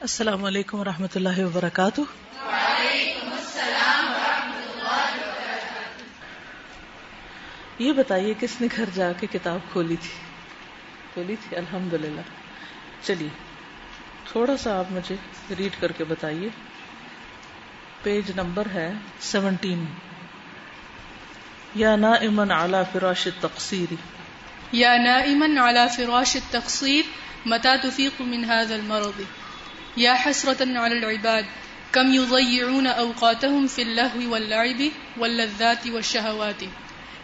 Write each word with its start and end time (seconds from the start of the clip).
السلام 0.00 0.44
علیکم 0.44 0.80
و 0.80 0.84
رحمۃ 0.84 1.14
اللہ 1.14 1.44
وبرکاتہ۔ 1.44 2.00
یہ 7.78 7.92
بتائیے 7.92 8.34
کس 8.40 8.60
نے 8.60 8.66
گھر 8.76 8.84
جا 8.94 9.12
کے 9.12 9.26
کتاب 9.26 9.58
کھولی 9.72 9.96
تھی؟ 9.96 10.10
کھولی 11.14 11.36
تھی 11.36 11.56
الحمد 11.56 11.94
للہ 11.94 12.20
چلیے، 13.02 13.28
تھوڑا 14.32 14.56
سا 14.56 14.78
آپ 14.78 14.84
مجھے 14.90 15.16
ریڈ 15.58 15.80
کر 15.80 15.92
کے 15.92 16.04
بتائیے۔ 16.04 16.48
پیج 18.02 18.30
نمبر 18.30 18.66
ہے 18.74 18.92
سیونٹین 19.20 19.84
یا 21.74 21.96
نا 21.96 22.12
امن 22.12 22.50
اعلی 22.50 22.82
فراش 22.92 23.28
تقسیری 23.40 23.96
یا 24.72 24.96
نائما 24.96 25.46
على 25.46 25.84
فراش 25.96 26.36
التقصير 26.36 27.02
متى 27.46 27.76
تفيق 27.82 28.20
من 28.20 28.44
هذا 28.44 28.74
المرض؟ 28.74 29.22
يا 29.98 30.14
حسرة 30.14 30.78
على 30.78 30.98
العباد، 30.98 31.46
كم 31.92 32.14
يضيعون 32.14 32.86
أوقاتهم 32.86 33.66
في 33.66 33.82
اللهو 33.82 34.32
واللعب 34.32 34.80
واللذات 35.18 35.86
والشهوات. 35.86 36.62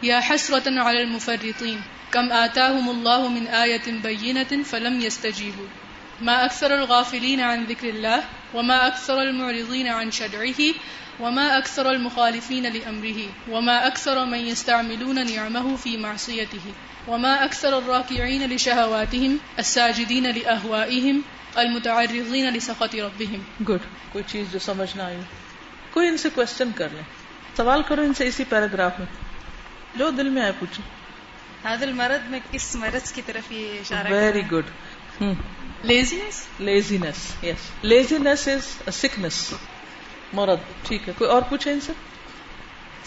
يا 0.03 0.21
حسرة 0.21 0.81
على 0.81 1.03
المفرطين، 1.03 1.81
كم 2.13 2.33
آتاهم 2.33 2.91
الله 2.91 3.29
من 3.29 3.47
آية 3.47 3.87
بينة 4.03 4.63
فلم 4.65 5.01
يستجيبوا. 5.01 5.67
ما 6.21 6.45
أكثر 6.45 6.75
الغافلين 6.75 7.41
عن 7.41 7.65
ذكر 7.65 7.89
الله، 7.89 8.25
وما 8.55 8.87
أكثر 8.87 9.23
المعرضين 9.23 9.87
عن 9.87 10.11
شرعه، 10.11 10.75
وما 11.21 11.59
أكثر 11.59 11.91
المخالفين 11.91 12.67
لأمره، 12.67 13.21
وما 13.51 13.87
أكثر 13.87 14.25
من 14.25 14.39
يستعملون 14.39 15.27
نعمه 15.35 15.77
في 15.77 15.97
معصيته، 15.97 16.67
وما 17.09 17.45
أكثر 17.45 17.79
الراكعين 17.79 18.51
لشهواتهم، 18.51 19.39
الساجدين 19.59 20.27
لأهوائهم 20.27 21.23
المتعرضين 21.57 22.55
لسخط 22.55 22.95
ربهم. 22.95 23.65
گڈ 23.69 23.87
کوئی 24.13 24.25
چیز 24.27 24.53
جو 24.53 24.59
سمجھ 24.59 24.97
نہ 24.97 25.03
آئی 25.03 25.21
کوئی 25.91 26.09
ان 26.09 26.17
سے 26.17 26.29
کوشچن 26.35 26.71
کر 26.75 26.89
لیں 26.93 27.03
سوال 27.57 27.83
کرو 27.83 28.03
ان 28.03 28.15
سے 28.15 28.27
اسی 28.27 28.45
پیراگراف 28.45 28.99
میں. 28.99 29.07
جو 29.97 30.11
دل 30.11 30.29
میں 30.29 30.43
آئے 30.43 30.53
پوچھو. 30.59 30.83
هذا 31.65 31.87
المرض 31.87 32.31
میں 32.31 32.41
کس 32.51 32.77
مرض 32.77 33.13
کی 33.13 33.23
طرف 33.27 33.53
یہ 33.53 33.81
اشارہ 33.81 34.13
very 34.13 34.43
good 34.51 34.65
laziness? 35.85 36.41
Laziness 36.59 37.45
yes 37.45 37.71
laziness 37.83 38.49
is 38.49 38.95
sickness 38.95 39.55
مرد 40.33 40.59
ٹھیک 40.83 41.09
ہے. 41.09 41.13
کوئی 41.19 41.31
اور 41.31 41.43
پوچھے 41.43 41.73
ان 41.73 41.81
سے؟ 41.81 41.93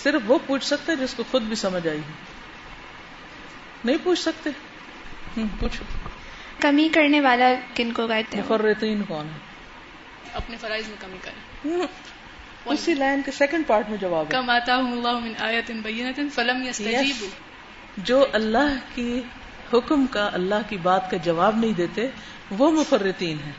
صرف 0.03 0.21
وہ 0.25 0.39
پوچھ 0.45 0.65
سکتے 0.65 0.95
جس 0.95 1.13
کو 1.13 1.23
خود 1.31 1.41
بھی 1.41 1.55
سمجھ 1.55 1.87
آئی 1.87 1.97
ہے 1.97 2.13
نہیں 3.85 3.97
پوچھ 4.03 4.19
سکتے؟ 4.19 4.49
ہوں 5.37 5.47
پوچھو. 5.59 5.85
کمی 6.59 6.89
کرنے 6.93 7.21
والا 7.21 7.53
کن 7.75 7.91
کو 7.91 8.07
کہتے 8.07 8.37
ہیں 8.37 8.43
مفرطین 8.43 9.03
کون 9.03 9.25
ہے 9.25 9.39
اپنے 10.33 10.57
فرائض 10.57 10.87
میں 10.87 10.97
کمی 10.99 11.17
کریں۔ 11.21 11.71
ہوں، 11.71 11.87
اسی 12.65 12.93
لائن 12.93 13.21
کے 13.25 13.31
سیکنڈ 13.31 13.67
پارٹ 13.67 13.89
میں 13.89 13.97
جواب 13.97 14.25
ہے۔ 14.25 14.31
كم 14.31 14.49
آتاهم 14.49 14.93
الله 14.93 15.19
من 15.19 15.33
آية 15.39 15.81
بينة 15.81 16.27
فلم 16.33 16.63
يستجيبوا 16.63 17.27
جو 17.97 18.25
اللہ 18.33 18.75
کی 18.95 19.21
حکم 19.73 20.05
کا 20.07 20.29
اللہ 20.33 20.55
کی 20.69 20.77
بات 20.77 21.11
کا 21.11 21.17
جواب 21.17 21.57
نہیں 21.57 21.73
دیتے 21.73 22.07
وہ 22.51 22.71
مفرطین 22.71 23.37
ہیں۔ 23.45 23.51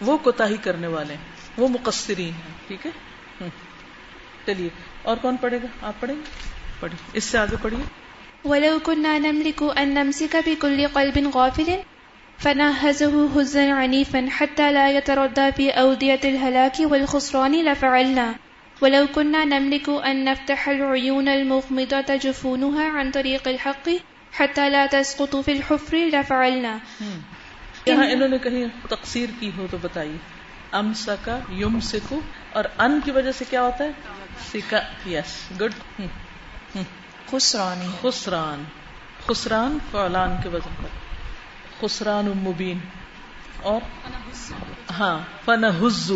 وہ 0.00 0.18
کوتاہی 0.18 0.56
کرنے 0.56 0.86
والے 0.86 1.14
ہیں۔ 1.14 1.24
وہ 1.56 1.68
مقصرین 1.68 2.30
ہیں۔ 2.30 2.54
ٹھیک 2.66 2.86
ہے؟ 2.86 2.90
ہوں۔ 3.40 3.48
چلیے 4.46 4.68
اور 5.02 5.16
کون 5.16 5.36
پڑھے 5.36 5.56
گا؟ 5.56 5.66
آپ 5.82 5.92
پڑھیں 6.00 6.16
گے؟ 6.16 6.22
پڑھیے۔ 6.80 7.10
اس 7.12 7.24
سے 7.24 7.38
آگے 7.38 7.56
پڑھیے۔ 7.62 7.82
ولو 8.48 8.78
كنا 8.84 9.18
نملك 9.18 9.62
أن 9.76 9.88
نمسك 9.88 10.36
بكل 10.46 10.86
قلب 10.92 11.28
غافل۔ 11.34 11.80
فنهزه 12.42 13.40
هزا 13.40 13.84
عنيفا 13.84 14.18
حتى 14.40 14.72
لا 14.72 14.88
يتردى 14.88 15.48
في 15.56 15.70
أودية 15.76 16.16
الهلاك 16.24 16.80
والخسران 16.80 17.52
لفعلنا. 17.52 18.32
ولو 18.82 19.04
كنا 19.14 19.44
نملك 19.44 19.90
أن 20.10 20.16
نفتح 20.16 20.68
العيون 20.68 21.28
المغمضة 21.28 22.12
جفونها 22.20 23.00
عن 23.00 23.10
طريق 23.10 23.48
الحق 23.48 23.88
حتى 24.40 24.68
لا 24.68 24.86
تسقط 24.90 25.36
في 25.44 25.52
الحفر 25.52 25.96
لفعلنا. 25.96 26.78
یہاں 27.86 28.06
انہوں 28.06 28.28
نے 28.28 28.38
کہیں 28.38 28.64
تقسیر 28.88 29.28
کی 29.40 29.50
ہو 29.56 29.66
تو 29.70 29.76
بتائیے۔ 29.82 30.16
ام 30.72 30.94
سکا 30.94 31.38
یم 31.56 31.80
سکو 31.80 32.20
اور 32.52 32.64
ان 32.78 33.00
کی 33.04 33.10
وجہ 33.10 33.32
سے 33.32 33.44
کیا 33.50 33.62
ہوتا 33.62 33.84
ہے؟ 33.84 33.90
سکا 34.52 35.10
یس 35.10 35.60
گڈ۔ 35.60 36.00
خسرانی۔ 37.30 37.86
خسران۔ 38.00 38.64
خسران 39.26 39.78
فعلان 39.90 40.36
کے 40.42 40.48
وزن 40.48 40.74
پر 40.82 41.09
خسران 41.80 42.24
مبین 42.24 42.78
اور 43.62 43.80
ہاں 44.90 45.18
فن 45.44 45.64
حز 45.64 46.12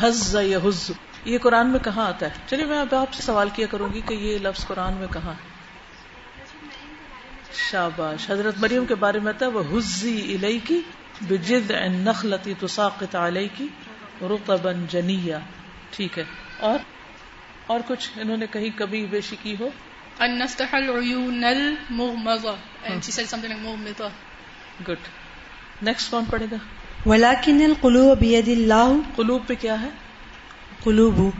حز 0.00 0.36
یا 0.42 0.58
حز 0.64 0.90
یہ 1.24 1.38
قرآن 1.38 1.70
میں 1.70 1.78
کہاں 1.78 2.06
آتا 2.06 2.26
ہے؟ 2.26 2.30
چلیے، 2.46 2.64
میں 2.64 2.78
اب 2.78 2.94
آپ 2.94 3.12
سے 3.12 3.22
سوال 3.22 3.48
کیا 3.52 3.66
کروں 3.70 3.88
گی 3.92 4.00
کہ 4.00 4.14
یہ 4.14 4.38
لفظ 4.38 4.66
قرآن 4.66 4.92
میں 4.92 5.06
کہاں 5.12 5.32
ہے؟ 5.32 5.48
شاباش۔ 7.70 8.30
حضرت 8.30 8.54
مریم 8.58 8.84
کے 8.84 8.94
بارے 8.94 9.18
میں 9.18 9.32
آتا 9.32 9.46
ہے 9.46 9.50
وہ 9.50 9.78
حزی 9.78 10.34
الئی 10.34 10.58
کی 10.58 10.80
بجد 11.20 11.70
نخلتی 11.70 12.54
تساقط 12.60 13.16
علیہ 13.16 13.48
کی 13.56 13.68
رقبا 14.22 14.72
جنیا 14.90 15.38
ٹھیک 15.90 16.18
ہے۔ 16.18 16.24
اور 16.60 16.78
اور 17.66 17.80
کچھ 17.86 18.10
انہوں 18.16 18.36
نے 18.36 18.46
کہیں 18.46 18.78
کبھی 18.78 19.06
بیشی 19.06 19.36
کی 19.42 19.56
ہو؟ 19.60 19.68
أن 20.20 20.38
نفتح 20.38 20.64
العيون 20.72 21.44
المغمضة۔ 21.44 22.54
And 22.84 22.92
she 22.92 23.18
said 23.18 23.24
something 23.24 23.50
like 23.50 23.62
مغمضة۔ 23.62 24.08
گڈ 24.88 25.08
نیکسٹ 25.82 26.10
کون 26.10 26.24
پڑھے 26.30 26.46
گا؟ 26.50 26.56
ولكن 27.06 27.60
القلوب 27.64 28.18
بيد 28.18 28.48
الله 28.48 28.96
قلوب 29.16 29.46
پہ 29.46 29.54
کیا 29.60 29.82
ہے؟ 29.82 29.88
قلوب. 30.84 31.30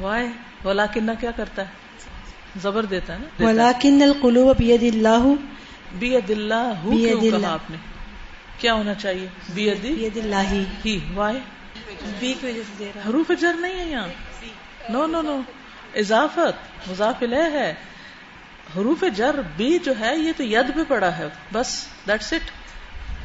وائے 0.00 0.28
ولا 0.64 0.86
کنہ 0.86 1.10
کیا 1.20 1.30
کرتا 1.30 1.62
ہے؟ 1.62 1.66
زبر 2.62 2.84
دیتا 2.84 3.12
ہے 3.12 3.18
نا؟ 3.18 3.44
ولكن 3.44 4.02
القلوب 4.02 4.56
بید 4.58 4.82
اللہ 4.82 5.28
بید 5.98 6.28
کیوں 6.28 7.20
کہا 7.20 7.36
اللہ۔ 7.36 7.46
آپ 7.46 7.70
نے؟ 7.70 7.76
کیا 8.58 8.74
ہونا 8.74 8.94
چاہیے؟ 8.94 9.26
بیدی 9.54 9.94
بيد 9.94 10.16
الله. 10.16 10.64
ہی. 10.84 10.98
وائے 11.14 11.40
بی 12.18 12.34
کی 12.40 12.46
وجہ 12.46 12.62
سے 12.68 12.72
دے 12.78 12.90
رہا 12.94 13.08
حروف 13.08 13.30
جر 13.40 13.52
نہیں 13.52 13.74
ہے 13.74 13.90
یہاں. 13.90 14.08
نو 14.92 15.06
نو 15.06 15.22
نو 15.22 15.40
اضافت. 15.94 16.88
مضاف 16.90 17.14
الیہ 17.20 17.50
ہے. 17.52 17.74
حروف 18.76 19.04
جر 19.14 19.40
بی 19.56 19.78
جو 19.78 19.92
ہے 20.00 20.16
یہ 20.16 20.32
تو 20.36 20.42
ید 20.42 20.74
پہ 20.74 20.80
پڑا 20.88 21.18
ہے. 21.18 21.28
بس. 21.52 21.86
دیٹس 22.06 22.32
اٹ 22.32 22.50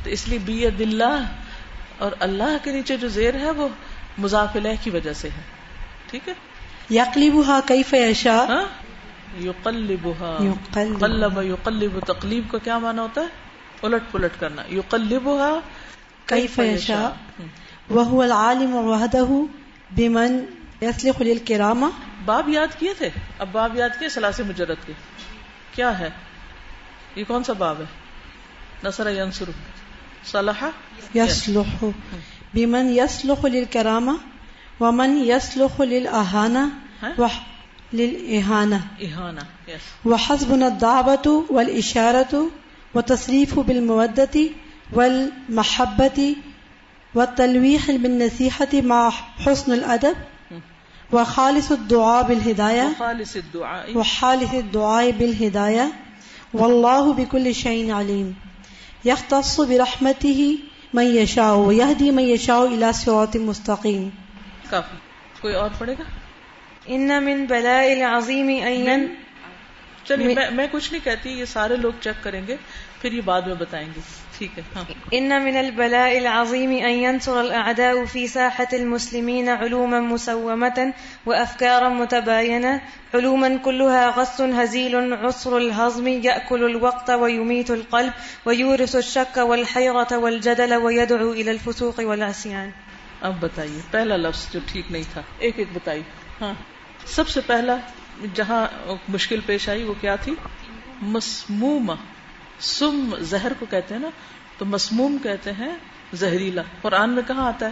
تو 0.03 0.09
اس 0.09 0.27
لیے 0.27 0.39
بی 0.39 0.65
اللہ 0.65 1.23
اور 1.97 2.11
اللہ 2.19 2.57
کے 2.63 2.71
نیچے 2.71 2.97
جو 2.97 3.07
زیر 3.07 3.33
ہے 3.35 3.51
وہ 3.51 3.67
مضاف 4.17 4.55
الیہ 4.55 4.75
کی 4.83 4.89
وجہ 4.89 5.13
سے 5.13 5.29
ہے۔ 5.29 5.41
ٹھیک 6.07 6.29
ہے؟ 6.29 6.33
يقلبها 6.91 7.59
كيف 7.65 7.93
يشاء 7.93 8.45
ہاں؟ 8.45 8.65
يقلب. 9.41 10.09
قلب 10.99 11.43
یقلب 11.43 11.99
تقلیب 12.05 12.51
کا 12.51 12.57
کیا 12.57 12.77
معنی 12.77 12.99
ہوتا 12.99 13.21
ہے؟ 13.21 13.25
الٹ 13.81 14.03
پلٹ 14.11 14.31
کرنا۔ 14.39 14.61
یقلبها 14.71 15.59
كيف 16.25 16.59
يشاء 16.59 17.09
وهو 17.93 18.21
العالم 18.21 18.75
وحده 18.75 19.33
بمن 19.91 20.45
يصلح 20.81 21.23
للكرامه 21.23 21.89
باب 22.25 22.49
یاد 22.49 22.79
کیے 22.79 22.93
تھے؟ 22.93 23.09
اب 23.39 23.47
باب 23.51 23.75
یاد 23.75 23.89
کیے 23.99 24.09
سلاس 24.09 24.39
مجرد 24.39 24.75
کے۔ 24.85 24.93
کیا 25.75 25.99
ہے؟ 25.99 26.09
یہ 27.15 27.23
کون 27.27 27.43
سا 27.43 27.53
باب 27.53 27.79
ہے؟ 27.79 27.85
نصر 28.83 29.09
ینصر 29.09 29.45
صلاح؟ 30.25 30.71
يصلح 31.15 31.67
بمن 32.53 32.89
يصلح 32.89 33.45
للكرامه 33.45 34.17
ومن 34.79 35.23
يصلح 35.23 35.81
للأهانة 35.81 36.69
ها؟ 37.01 37.13
وح 37.17 37.47
للإهانة 37.93 38.79
احانہ 39.01 39.41
یس 39.67 39.81
وحسبنا 40.05 40.67
الدعوة 40.67 41.45
والإشارة 41.49 42.49
وتصريف 42.93 43.59
بالمودة 43.59 44.49
والمحبة 44.93 46.35
والتلويح 47.15 47.91
بالنصيحة 47.91 48.73
مع 48.73 49.09
حسن 49.45 49.73
الأدب 49.73 50.15
وخالص 51.11 51.71
الدعاء 51.71 52.27
بالهداية 52.27 52.95
خالص 52.99 53.35
الدعاء. 53.35 53.97
وحالث 53.97 54.53
الدعاء 54.53 55.11
بالهداية 55.11 55.91
والله 56.53 57.13
بكل 57.13 57.55
شيء 57.55 57.91
عليم 57.91 58.35
يختص 59.05 59.59
برحمته 59.59 60.55
من 60.93 61.03
يشاء 61.03 61.55
ويهدي 61.55 62.11
من 62.11 62.23
يشاء 62.23 62.65
إلى 62.73 62.91
صراط 62.93 63.35
مستقيم 63.35 64.09
کافی. 64.69 64.97
کوئی 65.41 65.53
اور 65.53 65.69
پڑھے 65.77 65.93
گا؟ 65.93 66.03
ان 66.85 67.09
من 67.23 67.45
بلاء 67.45 67.83
العظیم 67.83 68.47
این 68.47 69.05
چلیے 70.03 70.35
میں 70.35 70.51
میں 70.51 70.67
کچھ 70.71 70.93
نہیں 70.93 71.05
کہتی 71.05 71.29
یہ 71.29 71.45
سارے 71.45 71.75
لوگ 71.75 71.91
چیک 72.01 72.23
کریں 72.23 72.47
گے 72.47 72.55
پھر 73.01 73.11
یہ 73.11 73.21
بعد 73.21 73.41
میں 73.41 73.55
بتائیں 73.55 73.87
گے۔ 73.95 74.01
ٹھیک 74.41 74.57
ہے 74.57 74.63
ہاں۔ 74.75 74.83
إن 75.13 75.29
من 75.29 75.57
البلاء 75.57 76.09
العظيم 76.09 76.69
أن 76.71 76.91
ينصر 76.91 77.37
الأعداء 77.37 78.05
في 78.11 78.27
ساحة 78.27 78.71
المسلمين 78.71 79.49
علوما 79.49 79.99
مسومة 79.99 80.83
وأفكارا 81.25 81.89
متباينة 81.89 82.77
علوما 83.13 83.47
كلها 83.63 84.09
غث 84.15 84.41
هزيل 84.41 84.95
عسر 85.13 85.53
الهضم 85.53 86.07
يأكل 86.07 86.63
الوقت 86.63 87.09
ويميت 87.09 87.71
القلب 87.71 88.11
ويورث 88.45 88.95
الشك 88.95 89.37
والحيرة 89.37 90.17
والجدل 90.17 90.73
ويدعو 90.73 91.31
إلى 91.31 91.49
الفسوق 91.49 91.99
والعصيان۔ 91.99 92.69
اب 93.21 93.33
بتائیے 93.39 93.81
پہلا 93.91 94.15
لفظ 94.15 94.53
جو 94.53 94.59
ٹھیک 94.65 94.91
نہیں 94.91 95.03
تھا 95.13 95.21
ایک 95.37 95.53
ایک 95.57 95.67
بتائیے۔ 95.73 96.03
ہاں۔ 96.41 96.53
سب 97.05 97.27
سے 97.27 97.41
پہلا 97.47 97.77
جہاں 98.33 98.67
مشکل 99.09 99.39
پیش 99.45 99.69
آئی 99.69 99.83
وہ 99.83 99.93
کیا 100.01 100.15
تھی؟ 100.15 100.35
مسموم 101.01 101.91
سم 102.61 103.15
زہر 103.19 103.51
کو 103.59 103.65
کہتے 103.69 103.93
ہیں 103.93 104.01
نا، 104.01 104.09
تو 104.57 104.65
مسموم 104.65 105.17
کہتے 105.23 105.51
ہیں 105.51 105.77
زہریلا۔ 106.13 106.61
قرآن 106.81 107.09
میں 107.09 107.23
کہاں 107.27 107.47
آتا 107.47 107.65
ہے؟ 107.65 107.71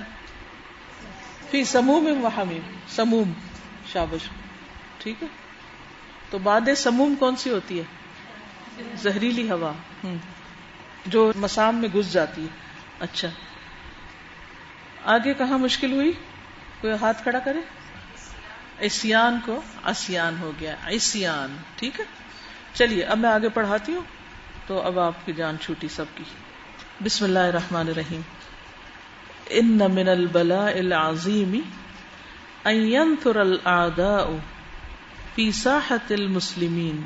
فی 1.51 1.63
سموم 1.63 2.25
و 2.25 2.27
حمیم۔ 2.27 2.61
سموم، 2.87 3.31
شابش۔ 3.93 4.29
ٹھیک 4.97 5.23
ہے؟ 5.23 5.27
تو 6.29 6.37
باد 6.37 6.61
سموم 6.77 7.15
کون 7.15 7.35
سی 7.35 7.49
ہوتی 7.49 7.79
ہے؟ 7.79 7.83
زہریلی 8.95 9.51
ہوا۔ 9.51 9.71
جو 11.05 11.31
مسام 11.35 11.75
میں 11.75 11.89
گھس 11.93 12.13
جاتی 12.13 12.41
ہے۔ 12.43 12.47
اچھا۔ 12.99 13.27
آگے 15.05 15.33
کہاں 15.33 15.57
مشکل 15.57 15.91
ہوئی؟ 15.91 16.11
کوئی 16.81 16.93
ہاتھ 17.01 17.23
کھڑا 17.23 17.39
کرے؟ 17.39 17.59
اسیان 18.79 19.39
کو۔ 19.45 19.61
اسیان 19.85 20.35
ہو 20.41 20.51
گیا۔ 20.59 20.75
اسیان 20.87 21.57
ٹھیک 21.75 21.99
ہے؟ 21.99 22.05
چلیے، 22.73 23.03
اب 23.03 23.17
میں 23.17 23.29
آگے 23.29 23.49
پڑھاتی 23.49 23.93
ہوں۔ 23.93 24.18
تو 24.69 24.81
اب 24.81 24.99
آپ 24.99 25.13
کی 25.25 25.33
جان 25.33 25.55
چھوٹی 25.61 25.87
سب 25.87 26.05
کی۔ 26.15 26.23
بسم 27.03 27.25
اللہ 27.25 27.39
الرحمن 27.39 27.87
الرحیم۔ 27.87 28.21
ان 29.49 29.77
من 29.77 30.09
البلاء 30.09 30.71
العظیم 30.71 31.59
ان 32.65 32.75
ينثر 32.75 33.35
الاعداء 33.35 34.25
في 35.35 35.51
ساحة 35.51 36.05
المسلمین 36.09 37.01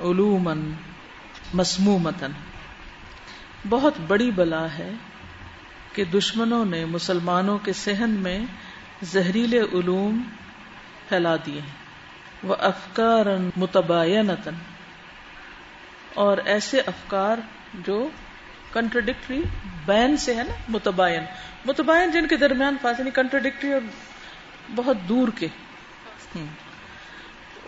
علوما 0.00 0.54
مسمومتا۔ 1.54 2.26
بہت 3.68 3.94
بڑی 4.06 4.30
بلا 4.30 4.66
ہے 4.78 4.90
کہ 5.92 6.04
دشمنوں 6.04 6.64
نے 6.64 6.84
مسلمانوں 6.84 7.58
کے 7.58 7.72
صحن 7.72 8.10
میں 8.10 8.38
زہریلے 9.02 9.60
علوم 9.60 10.22
پھیلا 11.08 11.36
دیے۔ 11.46 11.60
وہ 12.42 12.54
افکار 12.58 13.26
متباینتن 13.56 14.54
اور 16.18 16.38
ایسے 16.44 16.80
افکار 16.80 17.36
جو 17.74 18.08
کنٹرڈکٹری 18.72 19.42
بین 19.86 20.16
سے 20.16 20.34
ہے 20.34 20.42
نا، 20.42 20.52
متباین۔ 20.68 21.24
متباین 21.64 22.10
جن 22.10 22.26
کے 22.26 22.36
درمیان 22.36 22.76
فاصلے 22.82 23.10
کنٹرڈکٹری 23.10 23.72
اور 23.72 23.80
بہت 24.74 24.96
دور 25.08 25.28
کے۔ 25.38 25.46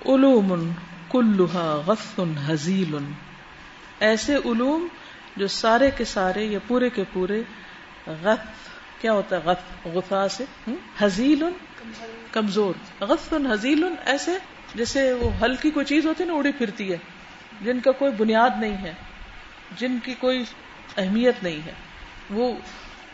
علوم 0.07 0.71
کلہا 1.11 1.83
غف 1.87 2.21
حزیل۔ 2.49 2.97
ایسے 4.01 4.35
علوم 4.35 4.87
جو 5.37 5.47
سارے 5.47 5.91
کے 5.97 6.05
سارے 6.05 6.45
یا 6.45 6.59
پورے 6.67 6.91
کے 6.91 7.05
پورے 7.13 7.43
غف 8.07 8.71
کیا 9.01 9.13
ہوتا 9.13 9.37
ہے 9.37 9.41
غف 9.45 9.87
غفا 9.87 10.29
سے۔ 10.29 10.45
ہم؟ 10.67 10.75
حزیل۔ 11.01 11.45
کمزور۔ 12.33 12.75
غف 13.01 13.35
حزیل 13.53 13.85
ایسے 14.07 14.33
جیسے 14.75 15.13
وہ 15.13 15.31
ہلکی 15.41 15.71
کوئی 15.71 15.87
چیز 15.87 16.07
ہوتی 16.07 16.25
ہے 16.25 16.29
نا 16.29 16.35
اڑی 16.35 16.53
پھرتی 16.53 16.93
ہے۔ 16.93 16.99
جن 17.61 17.81
کا 17.81 17.93
کوئی 17.93 18.13
بنیاد 18.13 18.51
نہیں 18.61 18.77
ہے، 18.77 18.93
جن 19.77 19.99
کی 20.05 20.15
کوئی 20.15 20.45
اہمیت 20.97 21.43
نہیں 21.43 21.67
ہے۔ 21.67 21.73
وہ 22.31 22.53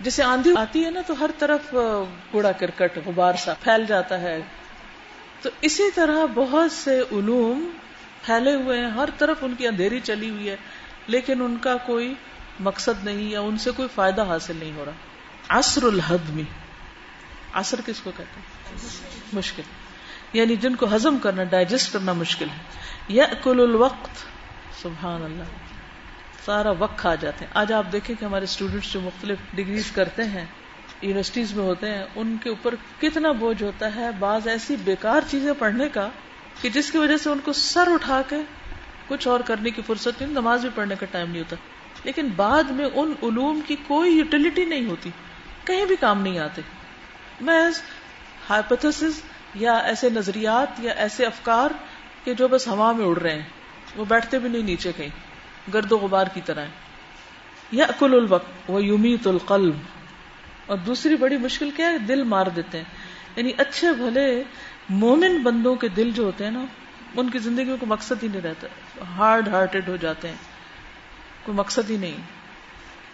جیسے 0.01 0.23
آندھی 0.23 0.55
آتی 0.59 0.85
ہے 0.85 0.91
نا، 0.91 1.01
تو 1.07 1.15
ہر 1.21 1.31
طرف 1.39 1.75
کوڑا 2.31 2.53
کرکٹ، 2.53 2.99
غبار 3.07 3.35
سا 3.35 3.55
پھیل 3.55 3.87
جاتا 3.87 4.21
ہے۔ 4.21 4.41
تو 5.43 5.51
اسی 5.61 5.91
طرح 5.91 6.27
بہت 6.35 6.73
سے 6.73 7.01
علوم 7.01 7.71
پھیلے 8.23 8.55
ہوئے 8.55 8.79
ہیں، 8.79 8.91
ہر 8.91 9.09
طرف 9.19 9.37
ان 9.43 9.55
کی 9.59 9.67
اندھیری 9.67 10.01
چلی 10.01 10.31
ہوئی 10.31 10.49
ہے، 10.49 10.57
لیکن 11.07 11.43
ان 11.43 11.57
کا 11.61 11.77
کوئی 11.77 12.15
مقصد 12.61 13.05
نہیں 13.05 13.31
یا 13.31 13.41
ان 13.41 13.59
سے 13.59 13.71
کوئی 13.71 13.89
فائدہ 13.95 14.25
حاصل 14.25 14.57
نہیں 14.57 14.73
ہو 14.73 14.85
رہا۔ 14.85 14.93
عصر 15.49 15.83
الحدمی 15.83 16.43
عصر 17.53 17.81
کس 17.87 18.01
کو 18.01 18.11
کہتے 18.17 18.41
ہیں؟ 18.41 18.77
مشکل۔ 19.33 19.63
یعنی 20.33 20.57
جن 20.57 20.75
کو 20.75 20.95
ہضم 20.95 21.19
کرنا، 21.19 21.45
ڈائجسٹ 21.45 21.93
کرنا 21.93 22.13
مشکل 22.13 22.49
ہے۔ 22.49 22.59
یا 23.09 23.25
کل 23.43 23.61
الوقت 23.61 24.36
سبحان 24.82 25.23
اللہ۔ 25.23 25.43
سارا 26.44 26.70
وقت 26.70 26.99
کھا 26.99 27.14
جاتے 27.14 27.44
ہیں۔ 27.44 27.52
آج 27.55 27.73
آپ 27.73 27.84
دیکھیں 27.93 28.20
کہ 28.20 28.25
ہمارے 28.25 28.44
اسٹوڈینٹس 28.44 28.93
جو 28.93 29.00
مختلف 29.00 29.38
ڈگریز 29.55 29.90
کرتے 29.90 30.25
ہیں 30.25 30.44
یونیورسٹیز 31.02 31.52
میں 31.52 31.64
ہوتے 31.64 31.90
ہیں، 31.90 32.05
ان 32.17 32.37
کے 32.43 32.49
اوپر 32.49 32.75
کتنا 33.00 33.32
بوجھ 33.32 33.62
ہوتا 33.62 33.94
ہے 33.94 34.11
بعض 34.19 34.49
ایسی 34.49 34.76
بیکار 34.84 35.20
چیزیں 35.28 35.52
پڑھنے 35.58 35.88
کا 35.88 36.08
کہ 36.62 36.69
جس 36.69 36.90
کی 36.90 36.99
وجہ 36.99 37.17
سے 37.17 37.31
ان 37.31 37.38
کو 37.44 37.52
سر 37.52 37.88
اٹھا 37.93 38.23
کے 38.28 38.37
کچھ 39.08 39.28
اور 39.28 39.40
کرنے 39.40 39.70
کی 39.70 39.82
فرصت 39.87 40.20
نہیں، 40.20 40.31
نماز 40.31 40.61
بھی 40.61 40.69
پڑھنے 40.75 40.94
کا 41.00 41.06
ٹائم 41.11 41.31
نہیں 41.31 41.40
ہوتا۔ 41.40 41.56
لیکن 42.05 42.28
بعد 42.37 42.62
میں 42.62 42.87
ان 42.94 43.12
علوم 43.23 43.61
کی 43.67 43.76
کوئی 43.87 44.12
یوٹیلٹی 44.12 44.64
نہیں 44.64 44.87
ہوتی۔ 44.87 45.11
کہیں 45.64 45.84
بھی 45.84 45.96
کام 45.96 46.23
نہیں 46.23 46.38
آتے۔ 46.38 46.62
محض 47.40 47.81
ہائپوتھس 48.50 49.05
یا 49.55 49.76
ایسے 49.76 50.11
نظریات 50.11 50.81
یا 50.81 50.93
ایسے 50.93 51.26
افکار 51.26 51.69
کہ 52.25 52.34
جو 52.34 52.49
بس 52.49 52.69
ہوا 52.69 52.93
میں 52.93 53.06
اڑ 53.06 53.19
رہے 53.19 53.34
ہیں۔ 53.34 53.56
وہ 53.97 54.05
بیٹھتے 54.05 54.39
بھی 54.39 54.49
نہیں 54.49 54.63
نیچے 54.63 54.93
کہیں۔ 54.97 55.09
گرد 55.75 55.93
و 55.93 55.99
غبار 55.99 56.27
کی 56.35 56.41
طرح 56.45 56.65
یا 57.73 57.87
کل 57.99 58.15
الوقت 58.15 58.47
وہ 58.69 58.85
یومیت 58.85 59.27
القلب۔ 59.27 59.75
اور 60.67 60.79
دوسری 60.79 61.17
بڑی 61.17 61.37
مشکل 61.37 61.71
کیا 61.71 61.89
ہے؟ 61.91 61.99
دل 61.99 62.23
مار 62.23 62.47
دیتے 62.47 62.79
ہیں۔ 62.79 62.85
یعنی 63.37 63.53
اچھے 63.59 63.93
بھلے 63.93 64.43
مومن 64.89 65.43
بندوں 65.43 65.75
کے 65.75 65.89
دل 65.89 66.11
جو 66.11 66.23
ہوتے 66.23 66.45
ہیں 66.45 66.51
نا، 66.51 66.65
ان 67.17 67.31
کی 67.31 67.39
زندگی 67.39 67.65
میں 67.65 67.77
کوئی 67.81 67.91
مقصد 67.91 68.23
ہی 68.23 68.29
نہیں 68.29 68.41
رہتا۔ 68.41 68.67
ہارڈ 69.17 69.49
ہارٹیڈ 69.49 69.89
ہو 69.89 69.97
جاتے 69.97 70.29
ہیں۔ 70.29 70.37
کوئی 71.45 71.59
مقصد 71.59 71.91
ہی 71.91 71.97
نہیں۔ 71.97 72.17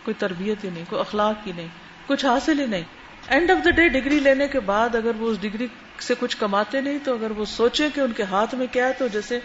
کوئی 0.02 0.14
تربیت 0.18 0.64
ہی 0.64 0.70
نہیں، 0.70 0.84
کوئی 0.88 1.00
اخلاق 1.00 1.46
ہی 1.46 1.52
نہیں۔ 1.56 1.68
کچھ 2.06 2.26
حاصل 2.26 2.60
ہی 2.60 2.66
نہیں۔ 2.66 2.82
End 3.32 3.50
of 3.50 3.64
the 3.64 3.70
day 3.70 3.88
degree 3.88 4.18
لینے 4.20 4.46
کے 4.48 4.60
بعد 4.60 4.94
اگر 4.94 5.16
وہ 5.18 5.30
اس 5.30 5.40
ڈگری 5.40 5.66
سے 6.00 6.14
کچھ 6.20 6.36
کماتے 6.36 6.80
نہیں 6.80 6.98
تو 7.04 7.14
اگر 7.14 7.30
وہ 7.30 7.44
سوچے 7.44 7.88
کہ 7.94 8.00
ان 8.00 8.12
کے 8.12 8.22
ہاتھ 8.22 8.54
میں 8.54 8.66
کیا 8.72 8.86
ہے 8.88 8.92
تو 8.92 9.06
جیسے 9.08 9.38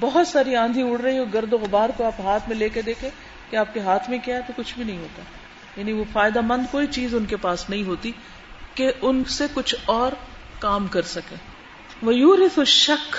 بہت 0.00 0.26
ساری 0.26 0.56
آندھی 0.56 0.82
اڑ 0.82 1.00
رہی 1.00 1.18
ہو 1.18 1.24
گرد 1.34 1.52
و 1.52 1.58
غبار 1.58 1.90
کو 1.96 2.04
آپ 2.04 2.20
ہاتھ 2.20 2.48
میں 2.48 2.56
لے 2.56 2.68
کے 2.68 2.82
دیکھیں 2.82 3.08
کہ 3.50 3.56
آپ 3.56 3.72
کے 3.74 3.80
ہاتھ 3.80 4.10
میں 4.10 4.18
کیا 4.24 4.36
ہے 4.36 4.40
تو 4.46 4.52
کچھ 4.56 4.72
بھی 4.74 4.84
نہیں 4.84 4.98
ہوتا 4.98 5.22
یعنی 5.76 5.92
وہ 5.92 6.04
فائدہ 6.12 6.40
مند 6.40 6.66
کوئی 6.70 6.86
چیز 6.86 7.14
ان 7.14 7.24
کے 7.24 7.36
پاس 7.36 7.68
نہیں 7.70 7.82
ہوتی 7.82 8.12
کہ 8.74 8.90
ان 9.02 9.24
سے 9.28 9.46
کچھ 9.54 9.74
اور 9.86 10.12
کام 10.58 10.86
کر 10.86 11.02
سکے 11.06 11.36
وہ 12.02 12.14
یورث 12.14 12.58
شک 12.66 13.16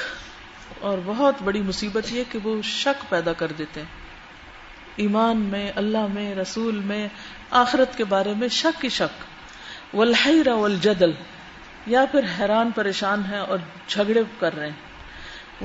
اور 0.81 0.97
بہت 1.05 1.41
بڑی 1.43 1.61
مصیبت 1.61 2.11
یہ 2.11 2.23
کہ 2.31 2.39
وہ 2.43 2.61
شک 2.65 3.09
پیدا 3.09 3.33
کر 3.33 3.51
دیتے 3.57 3.79
ہیں 3.79 3.99
ایمان 4.95 5.37
میں 5.47 5.71
اللہ 5.75 6.07
میں 6.13 6.33
رسول 6.35 6.79
میں 6.85 7.07
آخرت 7.57 7.97
کے 7.97 8.03
بارے 8.05 8.33
میں 8.33 8.47
شک 8.53 8.81
کی 8.81 8.89
شک 8.89 9.23
والحیر 9.93 10.47
والجدل، 10.47 11.11
یا 11.85 12.05
پھر 12.11 12.19
حیران 12.39 12.71
پریشان 12.71 13.21
ہیں 13.31 13.39
اور 13.39 13.57
جھگڑے 13.87 14.23
کر 14.39 14.55
رہے 14.55 14.69
ہیں۔ 14.69 14.91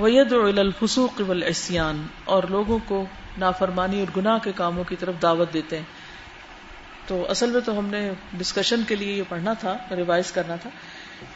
وَيَدْعُ 0.01 0.47
إِلَى 0.47 0.59
الْفُسُوقِ 0.59 1.23
وَالْعِسْيَانِ 1.23 1.99
اور 2.25 2.43
لوگوں 2.43 2.79
کو 2.87 3.07
نافرمانی 3.39 4.01
اور 4.01 4.07
گناہ 4.17 4.39
کے 4.39 4.53
کاموں 4.57 4.85
کی 4.85 4.97
طرف 4.97 5.15
دعوت 5.23 5.53
دیتے 5.53 5.77
ہیں۔ 5.77 5.85
تو 7.07 7.27
اصل 7.29 7.51
میں 7.51 7.61
تو 7.61 7.79
ہم 7.79 7.87
نے 7.87 8.11
ڈسکشن 8.33 8.83
کے 8.89 8.95
لیے 8.95 9.13
یہ 9.13 9.23
پڑھنا 9.29 9.53
تھا 9.53 9.77
ریوائز 9.97 10.33
کرنا 10.33 10.57
تھا۔ 10.57 10.71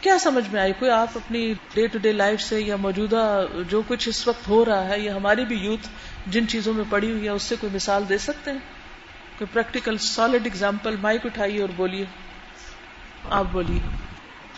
کیا 0.00 0.18
سمجھ 0.18 0.44
میں 0.52 0.60
آئی؟ 0.60 0.72
کوئی 0.78 0.90
آپ 0.90 1.08
اپنی 1.14 1.54
ڈے 1.74 1.86
ٹو 1.86 1.98
ڈے 1.98 2.12
لائف 2.12 2.40
سے 2.40 2.60
یا 2.60 2.76
موجودہ 2.76 3.46
جو 3.68 3.82
کچھ 3.88 4.08
اس 4.08 4.28
وقت 4.28 4.48
ہو 4.48 4.64
رہا 4.64 4.88
ہے، 4.88 5.00
یا 5.00 5.16
ہماری 5.16 5.44
بھی 5.44 5.56
یوتھ 5.56 5.88
جن 6.26 6.48
چیزوں 6.48 6.74
میں 6.74 6.84
پڑی 6.90 7.12
ہوئی 7.12 7.24
ہے، 7.24 7.28
اس 7.28 7.42
سے 7.42 7.56
کوئی 7.60 7.74
مثال 7.74 8.04
دے 8.08 8.18
سکتے 8.18 8.50
ہیں؟ 8.50 8.58
کوئی 9.38 9.48
پریکٹیکل 9.52 9.98
سالڈ 9.98 10.46
اگزامپل 10.46 10.96
مائک 11.02 11.26
اٹھائیے 11.26 11.60
اور 11.60 11.68
بولیے۔ 11.76 12.04
آپ 13.30 13.44
بولیے۔ 13.52 13.80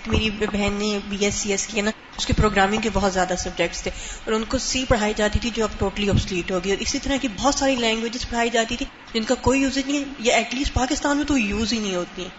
میری 0.07 0.31
بہن 0.31 0.73
نے 0.73 0.99
بی 1.09 1.25
ایس 1.25 1.35
سی 1.35 1.50
ایس 1.50 1.67
کیا 1.67 1.83
نا، 1.83 1.91
اس 2.19 2.26
کے 2.26 2.33
پروگرامنگ 2.33 2.81
کے 2.81 2.91
بہت 2.93 3.12
زیادہ 3.12 3.35
سبجیکٹس 3.38 3.83
تھے 3.83 3.91
اور 4.25 4.33
ان 4.33 4.45
کو 4.45 4.59
سی 4.59 4.85
پڑھائی 4.88 5.12
جاتی 5.17 5.38
تھی 5.38 5.50
جو 5.55 5.64
اب 5.64 5.79
ٹوٹلی 5.79 6.11
آبسلیٹ 6.11 6.50
ہو 6.50 6.59
گئی۔ 6.64 6.73
اور 6.73 6.81
اسی 6.81 6.99
طرح 6.99 7.17
کی 7.21 7.29
بہت 7.37 7.55
ساری 7.55 7.76
لینگویجز 7.76 8.29
پڑھائی 8.29 8.50
جاتی 8.50 8.76
تھی 8.76 8.87
جن 9.14 9.23
کا 9.23 9.35
کوئی 9.35 9.62
یوز 9.62 9.79
ہی 9.79 9.83
نہیں 9.87 9.99
ہے، 9.99 10.05
یا 10.19 10.37
ایٹ 10.37 10.55
لیسٹ 10.55 10.75
پاکستان 10.75 11.17
میں 11.17 11.25
تو 11.25 11.38
یوز 11.38 11.73
ہی 11.73 11.79
نہیں 11.79 11.95
ہوتی 11.95 12.23
ہیں۔ 12.23 12.31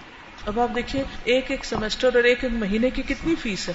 اب 0.45 0.59
آپ 0.59 0.69
دیکھیے، 0.75 1.03
ایک 1.23 1.51
ایک 1.51 1.65
سیمسٹر 1.65 2.15
اور 2.15 2.23
ایک 2.23 2.43
ایک 2.43 2.53
مہینے 2.53 2.89
کی 2.89 3.01
کتنی 3.01 3.35
فیس 3.35 3.69
ہے؟ 3.69 3.73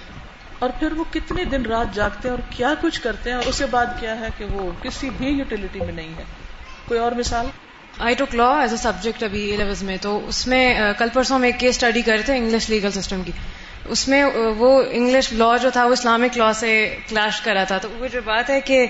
اور 0.59 0.71
پھر 0.79 0.93
وہ 0.93 1.05
کتنے 1.13 1.45
دن 1.45 1.63
رات 1.63 1.95
جاگتے 1.95 2.29
ہیں 2.29 2.37
اور 2.37 2.51
کیا 2.51 2.75
کچھ 2.83 3.01
کرتے 3.01 3.31
ہیں؟ 3.31 3.37
اور 3.37 3.47
اس 3.47 3.59
کے 3.59 3.67
بعد 3.67 3.87
کیا 4.01 4.21
ہے 4.21 4.27
کہ 4.39 4.45
وہ 4.45 4.73
کسی 4.83 5.11
بھی 5.11 5.27
یوٹیلٹی 5.27 5.81
میں 5.81 5.93
نہیں 5.93 6.15
ہے۔ 6.19 6.25
کوئی 6.89 7.01
اور 7.01 7.13
مثال؟ 7.13 7.47
I 7.99 8.15
took 8.15 8.35
law 8.35 8.49
as 8.61 8.71
a 8.71 8.77
subject 8.77 9.23
ابھی 9.23 9.41
الیونز 9.53 9.83
میں، 9.83 9.97
تو 10.01 10.21
اس 10.29 10.47
میں 10.47 10.93
کل 10.99 11.09
پرسوں 11.13 11.37
ہم 11.37 11.43
ایک 11.43 11.59
کیس 11.61 11.75
اسٹڈی 11.75 12.03
کر 12.03 12.13
رہے 12.13 12.23
تھے 12.23 12.37
انگلش 12.37 12.69
لیگل 12.71 12.91
سسٹم 12.91 13.23
کی۔ 13.23 13.33
اس 13.89 14.07
میں 14.09 14.25
وہ 14.59 14.71
انگلش 14.91 15.33
لا 15.33 15.57
جو 15.57 15.71
تھا، 15.71 15.85
وہ 15.85 15.93
اسلامک 15.93 16.39
لا 16.39 16.53
سے 16.53 16.73
کلاش 17.09 17.41
کرا 17.41 17.65
تھا۔ 17.65 17.79
تو 17.79 17.89
وہ 17.99 18.07
جو 18.13 18.21
بات 18.25 18.51
ہے 18.51 18.61
کہ 18.61 18.87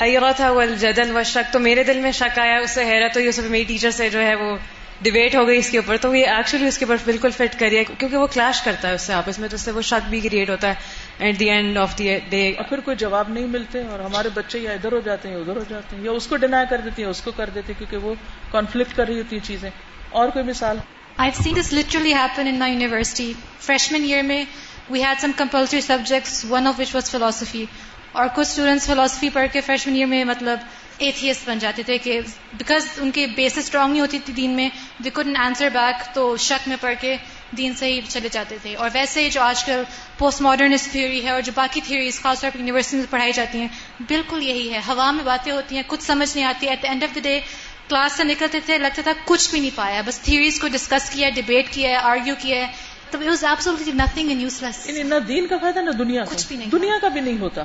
حیرت 0.00 0.40
والجدل 0.40 1.10
والشک 1.10 1.52
تو 1.52 1.58
میرے 1.58 1.84
دل 1.84 2.00
میں 2.00 2.12
شک 2.12 2.38
آیا، 2.38 2.58
اس 2.58 2.70
سے 2.70 2.84
حیرت 2.84 3.16
ہوئی، 3.16 3.28
اس 3.28 3.36
سے 3.36 3.42
میری 3.42 3.64
ٹیچر 3.64 3.90
سے 3.90 4.08
جو 4.10 4.22
ہے 4.22 4.34
وہ 4.34 4.56
ڈبیٹ 5.02 5.34
ہو 5.34 5.46
گئی 5.46 5.58
اس 5.58 5.70
کے 5.70 5.78
اوپر۔ 5.78 5.96
تو 5.96 6.14
یہ 6.14 6.26
ایکچولی 6.26 6.66
اس 6.66 6.78
کے 6.78 6.84
اوپر 6.84 6.96
بالکل 7.04 7.30
فٹ 7.30 7.58
کریے، 7.58 7.84
کیونکہ 7.84 8.16
وہ 8.16 8.26
کلیش 8.26 8.62
کرتا 8.62 8.88
ہے 8.88 8.94
اس 8.94 9.02
سے 9.02 9.12
آپس 9.12 9.38
میں، 9.38 9.48
تو 9.48 9.56
اس 9.56 9.60
سے 9.60 9.70
وہ 9.70 9.82
شک 9.82 10.08
بھی 10.10 10.20
کریٹ 10.20 10.50
ہوتا 10.50 10.68
ہے۔ 10.68 10.74
At 11.20 11.38
the 11.40 11.48
end 11.50 11.78
of 11.78 11.96
the 11.98 12.08
day 12.30 12.42
اور 12.50 12.68
پھر 12.68 12.80
کوئی 12.80 12.96
جواب 12.96 13.28
نہیں 13.28 13.46
ملتے 13.48 13.82
اور 13.82 14.00
ہمارے 14.00 14.28
بچے 14.34 14.58
یا 14.58 14.72
ادھر 14.72 14.92
ہو 14.92 15.00
جاتے 15.00 15.28
ہیں 15.28 15.36
ادھر 15.36 15.56
ہو 15.56 15.64
جاتے 15.68 15.96
ہیں 15.96 16.04
یا 16.04 16.12
اس 16.12 16.26
کو 16.26 16.36
ڈینائی 16.36 16.66
کر 16.70 16.80
دیتی 16.80 17.02
ہیں 17.02 17.10
اس 17.10 17.20
کو 17.20 17.32
کر 17.36 17.50
دیتے 17.50 17.72
ہیں 17.72 17.78
کیونکہ 17.78 18.06
وہ 18.06 18.14
کانفلکٹ 18.50 18.96
کر 18.96 19.06
رہی 19.06 19.18
ہوتی 19.18 19.36
ہیں 19.36 19.44
چیزیں 19.44 19.70
اور 20.10 20.28
کوئی 20.28 20.44
مثال 20.44 20.78
I've 21.18 21.36
seen 21.36 21.54
this 21.54 21.70
literally 21.72 22.12
happen 22.12 22.46
in 22.46 22.58
my 22.58 22.68
university. 22.68 23.32
Freshman 23.60 24.04
year 24.04 24.22
میں 24.22 24.42
we 24.90 25.00
had 25.00 25.20
some 25.20 25.34
compulsory 25.34 25.80
subjects, 25.82 26.44
one 26.50 26.66
of 26.66 26.78
which 26.78 26.94
was 26.94 27.10
philosophy. 27.10 27.64
اور 28.12 28.26
کچھ 28.34 28.48
اسٹوڈینٹس 28.48 28.86
فلاسفی 28.86 29.28
پڑھ 29.30 29.46
کے 29.52 29.60
فریشمن 29.60 29.94
ایئر 29.94 30.06
میں 30.06 30.24
مطلب 30.24 30.58
ایتھیسٹ 31.00 31.48
بن 31.48 31.58
جاتے 31.58 31.82
تھے 31.82 31.98
کہ 31.98 32.20
بیکاز 32.52 32.86
ان 32.98 33.10
کی 33.10 33.26
بیسس 33.26 33.58
اسٹرانگ 33.58 33.90
نہیں 33.92 34.00
ہوتی 34.00 34.18
تھی 34.18 34.32
دین 34.32 34.50
میں 34.50 34.68
دی 35.04 35.10
کوڈن 35.10 35.36
آنسر 35.36 35.68
بیک 35.68 36.14
تو 36.14 36.36
شک 36.36 36.68
میں 36.68 36.76
پڑھ 36.80 36.94
کے 37.00 37.16
دین 37.56 37.74
سے 37.74 37.86
ہی 37.86 38.00
چلے 38.08 38.28
جاتے 38.32 38.56
تھے۔ 38.62 38.74
اور 38.74 38.90
ویسے 38.94 39.28
جو 39.30 39.40
آج 39.42 39.64
کل 39.64 39.82
پوسٹ 40.18 40.40
ماڈرنسٹ 40.40 40.90
تھیوری 40.90 41.24
ہے 41.24 41.30
اور 41.30 41.40
جو 41.40 41.52
باقی 41.54 41.80
تھیوریز 41.80 42.20
خاص 42.20 42.40
طور 42.40 42.50
پر 42.50 42.58
یونیورسٹی 42.58 42.96
میں 42.96 43.04
پڑھائی 43.10 43.32
جاتی 43.32 43.60
ہیں 43.60 43.68
بالکل 44.08 44.42
یہی 44.42 44.72
ہے۔ 44.72 44.78
ہوا 44.88 45.10
میں 45.10 45.24
باتیں 45.24 45.52
ہوتی 45.52 45.76
ہیں 45.76 45.82
کچھ 45.86 46.02
سمجھ 46.02 46.36
نہیں 46.36 46.46
آتی۔ 46.46 46.66
At 46.68 46.82
the 46.82 46.88
end 46.88 47.02
of 47.02 47.14
the 47.14 47.20
day 47.22 47.40
class 47.88 48.12
سے 48.12 48.24
نکلتے 48.24 48.60
تھے 48.60 48.78
لگتا 48.78 49.02
تھا 49.02 49.12
کچھ 49.24 49.50
بھی 49.50 49.60
نہیں 49.60 49.76
پایا۔ 49.76 50.02
بس 50.06 50.18
تھیوریز 50.18 50.60
کو 50.60 50.68
ڈسکس 50.68 51.10
کیا 51.10 51.28
ہے 51.28 51.42
ڈبیٹ 51.42 51.70
کیا 51.70 51.90
ہے 51.90 51.96
آرگیو 51.96 52.34
کیا 52.38 52.66
ہے۔ 52.66 52.72
تو 53.10 53.18
نتھنگ 53.18 54.30
لیس 54.30 54.62
نہ 54.86 55.14
دین 55.28 55.46
کا 55.46 55.56
فائدہ 55.58 55.78
نہ 55.78 55.90
دنیا 55.90 56.24
کچھ 56.24 56.48
بھی 56.48 56.56
نہیں۔ 56.56 56.70
دنیا 56.70 56.94
کا 57.00 57.08
بھی 57.08 57.20
نہیں 57.20 57.38
ہوتا۔ 57.38 57.62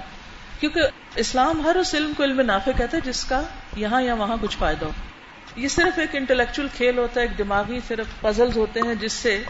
کیونکہ 0.68 1.20
اسلام 1.20 1.62
ہر 1.66 1.76
اس 1.76 1.96
علم 1.96 2.12
کو 2.18 2.24
علم 2.24 2.42
نافع 2.42 2.72
کہتا 2.78 2.98
ہے 2.98 3.02
جس 3.02 3.24
کا 3.24 3.42
یہاں 3.76 4.02
یا 4.02 4.14
وہاں 4.14 4.38
کچھ 4.42 4.58
فائدہ 4.58 4.86
ہو۔ 4.86 4.92
یہ 5.56 5.68
صرف 5.68 6.00
ایک 6.00 6.16
انٹلیکچل 6.16 6.68
کھیل 6.78 6.98
ہوتا 6.98 7.22
ہے، 7.22 7.26
ایک 7.26 7.38
دماغی 7.38 7.80
صرف 7.88 8.22
پزلز 8.22 8.58
ہوتے 8.58 8.80
ہیں 8.80 8.96
جس 8.96 9.14
سے 9.14 9.44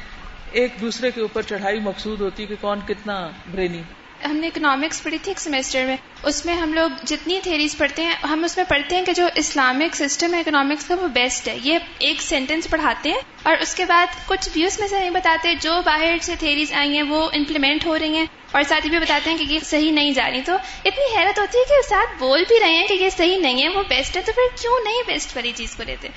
ایک 0.52 0.74
دوسرے 0.82 1.12
کے 1.12 1.22
اوپر 1.22 1.42
چڑھائی 1.42 1.80
مقصود 1.80 2.22
ہوتی 2.22 2.44
ہے 2.44 2.48
کہ 2.48 2.56
کون 2.62 2.80
کتنا 2.88 3.30
برینی 3.52 3.82
ہم 4.24 4.36
نے 4.36 4.48
اکنامکس 4.48 5.04
پڑھی 5.04 5.18
تھی 5.18 5.30
ایک 5.30 5.40
سیمسٹر 5.40 5.86
میں۔ 5.86 5.98
اس 6.24 6.46
میں 6.46 6.54
ہم 6.54 6.74
لوگ 6.74 6.90
جتنی 7.06 7.40
تھیریز 7.44 7.78
پڑھتے 7.78 8.04
ہیں، 8.04 8.14
ہم 8.24 8.44
اس 8.44 8.58
میں 8.58 8.66
پڑھتے 8.70 8.96
ہیں 8.96 9.06
کہ 9.06 9.14
جو 9.14 9.28
اسلامک 9.36 9.96
سسٹم 9.96 10.34
ہے 10.34 10.40
اکنامکس 10.40 10.86
کا، 10.86 10.96
وہ 10.96 11.08
بیسٹ 11.08 11.48
ہے۔ 11.48 11.58
یہ 11.64 11.78
ایک 11.98 12.22
سینٹینس 12.22 12.70
پڑھاتے 12.70 13.10
ہیں 13.10 13.20
اور 13.44 13.56
اس 13.62 13.76
کے 13.76 13.86
بعد 13.86 14.06
کچھ 14.26 14.50
ویوز 14.56 14.80
میں 14.80 14.88
سے 14.88 15.00
نہیں 15.00 15.10
بتاتے، 15.10 15.54
جو 15.62 15.82
باہر 15.86 16.18
سے 16.22 16.34
تھیریز 16.40 16.74
آئی 16.74 16.96
ہیں، 16.96 17.04
وہ 17.04 17.30
امپلیمنٹ 17.34 17.86
ہو 17.86 18.00
رہی 18.00 18.16
ہیں 18.16 18.26
اور 18.52 18.62
ساتھ 18.70 18.86
ہی 18.86 18.90
بھی 18.90 19.00
بتاتے 19.00 19.30
ہیں 19.30 19.38
کہ 19.38 19.44
یہ 19.44 19.60
صحیح 19.64 19.92
نہیں 19.92 20.12
جا 20.12 20.30
رہی۔ 20.32 20.42
تو 20.42 20.54
اتنی 20.86 21.18
حیرت 21.18 21.40
ہوتی 21.40 21.58
ہے 21.58 21.64
کہ 21.64 21.90
ساتھ 21.90 22.10
بول 22.20 22.44
بھی 22.48 22.60
رہے 22.60 22.74
ہیں 22.74 22.88
کہ 22.88 22.94
یہ 22.94 23.10
صحیح 23.10 23.38
نہیں 23.38 23.64
ہے، 23.64 23.70
وہ 23.70 23.84
بیسٹ 23.90 24.18
ہے، 24.18 24.22
تو 24.22 24.32
پھر 24.32 24.58
کیوں 24.62 24.84
نہیں 24.84 25.04
بیسٹ 25.08 25.36
والی 25.36 25.52
چیز 25.56 25.76
کو 25.76 25.84
لیتے؟ 25.84 26.08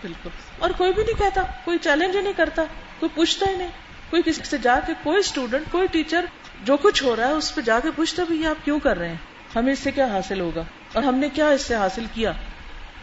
بالکل۔ 0.00 0.28
اور 0.58 0.70
کوئی 0.70 0.92
بھی 0.92 1.04
نہیں 1.04 1.18
کہتا، 1.18 1.42
کوئی 1.64 1.78
چیلنج 1.78 2.16
ہی 2.16 2.20
نہیں 2.20 2.32
کرتا، 2.32 2.64
کوئی 2.98 3.10
پوچھتا 3.14 3.50
ہی 3.50 3.56
نہیں۔ 3.56 3.70
کوئی 4.10 4.22
کسی 4.22 4.40
سے 4.44 4.58
جا 4.58 4.80
کے، 4.80 4.92
کوئی 5.02 5.18
اسٹوڈنٹ 5.18 5.62
کوئی 5.70 5.86
ٹیچر 5.86 6.24
جو 6.64 6.76
کچھ 6.76 7.04
ہو 7.04 7.16
رہا 7.16 7.26
ہے 7.26 7.32
اس 7.32 7.54
پہ 7.54 7.60
جا 7.60 7.80
کے 7.80 7.88
پوچھتا 7.96 8.22
بھی 8.28 8.42
یہ 8.42 8.46
آپ 8.46 8.64
کیوں 8.64 8.80
کر 8.80 8.98
رہے 8.98 9.08
ہیں؟ 9.08 9.16
ہمیں 9.56 9.72
اس 9.72 9.78
سے 9.78 9.90
کیا 9.90 10.06
حاصل 10.06 10.40
ہوگا؟ 10.40 10.62
اور 10.92 11.02
ہم 11.02 11.14
نے 11.14 11.28
کیا 11.28 11.48
اس 11.48 11.62
سے 11.62 11.74
حاصل 11.74 12.04
کیا؟ 12.14 12.32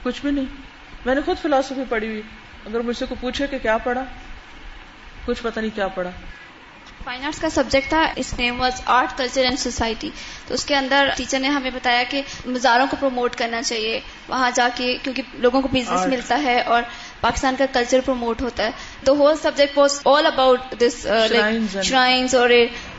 کچھ 0.03 0.21
بھی 0.21 0.31
نہیں۔ 0.31 0.45
میں 1.05 1.15
نے 1.15 1.21
خود 1.25 1.37
فلاسفی 1.41 1.83
پڑھی 1.89 2.07
ہوئی۔ 2.07 2.21
اگر 2.65 2.79
مجھ 2.79 2.97
سے 2.97 3.05
کوئی 3.05 3.21
پوچھے 3.21 3.47
کہ 3.47 3.59
کیا 3.59 3.77
پڑھا؟ 3.77 4.03
کچھ 5.25 5.43
پتہ 5.43 5.59
نہیں 5.59 5.75
کیا 5.75 5.87
پڑھا۔ 5.87 6.11
فائن 7.03 7.25
آرٹس 7.25 7.39
کا 7.39 7.49
سبجیکٹ 7.49 7.89
تھا 7.89 8.13
اس 8.15 8.33
name 8.39 8.61
was 8.61 8.81
art 8.85 9.17
culture 9.17 9.43
and 9.43 9.59
society 9.59 10.09
تو 10.47 10.53
اس 10.53 10.65
کے 10.65 10.75
اندر 10.75 11.09
ٹیچر 11.17 11.39
نے 11.39 11.47
ہمیں 11.47 11.71
بتایا 11.71 12.03
کہ 12.09 12.21
مزاروں 12.45 12.87
کو 12.89 12.97
پروموٹ 12.99 13.35
کرنا 13.35 13.61
چاہیے۔ 13.61 13.99
وہاں 14.27 14.51
جا 14.55 14.69
کے 14.75 14.97
کیونکہ 15.03 15.23
لوگوں 15.33 15.61
کو 15.61 15.67
بزنس 15.67 16.05
ملتا 16.05 16.43
ہے 16.43 16.61
اور 16.61 16.83
پاکستان 17.21 17.55
کا 17.57 17.65
کلچر 17.73 17.99
پروموٹ 18.05 18.41
ہوتا 18.41 18.63
ہے۔ 18.63 18.71
تو 19.03 19.13
whole 19.13 19.35
subject 19.37 19.77
was 19.77 20.01
all 20.05 20.25
about 20.25 20.59
this 20.79 21.07
shrines 21.83 22.35
اور 22.35 22.49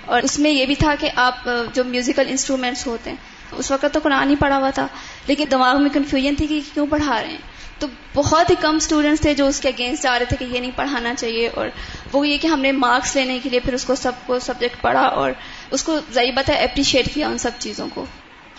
اور 0.06 0.23
اس 0.23 0.38
میں 0.38 0.50
یہ 0.50 0.66
بھی 0.66 0.75
تھا 0.75 0.94
کہ 1.00 1.11
آپ 1.16 1.49
جو 1.75 1.85
میوزیکل 1.85 2.28
انسٹرومینٹس 2.28 2.87
ہوتے 2.87 3.11
ہیں، 3.11 3.16
اس 3.52 3.71
وقت 3.71 3.87
تو 3.92 4.00
قرآن 4.02 4.30
ہی 4.30 4.37
پڑھا 4.37 4.59
ہوا 4.59 4.71
تھا، 4.71 4.87
لیکن 5.26 5.44
دماغ 5.50 5.82
میں 5.82 5.90
کنفیوژن 5.90 6.35
تھی 6.35 6.47
کہ 6.47 6.61
کیوں 6.75 6.87
پڑھا 6.90 7.21
رہے 7.23 7.30
ہیں۔ 7.30 7.50
تو 7.78 7.87
بہت 8.14 8.50
ہی 8.50 8.54
کم 8.61 8.76
اسٹوڈینٹس 8.76 9.21
تھے 9.21 9.35
جو 9.35 9.47
اس 9.47 9.61
کے 9.61 9.68
اگینسٹ 9.68 10.02
جا 10.02 10.18
رہے 10.18 10.25
تھے 10.25 10.37
کہ 10.37 10.44
یہ 10.44 10.61
نہیں 10.61 10.76
پڑھانا 10.76 11.14
چاہیے، 11.14 11.49
اور 11.49 11.68
وہ 12.12 12.26
یہ 12.28 12.38
کہ 12.38 12.47
ہم 12.47 12.61
نے 12.61 12.73
مارکس 12.73 13.14
لینے 13.16 13.38
کے 13.42 13.50
لیے 13.50 13.61
پھر 13.61 13.75
اس 13.75 13.85
کو 13.85 13.94
سب 13.94 14.12
کو 14.26 14.38
سبجیکٹ 14.38 14.82
پڑھا، 14.82 15.00
اور 15.00 15.32
اس 15.71 15.82
کو 15.85 15.99
ضعیب 16.12 16.35
بتا 16.35 16.54
اپریشیٹ 16.62 17.14
کیا 17.14 17.28
ان 17.28 17.38
سب 17.38 17.59
چیزوں 17.59 17.88
کو۔ 17.94 18.04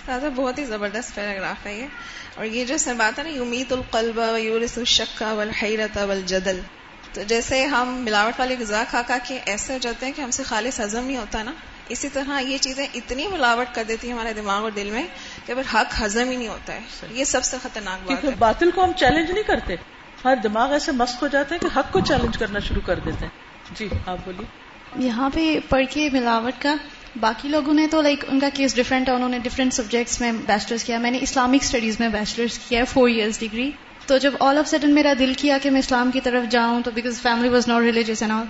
دادا 0.08 0.30
بہت 0.36 0.58
ہی 0.58 0.66
زبردست 0.66 1.16
پیراگراف 1.16 1.66
ہے 1.66 1.74
یہ۔ 1.74 1.86
اور 2.36 2.46
یہ 2.46 2.66
جو 2.66 2.78
سر 2.78 2.94
بات 2.94 3.20
ہے 3.20 3.24
نا 3.24 3.30
یومیت 3.30 3.74
القلب 3.74 4.20
یورس 4.38 4.78
الشکا 4.78 5.32
والحیرت 5.34 5.98
والجدل 5.98 6.60
تو 7.14 7.22
جیسے 7.24 7.66
ہم 7.66 7.90
ملاوٹ 7.90 8.40
والی 8.40 8.56
غذا 8.60 8.84
کھا 8.90 9.02
کھا 9.02 9.18
کے 9.28 9.40
ایسے 9.46 9.74
ہو 9.74 9.78
جاتے 9.82 10.06
ہیں 10.06 10.14
کہ 10.16 10.22
ہم 10.22 10.32
سے 10.32 10.44
خالص 10.44 10.80
ہضم 10.80 11.06
نہیں 11.06 11.18
ہوتا 11.18 11.44
نا 11.44 11.52
اسی 11.90 12.10
طرح 12.10 12.40
یہ 12.40 12.58
چیزیں 12.58 12.88
اتنی 12.94 13.28
ملاوٹ 13.28 13.76
کر 13.76 13.84
دیتی 13.88 14.08
ہیں 14.08 14.14
ہمارے 14.14 14.34
دماغ 14.34 14.64
اور 14.64 14.72
دل 14.72 14.90
میں 14.90 15.04
کہ 15.46 15.54
پھر 15.54 15.76
حق 15.76 16.02
ہضم 16.02 16.30
ہی 16.30 16.36
نہیں 16.36 16.48
ہوتا 16.48 16.74
ہے۔ 16.74 16.80
یہ 17.12 17.24
سب 17.24 17.44
سے 17.44 17.58
خطرناک 17.62 18.08
بات 18.08 18.24
ہے۔ 18.24 18.30
باطل 18.40 18.72
کو 18.72 18.84
ہم 18.84 18.92
چیلنج 18.92 19.32
نہیں 19.32 19.44
کرتے۔ 19.44 19.76
ہر 20.26 20.36
دماغ 20.44 20.72
ایسے 20.72 20.92
مست 20.92 21.22
ہو 21.22 21.28
جاتے 21.28 21.56
ہیں 21.56 21.60
کہ 21.60 21.80
حق 21.80 21.92
کو 21.92 22.00
چیلنج 22.00 22.38
کرنا 22.38 22.60
شروع 22.60 22.82
کر 22.86 23.00
دیتے 23.00 23.26
ہیں۔ 23.26 23.32
جی 23.76 23.88
آپ 24.06 24.18
بولیے۔ 24.26 24.46
یہاں 25.06 25.30
پہ 25.34 25.60
پڑھ 25.70 25.86
کے 25.90 26.10
ملاوٹ 26.14 26.62
کا 26.62 26.76
باقی 27.20 27.50
لوگوں 27.50 27.74
نے 27.74 27.88
تو 27.88 28.02
لائک 28.02 28.26
ان 28.28 28.40
کا 28.40 28.50
کیس 28.54 28.76
ڈفرینٹ 28.76 29.10
ہے 29.10 29.14
انہوں 29.14 29.30
نے 29.30 29.40
ڈفرینٹ 29.40 29.74
سبجیکٹس 29.74 30.22
میں 30.22 30.32
بیچلرس 30.32 30.84
کیا۔ 30.84 30.98
میں 30.98 31.12
نے 31.12 31.18
اسلامک 31.22 31.60
اسٹڈیز 31.62 32.00
میں 32.00 32.10
بیچلرس 32.10 32.60
کیا 32.70 32.80
ہے 32.80 32.86
فور 32.86 33.10
ایئرس 33.10 33.40
ڈگری 33.40 33.72
تو 34.08 34.18
جب 34.18 34.34
آل 34.40 34.58
آف 34.58 34.68
سڈن 34.68 34.90
میرا 34.90 35.14
دل 35.20 35.34
کیا 35.38 35.58
کہ 35.62 35.70
میں 35.70 35.80
اسلام 35.80 36.12
کی 36.12 36.20
طرف 36.22 36.52
جاؤں، 36.52 36.82
تو 36.82 36.92
because 36.92 37.22
family 37.22 37.50
was 37.50 37.68
not 37.68 37.82
religious 37.82 38.22
and 38.22 38.34
all 38.34 38.46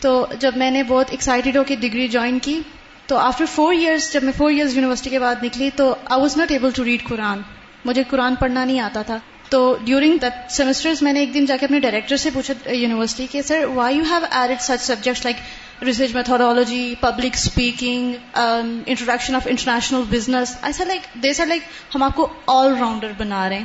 تو 0.00 0.26
جب 0.38 0.56
میں 0.56 0.70
نے 0.70 0.82
بہت 0.82 1.10
ایکسائٹیڈ 1.10 1.56
ہو 1.56 1.64
کے 1.64 1.76
ڈگری 1.76 2.08
جوائن 2.08 2.38
کی، 2.38 2.60
تو 3.06 3.16
آفٹر 3.16 3.44
فور 3.44 3.72
ایئرس 3.72 4.12
جب 4.12 4.22
میں 4.22 4.32
فور 4.36 4.50
ایئرس 4.50 4.74
یونیورسٹی 4.74 5.10
کے 5.10 5.18
بعد 5.18 5.42
نکلی، 5.42 5.70
تو 5.76 5.94
I 6.04 6.20
was 6.20 6.36
not 6.36 6.50
able 6.50 6.70
to 6.70 6.84
read 6.84 7.02
Quran 7.04 7.40
مجھے 7.84 8.02
قرآن 8.10 8.34
پڑھنا 8.34 8.64
نہیں 8.64 8.80
آتا 8.80 9.02
تھا۔ 9.02 9.18
تو 9.48 9.76
ڈیورنگ 9.84 10.18
دیٹ 10.18 10.50
سیمسٹر 10.52 10.92
میں 11.00 11.12
نے 11.12 11.20
ایک 11.20 11.34
دن 11.34 11.44
جا 11.44 11.56
کے 11.56 11.66
اپنے 11.66 11.80
ڈائریکٹر 11.80 12.16
سے 12.16 12.30
پوچھا 12.34 12.54
یونیورسٹی 12.70 13.26
کے 13.30 13.42
sir 13.42 13.64
why 13.64 13.96
you 13.96 14.04
have 14.10 14.24
add 14.30 14.60
such 14.60 14.82
subjects 14.82 15.24
like 15.24 15.36
research 15.82 16.14
methodology 16.14 16.94
public 17.00 17.34
speaking 17.34 18.14
introduction 18.34 19.34
of 19.34 19.46
international 19.46 20.02
business 20.10 20.56
ایسا 20.62 20.84
لائک 20.84 21.06
دے 21.22 21.32
سر 21.32 21.46
لائک 21.46 21.62
ہم 21.94 22.02
آپ 22.02 22.16
کو 22.16 22.28
آل 22.46 22.72
راؤنڈر 22.74 23.12
بنا 23.18 23.48
رہے 23.48 23.58
ہیں 23.58 23.64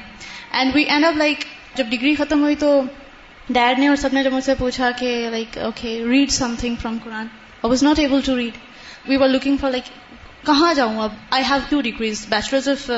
and 0.51 0.75
we 0.75 0.83
end 0.83 1.05
of 1.05 1.17
like 1.17 1.45
جب 1.75 1.85
ڈگری 1.89 2.15
ختم 2.15 2.41
ہوئی 2.41 2.55
تو 2.55 2.81
ڈیڈ 3.49 3.79
نے 3.79 3.87
اور 3.87 3.95
سب 3.95 4.13
نے 4.13 4.23
جب 4.23 4.33
مجھ 4.33 4.43
سے 4.43 4.55
پوچھا 4.55 4.91
کہ 4.91 5.15
like 5.29 5.57
okay 5.57 6.01
read 6.05 6.31
something 6.59 6.75
from 6.81 6.97
Quran 7.03 7.25
I 7.25 7.69
was 7.69 7.83
not 7.83 7.99
able 7.99 8.21
to 8.25 8.35
read 8.37 8.57
we 9.07 9.17
are 9.17 9.29
looking 9.29 9.57
for 9.57 9.71
like 9.71 9.89
کہاں 10.45 10.73
جاؤں 10.73 11.01
اب 11.01 11.11
I 11.29 11.43
have 11.49 11.59
two 11.69 11.81
degrees 11.81 12.25
bachelors 12.29 12.69
of 12.69 12.89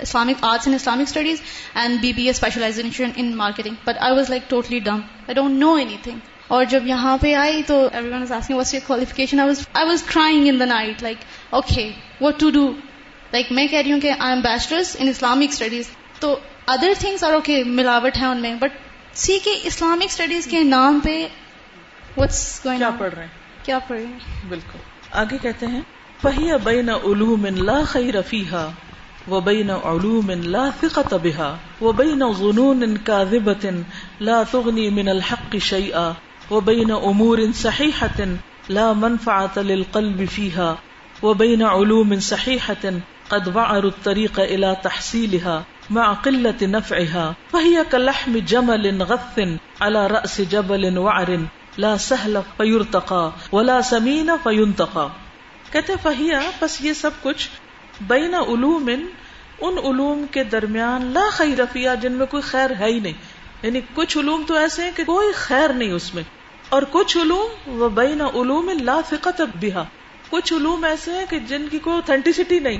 Islamic 0.00 0.44
arts 0.44 0.66
and 0.66 0.80
Islamic 0.80 1.02
studies 1.02 1.40
and 1.74 2.00
B 2.00 2.12
B 2.12 2.24
A 2.24 2.30
specialization 2.30 3.10
in 3.16 3.36
marketing 3.36 3.74
but 3.84 3.98
I 3.98 4.14
was 4.14 4.30
like 4.30 4.50
totally 4.50 4.78
dumb 4.78 5.00
I 5.26 5.34
don't 5.34 5.58
know 5.58 5.74
anything 6.02 6.18
اور 6.48 6.64
جب 6.64 6.86
یہاں 6.86 7.16
پہ 7.20 7.34
آئی 7.34 7.62
تو 7.62 7.76
everyone 8.08 8.32
asking 8.32 8.56
was 8.56 8.74
your 8.74 8.86
qualification 8.86 9.40
I 9.40 9.86
was 9.88 10.02
crying 10.02 10.48
in 10.48 10.60
the 10.60 10.64
night 10.64 11.02
like 11.02 11.24
okay 11.50 11.90
what 12.20 12.40
to 12.40 12.50
do 12.50 12.66
like 13.32 13.52
میں 13.52 13.66
کہہ 13.66 13.78
رہی 13.78 13.92
ہوں 13.92 14.00
کہ 14.00 14.10
I 14.10 14.32
am 14.32 14.40
bachelors 14.40 14.96
in 14.98 15.08
Islamic 15.08 15.52
studies 15.52 15.88
تو 16.20 16.38
ادر 16.66 16.92
تھنگس 16.98 17.24
آر 17.24 17.32
اوکے 17.32 17.62
ملاوٹ 17.64 18.16
ہے 18.16 18.26
ان 18.26 18.40
میں. 18.42 18.54
بٹ 18.54 18.72
سی 19.16 19.38
کے 19.44 19.54
اسلامک 19.64 20.10
اسٹڈیز 20.10 20.46
کے 20.46 20.62
نام 20.62 21.00
پہ 21.04 21.26
گوئنگ 22.18 22.78
کیا 22.78 22.90
پڑھ 22.98 23.14
رہے 23.14 23.22
ہیں؟ 23.22 23.64
کیا 23.64 23.78
پڑھ 23.78 23.98
رہے 23.98 24.06
ہیں؟ 24.06 24.48
بالکل. 24.48 24.78
آگے 25.12 25.38
کہتے 25.42 25.66
ہیں 25.66 25.80
فہی 26.22 26.50
بین 26.64 26.90
علوم 26.90 27.46
لا 27.56 27.80
خیر 27.86 28.20
فیہا 28.22 28.68
وبین 29.28 29.70
علوم 29.70 30.30
لا 30.30 30.64
ثقت 30.80 31.14
بها 31.14 31.82
وبین 31.82 32.22
ظنون 32.32 32.96
كاذبة 33.06 33.72
لا 34.20 34.42
تغني 34.50 34.88
من 34.90 35.08
الحق 35.08 35.56
شيئا 35.64 36.04
وبين 36.50 36.90
امور 36.90 37.38
صحيحة 37.54 38.22
لا 38.68 38.92
منفعة 38.92 39.62
للقلب 39.62 40.24
فيها، 40.32 40.74
وبين 41.22 41.62
علوم 41.62 42.18
صحيحة 42.20 42.88
قد 43.28 43.56
وعروا 43.56 43.90
الطريق 43.96 44.40
الى 44.40 44.66
تحصيلها 44.82 45.62
مع 45.90 46.12
قلة 46.12 46.66
نفعها، 46.66 47.32
فهي 47.50 47.76
كلحم 47.90 48.38
جمل 48.46 49.02
غث 49.02 49.38
على 49.80 50.06
رأس 50.06 50.40
جبل 50.48 50.98
وعر 50.98 51.30
لا 51.78 51.96
سهل 51.96 52.38
فيرتقى 52.56 53.30
ولا 53.52 53.82
سمين 53.82 54.30
فينتقى. 54.42 55.06
کہتے 55.72 55.92
فہیا 56.02 56.40
بس 56.60 56.80
یہ 56.80 56.92
سب 56.92 57.10
کچھ 57.22 57.48
بین 58.00 58.34
علوم، 58.34 58.90
ان 59.60 59.74
علوم 59.84 60.26
کے 60.30 60.44
درمیان 60.44 61.04
لا 61.04 61.30
خیر 61.32 61.58
فیا 61.72 61.94
جن 61.94 62.12
میں 62.12 62.26
کوئی 62.26 62.42
خیر 62.42 62.70
ہے 62.80 62.86
ہی 62.86 63.00
نہیں۔ 63.00 63.12
یعنی 63.62 63.80
کچھ 63.94 64.18
علوم 64.18 64.44
تو 64.46 64.54
ایسے 64.54 64.82
ہیں 64.84 64.90
کہ 64.96 65.04
کوئی 65.04 65.32
خیر 65.34 65.68
نہیں 65.68 65.92
اس 65.92 66.14
میں۔ 66.14 66.22
اور 66.68 66.82
کچھ 66.90 67.18
علوم 67.18 67.80
وہ 67.80 67.88
بین 67.88 68.20
علوم 68.20 68.70
لا 68.80 69.00
فقت 69.08 69.42
بہا 69.60 69.84
کچھ 70.30 70.52
علوم 70.52 70.84
ایسے 70.84 71.10
ہیں 71.10 71.26
کہ 71.30 71.38
جن 71.38 71.68
کی 71.68 71.78
کوئی 71.78 71.96
اوتھینٹسٹی 71.96 72.58
نہیں۔ 72.58 72.78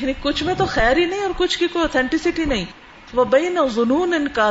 یعنی 0.00 0.12
کچھ 0.22 0.42
میں 0.42 0.54
تو 0.54 0.66
خیر 0.66 0.96
ہی 0.96 1.04
نہیں 1.04 1.22
اور 1.22 1.30
کچھ 1.36 1.58
کی 1.58 1.66
کوئی 1.66 1.82
اوتھینٹسٹی 1.82 2.44
نہیں۔ 2.44 2.64
وہ 3.12 3.24
بین 3.24 3.58
جنون 3.74 4.12
ان 4.14 4.28
کا 4.28 4.50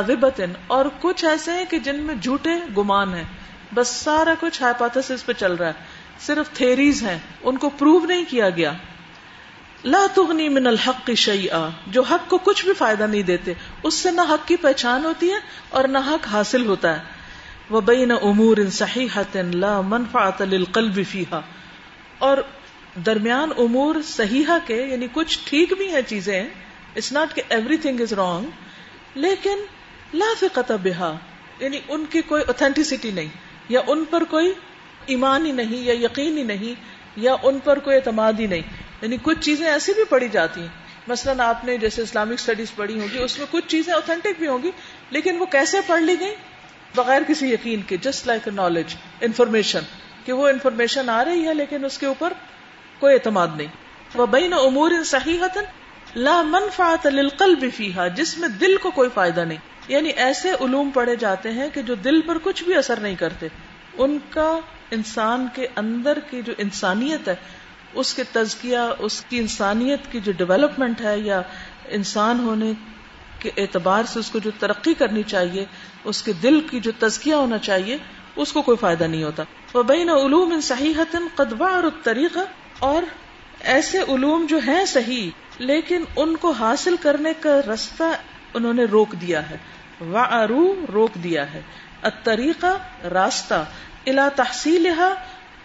اور 0.66 0.84
کچھ 1.00 1.24
ایسے 1.24 1.52
ہیں 1.52 1.64
کہ 1.64 1.78
جن 1.78 1.96
میں 1.96 2.14
جھوٹے 2.14 2.50
گمان 2.76 3.14
ہیں۔ 3.14 3.24
بس 3.74 3.88
سارا 3.88 4.34
کچھ 4.40 4.62
ہائپوتھس 4.62 5.26
پہ 5.26 5.32
چل 5.32 5.54
رہا 5.54 5.66
ہے۔ 5.66 5.72
صرف 6.20 6.56
تھیریز 6.56 7.02
ہیں۔ 7.02 7.18
ان 7.42 7.56
کو 7.56 7.68
پروو 7.68 8.06
نہیں 8.06 8.24
کیا 8.28 8.50
گیا۔ 8.50 8.72
لا 9.84 10.06
تغنی 10.14 10.48
من 10.48 10.66
الحق 10.66 11.06
کی 11.06 11.14
شعیع 11.14 11.68
جو 11.86 12.02
حق 12.02 12.30
کو 12.30 12.38
کچھ 12.38 12.64
بھی 12.64 12.74
فائدہ 12.74 13.02
نہیں 13.02 13.22
دیتے۔ 13.22 13.52
اس 13.82 13.94
سے 13.94 14.10
نہ 14.10 14.20
حق 14.20 14.48
کی 14.48 14.56
پہچان 14.56 15.04
ہوتی 15.04 15.30
ہے 15.30 15.38
اور 15.70 15.84
نہ 15.84 15.98
حق 15.98 16.26
حاصل 16.28 16.66
ہوتا 16.66 16.96
ہے۔ 16.96 17.13
وہ 17.70 17.80
بین 17.80 18.10
امور 18.22 18.56
ان 18.56 18.70
صحیح 18.70 19.18
لا 19.34 19.80
منفعت 19.80 20.42
للقلب 20.42 21.00
فیحا 21.10 21.40
اور 22.18 22.38
درمیان 23.06 23.50
امور 23.58 23.94
صحیح 24.04 24.50
کے 24.66 24.82
یعنی 24.82 25.06
کچھ 25.12 25.38
ٹھیک 25.44 25.72
بھی 25.76 25.94
ہیں 25.94 26.02
چیزیں 26.02 26.44
اٹس 26.96 27.12
ناٹ 27.12 27.34
کہ 27.34 27.42
ایوری 27.48 27.76
تھنگ 27.76 28.00
از 28.00 28.12
رانگ 28.12 28.46
لیکن 29.14 29.58
لا 30.14 30.24
فقت 30.40 30.72
بہا۔ 30.82 31.16
یعنی 31.60 31.80
ان 31.88 32.04
کی 32.10 32.20
کوئی 32.22 32.42
اوتھینٹسٹی 32.46 33.10
نہیں، 33.10 33.28
یا 33.68 33.80
ان 33.86 34.04
پر 34.10 34.24
کوئی 34.24 34.52
ایمان 35.06 35.46
ہی 35.46 35.52
نہیں، 35.52 35.84
یا 35.84 35.94
یقین 35.94 36.38
ہی 36.38 36.42
نہیں، 36.42 36.80
یا 37.16 37.34
ان 37.42 37.58
پر 37.64 37.78
کوئی 37.78 37.96
اعتماد 37.96 38.32
ہی 38.38 38.46
نہیں۔ 38.46 38.62
یعنی 39.02 39.16
کچھ 39.22 39.40
چیزیں 39.40 39.66
ایسی 39.66 39.92
بھی 39.92 40.04
پڑھی 40.04 40.28
جاتی 40.28 40.60
ہیں۔ 40.60 40.68
مثلاً 41.08 41.40
آپ 41.40 41.64
نے 41.64 41.78
جیسے 41.78 42.02
اسلامک 42.02 42.32
اسٹڈیز 42.32 42.74
پڑھی 42.74 43.00
ہوگی 43.00 43.18
اس 43.18 43.38
میں 43.38 43.46
کچھ 43.50 43.68
چیزیں 43.68 43.94
اوتھینٹک 43.94 44.38
بھی 44.38 44.46
ہوں 44.46 44.62
گی، 44.62 44.70
لیکن 45.10 45.36
وہ 45.38 45.46
کیسے 45.46 45.78
پڑھ 45.86 46.02
لی 46.02 46.16
گئی 46.20 46.34
بغیر 46.96 47.22
کسی 47.28 47.52
یقین 47.52 47.82
کے 47.82 47.96
جسٹ 47.96 48.26
لائک 48.26 48.48
نالج 48.48 48.94
انفارمیشن 49.20 49.80
کہ 50.24 50.32
وہ 50.32 50.48
انفارمیشن 50.48 51.08
آ 51.08 51.24
رہی 51.24 51.46
ہے 51.48 51.54
لیکن 51.54 51.84
اس 51.84 51.98
کے 51.98 52.06
اوپر 52.06 52.32
کوئی 52.98 53.14
اعتماد 53.14 53.48
نہیں. 53.56 53.66
وہ 54.14 54.26
بین 54.26 54.52
امور 54.52 54.90
صحیح 55.06 55.42
لا 56.16 56.42
منفعت 56.42 57.06
للقلب 57.06 57.64
فیہا 57.76 58.08
جس 58.08 58.38
میں 58.38 58.48
دل 58.48 58.76
کو 58.76 58.90
کوئی 58.90 59.08
فائدہ 59.14 59.40
نہیں. 59.40 59.58
یعنی 59.88 60.08
ایسے 60.08 60.50
علوم 60.50 60.90
پڑھے 60.90 61.16
جاتے 61.16 61.52
ہیں 61.52 61.68
کہ 61.74 61.82
جو 61.82 61.94
دل 61.94 62.20
پر 62.20 62.38
کچھ 62.42 62.64
بھی 62.64 62.74
اثر 62.74 63.00
نہیں 63.00 63.14
کرتے. 63.14 63.48
ان 63.98 64.18
کا 64.30 64.58
انسان 64.90 65.46
کے 65.54 65.66
اندر 65.76 66.18
کی 66.30 66.42
جو 66.42 66.52
انسانیت 66.58 67.28
ہے، 67.28 67.34
اس 67.94 68.14
کے 68.14 68.22
تزکیہ، 68.32 68.78
اس 68.98 69.20
کی 69.28 69.38
انسانیت 69.38 70.12
کی 70.12 70.20
جو 70.20 70.32
ڈیولپمنٹ 70.32 71.00
ہے 71.00 71.18
یا 71.18 71.40
انسان 71.88 72.40
ہونے 72.40 72.72
کے 73.44 73.50
اعتبار 73.56 74.04
سے 74.04 74.18
اس 74.18 74.30
کو 74.30 74.38
جو 74.38 74.50
ترقی 74.58 74.94
کرنی 74.94 75.22
چاہیے، 75.22 75.64
اس 76.04 76.22
کے 76.22 76.32
دل 76.32 76.60
کی 76.60 76.80
جو 76.80 76.92
تزکیہ 76.98 77.34
ہونا 77.34 77.58
چاہیے، 77.58 77.98
اس 78.36 78.52
کو 78.52 78.62
کوئی 78.62 78.78
فائدہ 78.80 79.04
نہیں 79.04 79.24
ہوتا۔ 79.24 79.42
وہ 79.74 79.82
بین 79.82 80.10
علوم 80.10 80.52
ان 80.52 80.60
صحیح 80.60 80.94
قدبہ 81.34 81.70
اور 81.70 81.82
طریقہ 82.02 82.38
اور 82.78 83.02
ایسے 83.60 83.98
علوم 83.98 84.46
جو 84.46 84.58
ہیں 84.66 84.84
صحیح، 84.84 85.30
لیکن 85.58 86.04
ان 86.16 86.36
کو 86.36 86.50
حاصل 86.50 86.96
کرنے 86.96 87.32
کا 87.40 87.60
رستہ 87.74 88.02
انہوں 88.54 88.72
نے 88.72 88.84
روک 88.84 89.12
دیا 89.12 89.50
ہے۔ 89.50 89.56
وعرو 90.00 90.74
روک 90.92 91.14
دیا 91.14 91.52
ہے۔ 91.54 91.60
الطریقہ 92.02 93.06
راستہ۔ 93.06 93.64
الا 94.06 94.28
تحصیل 94.36 94.88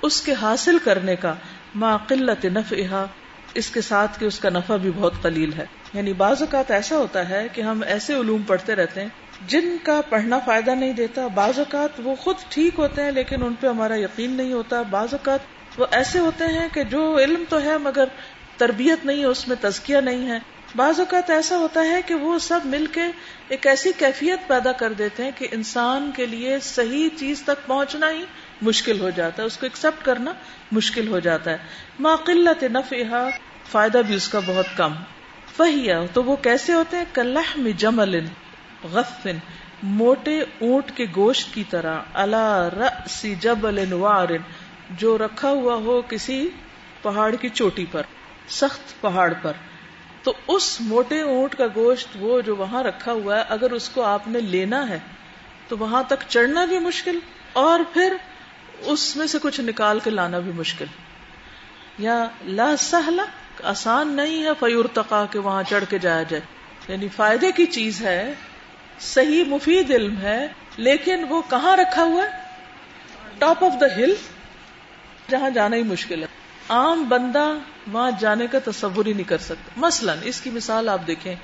اس 0.01 0.21
کے 0.21 0.33
حاصل 0.41 0.77
کرنے 0.83 1.15
کا۔ 1.15 1.33
ما 1.75 1.98
قلت 1.98 2.45
نفعها 2.45 3.05
اس 3.53 3.70
کے 3.70 3.82
ساتھ 3.82 4.20
کہ 4.20 4.25
اس 4.25 4.39
کا 4.39 4.50
نفع 4.50 4.75
بھی 4.75 4.91
بہت 4.96 5.13
قلیل 5.22 5.53
ہے۔ 5.53 5.65
یعنی 5.94 6.13
بعض 6.13 6.41
اوقات 6.41 6.72
ایسا 6.72 6.98
ہوتا 6.98 7.29
ہے 7.29 7.48
کہ 7.53 7.62
ہم 7.62 7.84
ایسے 7.88 8.15
علوم 8.15 8.41
پڑھتے 8.41 8.75
رہتے 8.75 9.01
ہیں، 9.01 9.08
جن 9.48 9.77
کا 9.84 10.01
پڑھنا 10.10 10.39
فائدہ 10.39 10.72
نہیں 10.72 10.94
دیتا، 10.94 11.27
بعض 11.27 11.60
اوقات 11.60 11.89
وہ 12.03 12.15
خود 12.15 12.36
ٹھیک 12.50 12.79
ہوتے 12.79 13.03
ہیں 13.03 13.12
لیکن 13.12 13.44
ان 13.44 13.53
پہ 13.60 13.68
ہمارا 13.68 14.00
یقین 14.00 14.32
نہیں 14.32 14.53
ہوتا۔ 14.53 14.82
بعض 14.82 15.08
اوقات 15.12 15.39
وہ 15.77 15.86
ایسے 15.91 16.20
ہوتے 16.20 16.46
ہیں 16.46 16.68
کہ 16.74 16.84
جو 16.84 17.18
علم 17.18 17.44
تو 17.50 17.62
ہے 17.62 17.77
مگر 17.77 18.06
تربیت 18.58 19.06
نہیں 19.06 19.20
ہے، 19.20 19.25
اس 19.25 19.48
میں 19.48 19.56
تزکیہ 19.62 19.98
نہیں 19.98 20.27
ہے۔ 20.27 20.39
بعض 20.75 21.00
اوقات 21.00 21.29
ایسا 21.29 21.58
ہوتا 21.58 21.84
ہے 21.84 22.01
کہ 22.06 22.15
وہ 22.15 22.39
سب 22.39 22.60
مل 22.65 22.86
کے 22.91 23.01
ایک 23.48 23.68
ایسی 23.68 23.91
کیفیت 23.98 24.48
پیدا 24.48 24.72
کر 24.72 24.94
دیتے 24.94 25.24
ہیں 25.24 25.32
کہ 25.36 25.48
انسان 25.51 26.12
کے 26.15 26.25
لیے 26.25 26.60
صحیح 26.60 27.10
چیز 27.15 27.41
تک 27.41 27.68
پہنچنا 27.68 28.12
ہی 28.12 28.25
مشکل 28.62 29.00
ہو 29.00 29.10
جاتا 29.10 29.42
ہے، 29.42 29.48
اس 29.48 29.58
کو 29.58 29.66
ایکسپٹ 29.66 30.06
کرنا 30.06 30.34
مشکل 30.72 31.08
ہو 31.08 31.20
جاتا 31.20 31.51
ہے۔ 31.51 31.58
ما 32.00 32.16
قلت 32.16 32.63
فائدہ 33.72 33.98
بھی 34.08 34.16
اس 34.16 34.28
کا 34.28 34.39
بہت 34.46 34.66
کم۔ 34.78 34.94
فہیا 35.58 36.01
تو 36.13 36.24
وہ 36.24 36.36
کیسے 36.36 36.74
ہوتے 36.74 36.98
ہیں؟ 36.98 37.06
کلحم 37.13 37.68
جمل 37.78 38.25
غفن 38.84 39.38
موٹے 39.84 40.39
اونٹ 40.39 40.92
کے 40.98 41.06
گوشت 41.16 41.54
کی 41.54 41.63
طرح۔ 41.70 42.00
اللہ 42.13 42.70
رأس 42.78 43.25
جبل 43.39 43.94
وار، 43.94 44.28
جو 44.89 45.18
رکھا 45.18 45.50
ہوا 45.50 45.75
ہو 45.75 46.01
کسی 46.01 46.50
پہاڑ 47.01 47.36
کی 47.36 47.50
چوٹی 47.50 47.86
پر، 47.92 48.01
سخت 48.50 49.01
پہاڑ 49.01 49.33
پر۔ 49.42 49.51
تو 50.24 50.33
اس 50.48 50.81
موٹے 50.81 51.22
اونٹ 51.22 51.55
کا 51.55 51.66
گوشت، 51.75 52.07
وہ 52.20 52.42
جو 52.42 52.55
وہاں 52.55 52.83
رکھا 52.83 53.12
ہوا 53.12 53.38
ہے، 53.38 53.44
اگر 53.50 53.72
اس 53.72 53.90
کو 53.90 54.03
آپ 54.03 54.27
نے 54.27 54.40
لینا 54.40 54.90
ہے، 54.90 55.00
تو 55.68 55.77
وہاں 55.77 56.03
تک 56.03 56.24
چڑھنا 56.27 56.66
بھی 56.66 56.79
مشکل۔ 56.79 57.20
اور 57.53 57.79
پھر 57.94 58.16
اس 58.81 59.15
میں 59.15 59.27
سے 59.27 59.37
کچھ 59.42 59.61
نکال 59.61 60.00
کے 60.00 60.09
لانا 60.09 60.39
بھی 60.39 60.51
مشکل۔ 60.51 60.85
یا 61.98 62.27
لا 62.46 62.75
سہلا 62.77 63.24
آسان 63.63 64.07
نہیں 64.07 64.44
ہے 64.44 64.50
فیور 64.59 64.85
تقا 64.94 65.25
کے 65.31 65.39
وہاں 65.39 65.63
چڑھ 65.70 65.83
کے 65.89 66.00
جایا 66.00 66.24
جائے۔ 66.24 66.44
یعنی 66.87 67.07
فائدے 67.07 67.51
کی 67.51 67.65
چیز 67.65 68.01
ہے، 68.01 68.33
صحیح 69.00 69.44
مفید 69.44 69.92
علم 69.92 70.22
ہے، 70.22 70.48
لیکن 70.77 71.25
وہ 71.29 71.42
کہاں 71.50 71.77
رکھا 71.77 72.03
ہوا 72.03 72.24
ہے؟ 72.24 72.29
ٹاپ 73.39 73.63
آف 73.63 73.72
دا 73.81 73.85
ہل 73.98 74.13
جہاں 75.29 75.50
جانا 75.50 75.75
ہی 75.75 75.83
مشکل 75.83 76.22
ہے۔ 76.22 76.27
عام 76.70 77.03
بندہ 77.03 77.53
وہاں 77.92 78.11
جانے 78.20 78.48
کا 78.48 78.59
تصور 78.65 79.05
ہی 79.05 79.13
نہیں 79.13 79.29
کر 79.29 79.37
سکتا۔ 79.37 79.72
مثلا 79.77 80.15
اس 80.24 80.42
کی 80.42 80.50
مثال 80.50 80.89
آپ 80.89 81.01
دیکھیں۔ 81.07 81.35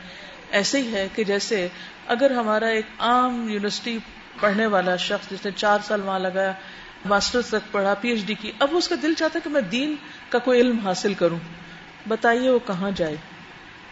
ایسے 0.52 0.82
ہی 0.82 0.94
ہے 0.94 1.08
کہ 1.16 1.24
جیسے 1.24 1.68
اگر 2.08 2.32
ہمارا 2.32 2.68
ایک 2.68 2.86
عام 3.00 3.50
یونیورسٹی 3.50 3.98
پڑھنے 4.40 4.66
والا 4.66 4.96
شخص 4.96 5.32
جس 5.32 5.46
نے 5.46 5.52
چار 5.56 5.80
سال 5.84 6.02
وہاں 6.02 6.20
لگایا 6.20 6.54
ماسٹرز 7.06 7.48
تک 7.48 7.72
پڑھا، 7.72 7.94
پی 7.94 8.10
ایچ 8.10 8.26
ڈی 8.26 8.34
کی۔ 8.34 8.52
اب 8.60 8.68
اس 8.72 8.88
کا 8.88 8.96
دل 9.02 9.14
چاہتا 9.14 9.40
ہے 9.40 9.42
کہ 9.44 9.50
میں 9.50 9.62
دین 9.62 9.96
کا 10.30 10.40
کوئی 10.40 10.62
علم 10.62 10.80
حاصل 10.80 11.14
کروں۔ 11.14 11.40
بتائیے 12.08 12.50
وہ 12.50 12.60
کہاں 12.68 12.92
جائے؟ 12.96 13.16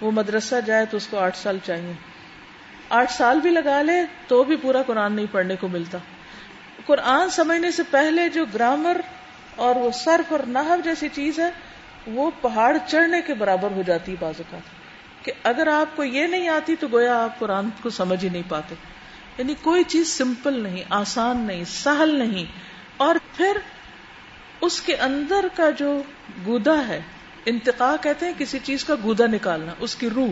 وہ 0.01 0.11
مدرسہ 0.11 0.55
جائے 0.65 0.85
تو 0.85 0.97
اس 0.97 1.07
کو 1.07 1.19
آٹھ 1.19 1.37
سال 1.37 1.57
چاہیے۔ 1.63 1.93
آٹھ 2.89 3.11
سال 3.11 3.39
بھی 3.39 3.49
لگا 3.49 3.81
لے 3.81 3.93
تو 4.27 4.43
بھی 4.43 4.55
پورا 4.55 4.81
قرآن 4.81 5.13
نہیں 5.13 5.25
پڑھنے 5.31 5.55
کو 5.55 5.67
ملتا۔ 5.67 5.97
قرآن 6.85 7.29
سمجھنے 7.29 7.71
سے 7.71 7.83
پہلے 7.91 8.29
جو 8.29 8.45
گرامر 8.53 9.01
اور 9.55 9.75
وہ 9.75 9.91
صرف 9.91 10.31
اور 10.31 10.39
نحو 10.47 10.75
جیسی 10.83 11.07
چیز 11.13 11.39
ہے، 11.39 11.49
وہ 12.07 12.31
پہاڑ 12.41 12.77
چڑھنے 12.87 13.21
کے 13.21 13.33
برابر 13.33 13.71
ہو 13.71 13.81
جاتی 13.85 14.11
ہے 14.11 14.17
بعض 14.19 14.33
اوقات۔ 14.37 14.83
کہ 15.25 15.31
اگر 15.43 15.67
آپ 15.67 15.95
کو 15.95 16.03
یہ 16.03 16.27
نہیں 16.27 16.47
آتی 16.47 16.75
تو 16.75 16.87
گویا 16.91 17.23
آپ 17.23 17.39
قرآن 17.39 17.69
کو 17.81 17.89
سمجھ 17.89 18.25
ہی 18.25 18.29
نہیں 18.29 18.41
پاتے۔ 18.47 18.75
یعنی 19.37 19.53
کوئی 19.61 19.83
چیز 19.83 20.07
سمپل 20.17 20.63
نہیں، 20.63 20.83
آسان 20.89 21.37
نہیں، 21.37 21.63
سہل 21.63 22.15
نہیں۔ 22.15 22.72
اور 22.97 23.15
پھر 23.37 23.57
اس 24.61 24.81
کے 24.81 24.95
اندر 24.95 25.45
کا 25.55 25.69
جو 25.69 26.01
گودا 26.45 26.87
ہے 26.87 27.01
انتقا 27.45 27.95
کہتے 28.01 28.25
ہیں 28.25 28.33
کسی 28.37 28.59
چیز 28.63 28.85
کا 28.85 28.95
گودا 29.03 29.25
نکالنا، 29.25 29.71
اس 29.79 29.95
کی 29.95 30.09
روح، 30.09 30.27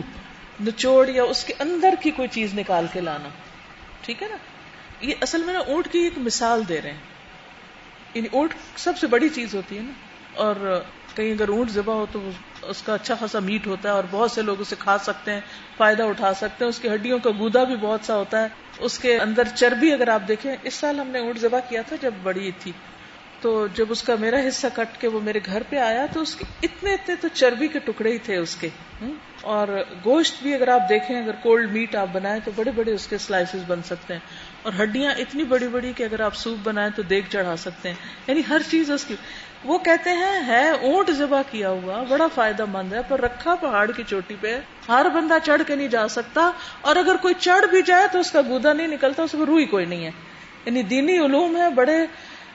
نچوڑ 0.62 1.08
یا 1.08 1.22
اس 1.22 1.44
کے 1.44 1.54
اندر 1.58 1.94
کی 2.02 2.10
کوئی 2.10 2.28
چیز 2.28 2.54
نکال 2.54 2.86
کے 2.92 3.00
لانا۔ 3.00 3.28
ٹھیک 4.00 4.22
ہے 4.22 4.28
نا؟ 4.28 4.36
یہ 5.00 5.14
اصل 5.20 5.42
میں 5.42 5.52
نا 5.52 5.60
اونٹ 5.60 5.88
کی 5.92 5.98
ایک 5.98 6.12
مثال 6.16 6.68
دے 6.68 6.82
رہے 6.82 6.90
ہیں۔ 6.90 6.98
یعنی 8.14 8.28
اونٹ 8.32 8.54
سب 8.76 8.98
سے 8.98 9.06
بڑی 9.06 9.28
چیز 9.28 9.54
ہوتی 9.54 9.76
ہے 9.76 9.82
نا۔ 9.82 9.92
اور 10.34 10.82
کہیں 11.14 11.32
اگر 11.32 11.48
اونٹ 11.48 11.70
ذبح 11.70 11.94
ہو 11.94 12.06
تو 12.12 12.30
اس 12.62 12.82
کا 12.82 12.94
اچھا 12.94 13.14
خاصا 13.14 13.38
میٹ 13.38 13.66
ہوتا 13.66 13.88
ہے 13.88 13.94
اور 13.94 14.04
بہت 14.10 14.30
سے 14.30 14.42
لوگ 14.42 14.60
اسے 14.60 14.76
کھا 14.78 14.98
سکتے 14.98 15.32
ہیں، 15.32 15.40
فائدہ 15.76 16.02
اٹھا 16.02 16.34
سکتے 16.34 16.64
ہیں۔ 16.64 16.68
اس 16.68 16.78
کی 16.78 16.88
ہڈیوں 16.88 17.18
کا 17.18 17.30
گودا 17.38 17.64
بھی 17.64 17.76
بہت 17.76 18.00
سا 18.02 18.16
ہوتا 18.16 18.42
ہے۔ 18.42 18.48
اس 18.78 18.98
کے 18.98 19.18
اندر 19.18 19.42
چربی 19.54 19.92
اگر 19.92 20.08
آپ 20.08 20.22
دیکھیں، 20.28 20.56
اس 20.62 20.74
سال 20.74 21.00
ہم 21.00 21.08
نے 21.08 21.18
اونٹ 21.18 21.38
ذبح 21.38 21.60
کیا 21.68 21.82
تھا 21.82 21.96
جب 22.00 22.10
بڑی 22.22 22.50
تھی۔ 22.58 22.72
تو 23.40 23.66
جب 23.66 23.86
اس 23.88 24.02
کا 24.02 24.14
میرا 24.20 24.36
حصہ 24.48 24.66
کٹ 24.74 25.00
کے 25.00 25.08
وہ 25.08 25.20
میرے 25.20 25.40
گھر 25.46 25.62
پہ 25.68 25.76
آیا 25.76 26.06
تو 26.12 26.20
اس 26.20 26.34
کے 26.34 26.44
اتنے 26.62 26.94
اتنے 26.94 27.14
تو 27.14 27.28
چربی 27.28 27.68
کے 27.68 27.78
ٹکڑے 27.78 28.12
ہی 28.12 28.18
تھے 28.18 28.36
اس 28.36 28.56
کے۔ 28.56 28.68
اور 29.40 29.68
گوشت 30.04 30.42
بھی 30.42 30.54
اگر 30.54 30.68
آپ 30.68 30.82
دیکھیں، 30.88 31.22
اگر 31.22 31.32
کولڈ 31.42 31.72
میٹ 31.72 31.94
آپ 31.94 32.06
بنائیں 32.12 32.40
تو 32.44 32.50
بڑے 32.56 32.70
بڑے 32.70 32.92
اس 32.92 33.06
کے 33.06 33.18
سلائسز 33.18 33.62
بن 33.66 33.82
سکتے 33.82 34.14
ہیں۔ 34.14 34.20
اور 34.62 34.72
ہڈیاں 34.82 35.12
اتنی 35.18 35.44
بڑی 35.44 35.68
بڑی 35.68 35.92
کہ 35.96 36.02
اگر 36.02 36.20
آپ 36.20 36.34
سوپ 36.34 36.58
بنائیں 36.62 36.90
تو 36.96 37.02
دیکھ 37.02 37.30
چڑھا 37.30 37.56
سکتے 37.56 37.88
ہیں۔ 37.88 37.96
یعنی 38.26 38.42
ہر 38.48 38.60
چیز 38.70 38.90
اس 38.90 39.04
کی۔ 39.04 39.14
وہ 39.64 39.78
کہتے 39.78 40.10
ہیں، 40.10 40.46
ہے، 40.46 40.70
اونٹ 40.70 41.10
ذبح 41.10 41.42
کیا 41.50 41.70
ہوا، 41.70 42.04
بڑا 42.08 42.26
فائدہ 42.34 42.64
مند 42.64 42.92
ہے، 42.92 42.98
پر 43.08 43.20
رکھا 43.20 43.54
پہاڑ 43.54 43.90
کی 43.90 44.02
چوٹی 44.06 44.36
پہ، 44.40 44.60
ہر 44.88 45.06
بندہ 45.08 45.34
چڑھ 45.44 45.62
کے 45.66 45.74
نہیں 45.74 45.88
جا 45.88 46.08
سکتا۔ 46.08 46.50
اور 46.80 46.96
اگر 46.96 47.16
کوئی 47.16 47.34
چڑھ 47.38 47.66
بھی 47.66 47.82
جائے 47.82 48.06
تو 48.12 48.18
اس 48.18 48.30
کا 48.30 48.40
گودا 48.48 48.72
نہیں 48.72 48.88
نکلتا، 48.88 49.22
اس 49.22 49.34
میں 49.34 49.46
روئی 49.46 49.64
کوئی 49.64 49.84
نہیں 49.84 50.04
ہے۔ 50.04 50.10
یعنی 50.64 50.82
دینی 50.82 51.18
علوم 51.18 51.56
ہے 51.56 51.70
بڑے، 51.70 52.06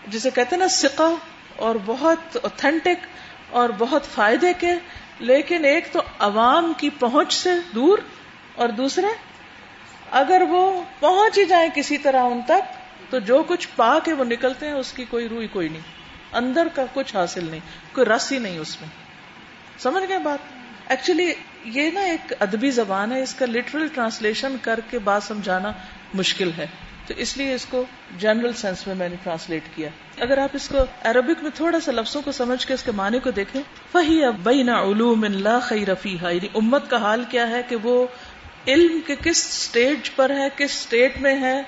جسے 0.08 0.30
کہتے 0.30 0.56
ہیں 0.56 0.64
نا 0.64 0.68
سکا 0.68 1.10
اور 1.56 1.76
بہت 1.86 2.38
اوتھینٹک 2.42 3.08
اور 3.50 3.70
بہت 3.78 4.06
فائدے 4.06 4.54
کے۔ 4.60 4.72
لیکن 5.20 5.66
ایک 5.66 5.94
تو 5.94 6.02
عوام 6.20 6.74
کی 6.78 6.90
پہنچ 6.90 7.34
سے 7.34 7.50
دور، 7.76 7.98
اور 8.56 8.70
دوسرے 8.70 9.08
اگر 10.12 10.42
وہ 10.50 10.84
پہنچ 11.00 11.38
ہی 11.38 11.46
جائیں 11.46 11.70
کسی 11.76 11.98
طرح 11.98 12.24
ان 12.24 12.42
تک، 12.46 12.78
تو 13.12 13.20
جو 13.20 13.44
کچھ 13.48 13.68
پا 13.76 14.00
کے 14.00 14.14
وہ 14.14 14.24
نکلتے 14.24 14.66
ہیں، 14.66 14.74
اس 14.74 14.94
کی 14.94 15.06
کوئی 15.06 15.30
روئی 15.30 15.48
کوئی 15.48 15.70
نہیں۔ 15.70 15.82
اندر 16.34 16.68
کا 16.76 16.86
کچھ 16.94 17.16
حاصل 17.16 17.46
نہیں، 17.50 17.60
کوئی 17.94 18.08
رس 18.08 18.32
ہی 18.32 18.40
نہیں 18.40 18.60
اس 18.60 18.82
میں۔ 18.82 18.90
سمجھ 19.80 20.04
گئے 20.10 20.20
بات؟ 20.20 20.40
ایکچولی 20.88 21.34
یہ 21.66 21.92
نا 21.92 22.02
ایک 22.02 22.34
ادبی 22.40 22.72
زبان 22.72 23.12
ہے، 23.12 23.22
اس 23.22 23.34
کا 23.34 23.46
لٹرل 23.46 23.88
ٹرانسلیشن 23.88 24.56
کر 24.62 24.80
کے 24.90 25.00
بات 25.00 25.24
سمجھانا 25.24 25.72
مشکل 26.14 26.52
ہے۔ 26.58 26.68
تو 27.08 27.14
اس 27.18 27.38
لیے 27.38 27.54
اس 27.54 27.66
کو 27.66 27.84
جنرل 28.20 28.54
سینس 28.54 28.88
میں 28.88 28.96
میں 28.96 29.10
نے 29.10 29.16
ٹرانسلیٹ 29.24 29.64
کیا۔ 29.76 29.90
اگر 30.20 30.38
آپ 30.38 30.50
اس 30.54 30.70
کو 30.70 30.78
عربک 31.04 31.44
میں 31.44 31.52
تھوڑا 31.56 31.80
سا 31.80 31.92
لفظوں 31.92 32.22
کو 32.22 32.32
سمجھ 32.32 32.68
کے 32.68 32.74
اس 32.74 32.84
کے 32.84 32.92
معنی 32.92 33.20
کو 33.20 33.32
دیکھیں 33.32 33.62
فہی 33.92 34.24
اب 34.24 34.36
بین 34.44 34.70
علوم 34.70 35.24
لا 35.24 35.60
خیر 35.60 35.94
فیہا 35.94 36.30
یعنی 36.30 36.48
امت 36.56 36.90
کا 36.90 36.98
حال 36.98 37.24
کیا 37.30 37.50
ہے 37.50 37.62
کہ 37.70 37.76
وہ 37.76 38.08
علم 38.68 39.00
کے 39.06 39.16
کس 39.24 39.44
سٹیج 39.54 40.10
پر 40.16 40.30
ہے، 40.30 40.48
کس 40.56 40.72
سٹیٹ 40.72 41.18
میں 41.18 41.36
ہے، 41.42 41.62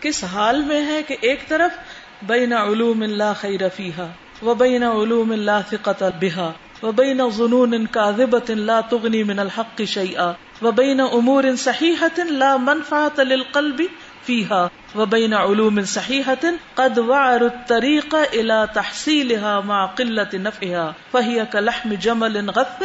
کس 0.00 0.24
حال 0.24 0.62
میں 0.62 0.86
ہے 0.86 1.02
کہ 1.02 1.16
ایک 1.20 1.48
طرف 1.48 1.78
بین 2.22 2.52
علوم 2.52 3.02
لا 3.02 3.32
خیر 3.32 3.68
فیہا 3.76 4.10
و 4.42 4.54
بین 4.54 4.82
علوم 4.82 5.30
اللہ 5.30 5.50
لا 5.50 5.60
ثقت 5.70 6.02
بها 6.20 6.52
وبين 6.82 7.20
ظنون 7.28 7.86
كاذبة 7.86 8.54
لا 8.54 8.80
تغني 8.80 9.22
من 9.24 9.38
الحق 9.38 9.82
شيئا 9.82 10.32
وبين 10.62 11.00
امور 11.00 11.56
صحيحة 11.56 12.24
لا 12.30 12.56
منفعة 12.56 13.20
للقلب 13.20 13.88
فيها 14.22 14.70
وبين 14.96 15.34
علوم 15.34 15.84
صحيحة 15.84 16.52
قد 16.76 16.98
وعر 16.98 17.46
الطريق 17.46 18.14
الى 18.14 18.68
تحصيلها 18.74 19.60
مع 19.60 19.86
قلة 19.86 20.28
نفعها 20.34 20.94
فهي 21.12 21.46
كلحم 21.46 21.94
جمل 21.94 22.50
غث 22.50 22.84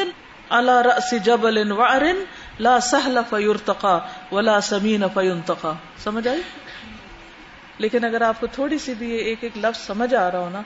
على 0.52 0.82
رأس 0.82 1.14
جبل 1.16 1.72
وعر 1.72 2.16
لا 2.60 2.80
سهل 2.80 3.20
فيرتقى 3.30 3.98
ولا 4.32 4.62
سمين 4.62 5.04
فينتقى 5.14 5.72
سمجھ 5.98 6.28
آئی؟ 6.28 6.42
لیکن 7.78 8.06
اگر 8.06 8.22
آپ 8.22 8.40
کو 8.40 8.48
تھوڑی 8.48 8.78
سی 8.78 8.94
بھی 8.94 9.12
ایک 9.12 9.38
ایک 9.42 9.58
لفظ 9.58 9.88
سمجھ 9.88 10.16
آ 10.16 10.32
رہا 10.32 10.40
ہو 10.40 10.50
نا، 10.50 10.62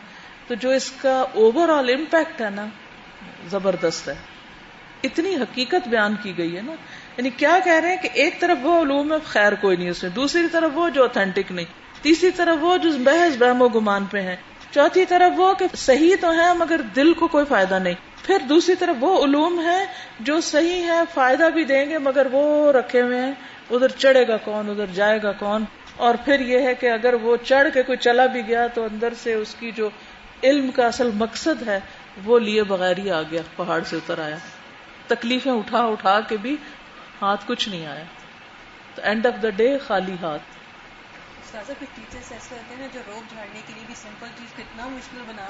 تو 0.47 0.53
جو 0.53 0.69
اس 0.69 0.91
کا 0.91 1.25
اوور 1.34 1.69
آل 1.69 1.89
امپیکٹ 1.89 2.41
ہے 2.41 2.49
نا، 2.49 2.65
زبردست 3.49 4.10
ہے۔ 4.10 4.15
اتنی 5.03 5.36
حقیقت 5.36 5.88
بیان 5.88 6.15
کی 6.23 6.38
گئی 6.38 6.58
ہے 6.58 6.62
نا۔ 6.62 6.71
یعنی 7.17 7.29
کیا 7.29 7.60
کہہ 7.63 7.73
رہے 7.73 7.89
ہیں 7.89 8.01
کہ 8.01 8.10
ایک 8.13 8.39
طرف 8.39 8.58
وہ 8.62 8.82
علوم 8.82 9.12
ہے، 9.12 9.17
خیر 9.25 9.56
کوئی 9.56 9.77
نہیں، 9.77 9.89
اس 9.89 10.03
میں۔ 10.03 10.12
دوسری 10.12 10.47
طرف 10.51 10.71
وہ 10.73 10.89
جو 10.89 11.03
اتھینٹک 11.03 11.51
نہیں۔ 11.51 11.65
تیسری 12.01 12.32
طرف 12.32 12.58
وہ 12.62 12.77
جو 12.77 12.89
بحث، 12.99 13.38
بہم 13.38 13.62
و 13.62 13.67
گمان 13.67 14.06
پہ 14.06 14.21
ہیں۔ 14.21 14.36
چوتھی 14.71 15.06
طرف 15.06 15.39
وہ 15.39 15.53
کہ 15.53 15.65
صحیح 15.75 16.15
تو 16.21 16.34
ہے 16.34 16.53
مگر 16.53 16.82
دل 16.95 17.13
کو 17.13 17.27
کوئی 17.27 17.45
فائدہ 17.45 17.79
نہیں۔ 17.79 17.93
پھر 18.23 18.38
دوسری 18.49 18.75
طرف 18.75 18.95
وہ 18.99 19.23
علوم 19.23 19.62
ہے 19.65 19.86
جو 20.19 20.41
صحیح 20.41 20.83
ہے 20.83 21.01
فائدہ 21.13 21.49
بھی 21.53 21.63
دیں 21.63 21.89
گے، 21.89 21.97
مگر 21.97 22.27
وہ 22.31 22.71
رکھے 22.71 23.01
ہوئے 23.01 23.19
ہیں۔ 23.19 23.31
ادھر 23.71 23.88
چڑھے 23.88 24.27
گا 24.27 24.38
کون، 24.38 24.69
ادھر 24.69 24.86
جائے 24.93 25.19
گا 25.23 25.31
کون؟ 25.31 25.65
اور 25.95 26.15
پھر 26.25 26.39
یہ 26.39 26.59
ہے 26.59 26.75
کہ 26.75 26.89
اگر 26.89 27.13
وہ 27.13 27.38
چڑھ 27.43 27.67
کے 27.73 27.83
کوئی 27.83 27.97
چلا 27.97 28.25
بھی 28.25 28.47
گیا 28.47 28.67
تو 28.67 28.83
اندر 28.83 29.13
سے 29.23 29.33
اس 29.33 29.55
کی 29.59 29.71
جو 29.71 29.89
علم 30.43 30.71
کا 30.71 30.88
اصل 30.88 31.09
مقصد 31.13 31.67
ہے، 31.67 31.79
وہ 32.25 32.39
لیے 32.39 32.63
بغیر 32.63 32.97
ہی 32.97 33.12
آ 33.12 33.21
گیا، 33.21 33.41
پہاڑ 33.55 33.83
سے 33.83 33.95
اتر 33.95 34.19
آیا۔ 34.19 34.38
تکلیفیں 35.07 35.51
اٹھا 35.51 35.86
اٹھا 35.86 36.19
کے 36.21 36.38
بھی 36.38 36.57
ہاتھ 37.21 37.43
کچھ 37.47 37.69
نہیں 37.69 37.86
آیا۔ 37.86 38.03
تو 38.95 39.01
اینڈ 39.05 39.25
آف 39.25 39.43
دا 39.43 39.49
ڈے 39.49 39.77
خالی 39.77 40.15
ہاتھ۔ 40.21 40.53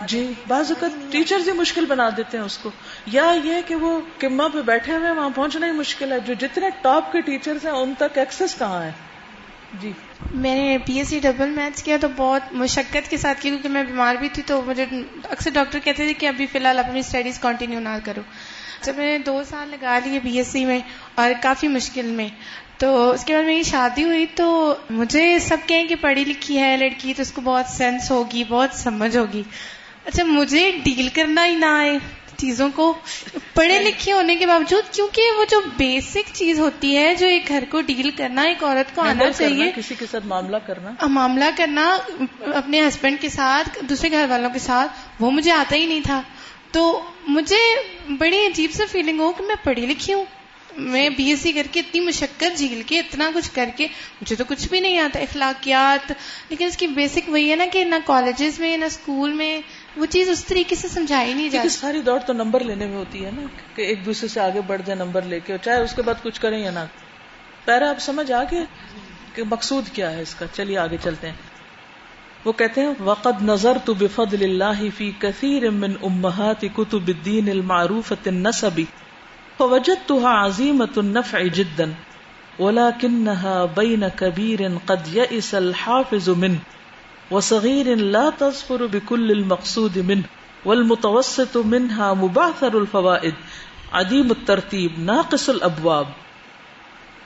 جی 0.08 0.34
بعض 0.48 0.72
اوقات 0.72 1.12
ٹیچر 1.12 1.38
ہی 1.48 1.52
مشکل 1.52 1.86
بنا 1.86 2.10
دیتے 2.18 2.38
ہیں 2.38 2.46
اس 2.46 2.58
کو۔ 2.58 2.70
یا 3.06 3.32
یہ 3.44 3.54
کہ 3.68 3.76
وہ 3.76 4.02
کما 4.20 4.48
پہ 4.48 4.62
بیٹھے 4.62 4.96
ہوئے 4.96 5.12
وہاں 5.12 5.30
پہنچنا 5.36 5.68
ہی 5.68 5.72
مشکل 5.72 6.12
ہے۔ 6.12 6.20
جو 6.20 6.34
جتنے 6.34 6.70
ٹاپ 6.82 7.12
کے 7.12 7.22
ٹیچر 7.22 7.56
ہیں 7.64 7.72
ان 7.72 7.94
تک 7.98 8.18
ایکسس 8.18 8.56
کہاں 8.58 8.84
ہے؟ 8.84 8.92
جی۔ 9.82 9.92
میں 10.34 10.56
نے 10.56 10.78
P 10.86 10.98
S 10.98 11.08
C 11.08 11.20
double 11.20 11.50
maths 11.50 11.84
کیا 11.84 11.98
تو 12.02 12.08
بہت 12.16 12.42
مشقت 12.52 13.10
کے 13.10 13.18
ساتھ 13.18 13.42
کی 13.42 13.50
کیونکہ 13.50 13.70
میں 13.70 13.84
بیمار 13.84 14.16
بھی 14.16 14.30
تھی 14.30 14.44
تو 14.46 14.62
مجھے 14.66 14.86
اکثر 15.30 15.50
ڈاکٹر 15.54 15.80
کہتے 15.84 16.06
تھے 16.06 16.14
کہ 16.14 16.26
ابھی 16.26 16.46
فی 16.46 16.58
الحال 16.58 16.80
اپنی 16.80 17.00
اسٹڈیز 17.00 17.40
کنٹینیو 17.40 17.80
نہ 17.80 17.90
کرو۔ 18.04 18.22
جب 18.82 18.96
میں 18.96 19.18
نے 19.18 19.24
دو 19.24 19.44
سال 19.44 19.70
لگا 19.70 20.00
لیے 20.06 20.20
بی 20.24 20.38
ایس 20.38 20.48
سی 20.48 20.66
میں 20.66 20.80
اور 21.16 21.32
کافی 21.42 21.68
مشکل 21.68 22.06
میں۔ 22.06 22.28
تو 22.78 23.12
اس 23.12 23.26
کے 23.26 23.34
بعد 23.34 23.44
میری 23.44 23.64
شادی 23.64 24.04
ہوئی 24.04 24.26
تو 24.36 24.76
مجھے 24.90 25.40
سب 25.40 25.58
کہیں 25.68 25.88
کہ 25.88 25.96
پڑھی 26.02 26.24
لکھی 26.26 26.60
ہے 26.60 26.78
لڑکی 26.78 27.14
تو 27.14 27.22
اس 27.22 27.32
کو 27.32 27.42
بہت 27.42 27.66
سینس 27.66 28.12
ہوگی 28.12 28.44
بہت 28.50 28.70
سمجھ 28.74 29.18
ہوگی۔ 29.18 29.44
اچھا 30.06 30.24
مجھے 30.24 30.72
ڈیل 30.84 31.08
کرنا 31.14 31.46
ہی 31.46 31.56
نہ 31.56 31.66
آئے 31.66 31.98
چیزوں 32.38 32.70
کو۔ 32.76 32.94
پڑھے 33.54 33.80
لکھے 33.80 34.14
ہونے 34.14 34.36
کے 34.36 34.48
باوجود 34.48 34.94
کیونکہ 34.94 35.22
وہ 35.38 35.46
جو 35.50 35.62
بیسک 35.78 36.34
چیز 36.34 36.60
ہوتی 36.60 36.98
ہے 36.98 37.16
جو 37.16 37.28
ایک 37.28 37.48
گھر 37.48 37.64
کو 37.70 37.82
ڈیل 37.82 38.12
کرنا 38.12 38.42
ایک 38.42 38.64
عورت 38.64 38.96
کو 38.96 39.02
آنا 39.02 39.32
چاہیے۔ 39.32 39.72
کسی 39.76 39.96
کے 40.00 40.06
ساتھ 40.12 40.26
معاملہ 40.26 40.58
کرنا۔ 40.68 41.08
معاملہ 41.08 41.46
کرنا 41.58 41.98
اپنے 42.54 42.88
ہسبینڈ 42.88 43.22
کے 43.22 43.30
ساتھ 43.30 43.70
دوسرے 43.82 44.12
گھر 44.12 44.26
والوں 44.30 44.50
کے 44.50 44.60
ساتھ 44.60 44.92
وہ 45.20 45.32
مجھے 45.32 45.52
آتا 45.52 45.76
ہی 45.76 45.86
نہیں 45.86 46.02
تھا۔ 46.02 46.22
تو 46.72 47.02
مجھے 47.28 47.58
بڑی 48.18 48.46
عجیب 48.48 48.72
سے 48.72 48.86
فیلنگ 48.86 49.20
ہو 49.20 49.32
کہ 49.32 49.44
میں 49.44 49.56
پڑھی 49.64 49.86
لکھی 49.86 50.14
ہوں۔ 50.14 50.26
میں 50.78 51.10
بی 51.10 51.24
ایس 51.24 51.40
سی 51.40 51.52
کر 51.52 51.68
کے 51.72 51.80
اتنی 51.80 52.02
مشقت 52.02 52.58
جھیل 52.58 52.82
کے 52.86 53.00
اتنا 53.00 53.32
کچھ 53.36 53.52
کر 53.54 53.70
کے 53.76 53.88
مجھے 54.22 54.36
تو 54.36 54.44
کچھ 54.48 54.70
بھی 54.70 54.80
نہیں 54.80 55.00
آتا 55.00 55.20
اخلاقیات۔ 55.20 56.12
لیکن 56.50 56.66
اس 56.66 56.78
کی 56.78 56.88
بیسک 56.88 57.30
وہی 57.30 57.52
ہے 57.52 57.56
نا 57.56 57.66
کہ 57.72 57.84
نہ 57.84 57.96
کالجز 58.06 58.60
میں 58.60 58.78
نہ 58.78 58.86
اسکول 58.86 59.34
میں۔ 59.34 59.62
وہ 59.98 60.06
چیز 60.06 60.30
اس 60.30 60.46
طریقے 60.46 60.76
سے 60.76 60.88
سمجھائی 60.88 61.34
نہیں 61.34 61.50
جاتی۔ 61.50 61.70
ساری 61.70 62.02
دوڑ 62.02 62.20
تو 62.20 62.34
نمبر 62.34 62.64
لینے 62.64 62.86
میں 62.86 62.96
ہوتی 62.96 63.26
ہے 63.26 63.32
نا 63.32 63.42
کہ 63.76 63.82
ایک 63.82 64.06
دوسرے 64.06 64.28
سے 64.28 64.40
آگے 64.40 64.62
بڑھ 64.62 64.82
جائے 64.86 65.00
نمبر 65.00 65.22
لے 65.22 65.40
کے 65.40 65.58
چاہے 65.62 65.82
اس 65.82 65.96
کے 65.96 66.02
بعد 66.02 66.24
کچھ 66.24 66.42
کریں 66.42 66.60
یا 66.60 66.72
نہ۔ 66.72 66.80
پیرا 67.66 67.90
آپ 67.90 68.00
سمجھ 68.00 68.32
آ 68.32 68.44
گئے 68.44 68.66
کہ 69.36 69.44
مقصود 69.44 69.90
کیا 69.94 70.12
ہے 70.12 70.22
اس 70.22 70.36
کا؟ 70.36 70.46
چلیے 70.54 70.78
آگے 70.78 70.98
چلتے 71.04 71.28
ہیں۔ 71.28 71.36
وہ 72.46 72.52
کہتے 72.52 72.82
ہیں 72.82 72.94
وقد 73.00 73.42
نظر 73.42 73.78
تو 73.78 73.94
بفضل 73.94 74.44
اللہ 74.44 74.98
فی 74.98 75.12
کثیر 75.20 75.70
من 75.70 75.92
امہات 76.04 76.62
کتب 76.62 77.08
الدین 77.08 77.50
المعروفة 77.50 78.26
النسبی 78.26 78.86
فوجدتها 79.58 80.46
عظیمة 80.46 80.98
النفع 80.98 81.42
جدا، 81.42 81.84
ولكنها 82.60 83.66
بين 83.76 84.04
كبير 84.16 84.60
قد 84.86 85.16
يئس 85.16 85.54
الحافظ 85.54 86.30
منه، 86.30 86.58
وصغير 87.32 87.96
لا 87.96 88.30
تظفر 88.38 88.86
بكل 88.92 89.32
المقصود 89.32 89.98
منه، 89.98 90.22
والمتوسط 90.66 91.58
منها 91.58 92.14
مبعثر 92.14 92.74
الفوائد 92.74 93.34
عدیم 93.92 94.28
الترتیب 94.30 94.92
ناقص 94.98 95.50
الابواب 95.50 96.06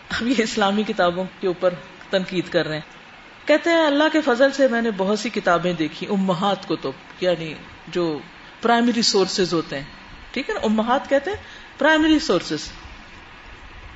اب 0.10 0.28
یہ 0.28 0.34
اسلامی 0.38 0.84
کتابوں 0.84 1.26
کے 1.40 1.48
اوپر 1.48 1.74
تنقید 2.10 2.50
کر 2.50 2.66
رہے 2.66 2.74
ہیں۔ 2.74 3.48
کہتے 3.48 3.70
ہیں، 3.70 3.86
اللہ 3.86 4.04
کے 4.14 4.22
فضل 4.22 4.52
سے 4.52 4.68
میں 4.68 4.82
نے 4.82 4.92
بہت 4.98 5.20
سی 5.20 5.30
کتابیں 5.30 5.74
دیکھی، 5.74 6.08
امہات 6.10 6.68
کتب 6.68 6.92
یعنی 7.22 7.54
جو 7.88 8.20
پرائمری 8.62 9.02
سورسز 9.02 9.54
ہوتے 9.54 9.76
ہیں۔ 9.76 9.84
ٹھیک 10.32 10.50
ہے 10.50 10.54
نا؟ 10.54 10.60
امہات 10.64 11.10
کہتے 11.10 11.30
ہیں 11.32 11.38
پرائمری 11.78 12.20
سورسز 12.20 12.60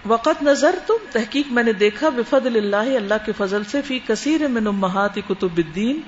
وقت 0.06 0.44
نظر 0.44 0.76
تو 0.88 0.98
تحقیق 1.12 1.48
میں 1.52 1.64
نے 1.64 1.74
دیکھا، 1.74 2.10
بفضل 2.10 2.58
اللہ 2.58 2.96
اللہ 2.96 3.14
کے 3.26 3.32
فضل 3.38 3.64
سے 3.64 3.82
فی 3.82 4.00
کثیر 4.08 4.48
من 4.48 4.68
امہات 4.68 5.16
کتب 5.16 5.58
الدین 5.58 6.02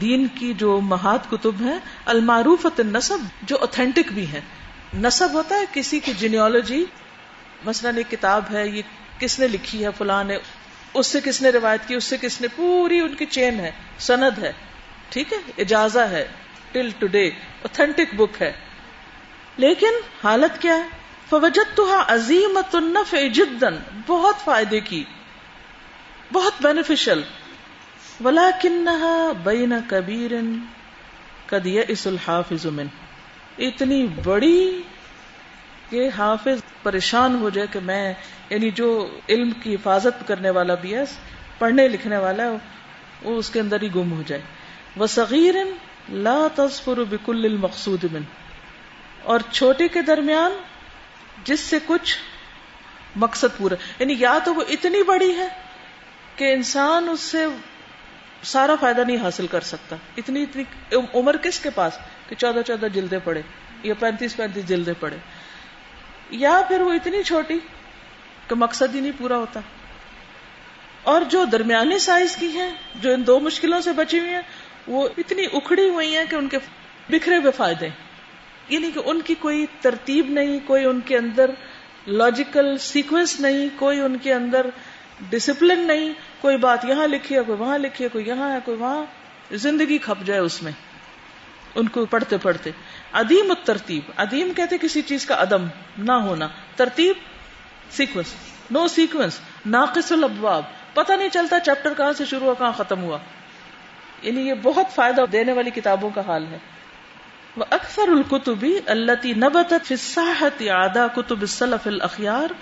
دین 0.00 0.26
کی 0.34 0.52
جو 0.54 0.76
امہات 0.76 1.30
کتب 1.30 1.54
ہیں 1.60 1.78
المعروف 2.04 2.66
نصب 2.78 3.18
جو 3.42 3.56
اوتھینٹک 3.60 4.12
بھی 4.12 4.26
ہیں۔ 4.26 4.40
نصب 4.94 5.28
ہوتا 5.32 5.54
ہے 5.54 5.64
کسی 5.72 6.00
کی 6.00 6.12
جینیولوجی 6.18 6.84
مثلاً 7.64 7.96
ایک 7.96 8.10
کتاب 8.10 8.42
ہے، 8.52 8.68
یہ 8.68 8.82
کس 9.18 9.38
نے 9.40 9.48
لکھی 9.48 9.84
ہے 9.84 9.90
فلاں 9.98 10.24
نے 10.24 10.38
اس 10.94 11.06
سے 11.06 11.20
کس 11.24 11.42
نے 11.42 11.50
روایت 11.50 11.88
کی، 11.88 11.94
اس 11.94 12.04
سے 12.04 12.16
کس 12.20 12.40
نے، 12.40 12.48
پوری 12.56 12.98
ان 12.98 13.14
کی 13.14 13.26
چین 13.26 13.60
ہے، 13.60 13.70
سند 13.98 14.38
ہے، 14.38 14.52
ٹھیک 15.08 15.32
ہے، 15.32 15.38
اجازہ 15.58 15.98
ہے 15.98 16.28
ٹل 16.72 16.90
ٹوڈے 16.98 17.26
اوتھینٹک 17.62 18.14
بک 18.16 18.42
ہے۔ 18.42 18.52
لیکن 19.56 19.94
حالت 20.24 20.62
کیا 20.62 20.74
ہے؟ 20.74 21.01
فوجت 21.32 21.76
تو 21.76 21.84
عظیم 22.08 22.58
النف 22.72 23.14
جدن 23.32 23.76
بہت 24.06 24.44
فائدے 24.44 24.80
کی، 24.80 25.04
بہت 26.32 26.62
بینیفیشل 26.62 27.20
ولا 28.24 28.50
کنہا 28.62 29.32
بین 29.42 29.72
کبیر 29.86 30.32
کدی 31.46 31.78
اس 31.88 32.06
الحافظ 32.06 32.66
من 32.66 32.86
اتنی 33.58 34.06
بڑی 34.24 34.82
کہ 35.90 36.08
حافظ 36.18 36.62
پریشان 36.82 37.38
ہو 37.40 37.50
جائے 37.50 37.66
کہ 37.72 37.80
میں 37.80 38.12
یعنی 38.50 38.70
جو 38.70 38.88
علم 39.28 39.50
کی 39.50 39.74
حفاظت 39.74 40.28
کرنے 40.28 40.50
والا 40.50 40.74
بھی 40.74 40.94
ہے، 40.94 41.04
پڑھنے 41.58 41.88
لکھنے 41.88 42.16
والا 42.16 42.44
ہے، 42.44 42.56
وہ 43.22 43.38
اس 43.38 43.50
کے 43.50 43.60
اندر 43.60 43.82
ہی 43.82 43.88
گم 43.94 44.12
ہو 44.12 44.22
جائے۔ 44.26 44.42
وہ 44.96 45.06
صغیر 45.06 45.54
لا 46.08 46.36
تصفر 46.54 47.02
بکل 47.10 47.44
المقصود 47.44 48.04
من 48.12 48.22
اور 49.22 49.40
چھوٹے 49.50 49.88
کے 49.88 50.02
درمیان 50.02 50.52
جس 51.44 51.60
سے 51.60 51.78
کچھ 51.86 52.16
مقصد 53.16 53.58
پورا 53.58 53.74
یعنی 53.98 54.14
یا 54.18 54.38
تو 54.44 54.54
وہ 54.54 54.62
اتنی 54.68 55.02
بڑی 55.02 55.36
ہے 55.36 55.48
کہ 56.36 56.52
انسان 56.52 57.08
اس 57.08 57.20
سے 57.20 57.46
سارا 58.42 58.74
فائدہ 58.80 59.00
نہیں 59.00 59.16
حاصل 59.16 59.46
کر 59.46 59.60
سکتا۔ 59.60 59.96
اتنی 60.16 60.42
اتنی 60.42 60.96
عمر 61.14 61.36
کس 61.36 61.60
کے 61.60 61.70
پاس؟ 61.70 61.98
کہ 62.28 62.36
چودہ 62.36 62.60
چودہ 62.66 62.86
جلدیں 62.86 63.18
پڑے 63.24 63.42
یا 63.82 63.94
پینتیس 63.94 64.36
پینتیس 64.36 64.68
جلدیں 64.68 64.94
پڑے 65.00 65.16
یا 66.30 66.60
پھر 66.68 66.80
وہ 66.80 66.92
اتنی 66.92 67.22
چھوٹی 67.22 67.58
کہ 68.48 68.54
مقصد 68.54 68.94
ہی 68.94 69.00
نہیں 69.00 69.12
پورا 69.18 69.36
ہوتا۔ 69.36 69.60
اور 71.02 71.22
جو 71.22 71.44
درمیانی 71.44 71.98
سائز 71.98 72.36
کی 72.36 72.48
ہیں، 72.48 72.70
جو 72.94 73.12
ان 73.12 73.26
دو 73.26 73.40
مشکلوں 73.40 73.80
سے 73.80 73.92
بچی 73.92 74.18
ہوئی 74.18 74.30
ہیں، 74.30 74.40
وہ 74.86 75.08
اتنی 75.18 75.46
اکھڑی 75.52 75.88
ہوئی 75.88 76.16
ہیں 76.16 76.24
کہ 76.30 76.36
ان 76.36 76.48
کے 76.48 76.58
بکھرے 77.08 77.36
ہوئے 77.36 77.52
فائدے 77.52 77.88
یعنی 78.68 78.90
کہ 78.90 79.00
ان 79.04 79.22
کی 79.22 79.34
کوئی 79.34 79.66
ترتیب 79.80 80.30
نہیں، 80.30 80.60
کوئی 80.66 80.84
ان 80.84 81.00
کے 81.00 81.16
اندر 81.16 81.50
لاجیکل 82.06 82.78
سیکوینس 82.78 83.40
نہیں، 83.40 83.68
کوئی 83.78 84.00
ان 84.00 84.16
کے 84.16 84.34
اندر 84.34 84.66
ڈسپلن 85.30 85.80
نہیں، 85.80 86.12
کوئی 86.40 86.56
بات 86.56 86.84
یہاں 86.84 87.06
لکھی 87.06 87.36
ہے، 87.36 87.40
کوئی 87.46 87.58
وہاں 87.58 87.78
لکھی 87.78 88.04
ہے، 88.04 88.08
کوئی 88.08 88.28
یہاں 88.28 88.52
ہے، 88.52 88.58
کوئی 88.64 88.76
وہاں، 88.76 89.04
زندگی 89.50 89.98
کھپ 89.98 90.26
جائے 90.26 90.40
اس 90.40 90.62
میں، 90.62 90.72
ان 91.74 91.88
کو 91.88 92.06
پڑھتے 92.06 92.36
پڑھتے۔ 92.36 92.70
ادیم 93.12 93.52
ترتیب 93.64 94.10
ادیم 94.16 94.52
کہتے 94.56 94.78
کسی 94.78 95.02
چیز 95.02 95.26
کا 95.26 95.42
عدم، 95.42 95.66
نہ 95.98 96.12
ہونا۔ 96.12 96.48
ترتیب 96.76 97.16
سیکوینس 97.90 98.34
نو 98.70 98.88
سیکوینس 98.88 99.40
ناقص 99.66 100.12
الابواب۔ 100.12 100.62
پتہ 100.94 101.12
نہیں 101.12 101.28
چلتا 101.28 101.60
چیپٹر 101.60 101.94
کہاں 101.96 102.12
سے 102.12 102.24
شروع 102.24 102.46
ہوا، 102.46 102.54
کہاں 102.54 102.72
ختم 102.72 103.02
ہوا۔ 103.02 103.18
یعنی 104.22 104.48
یہ 104.48 104.54
بہت 104.62 104.86
فائدہ 104.94 105.24
دینے 105.32 105.52
والی 105.52 105.70
کتابوں 105.70 106.10
کا 106.14 106.20
حال 106.26 106.46
ہے۔ 106.50 106.58
وہ 107.56 107.64
اکثر 107.70 108.08
القتبی 108.08 108.78
اللہ 108.86 109.26
نبت 109.26 109.74
فصاحت 109.84 110.62
آدا 110.68 111.06
کتب 111.06 111.40
السلف 111.40 111.86
الاخیار 111.86 112.52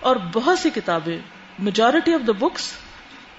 اور 0.00 0.16
بہت 0.16 0.58
سی 0.58 0.70
کتابیں 0.70 1.18
میجورٹی 1.58 2.14
آف 2.14 2.26
دا 2.26 2.32
بکس 2.32 2.72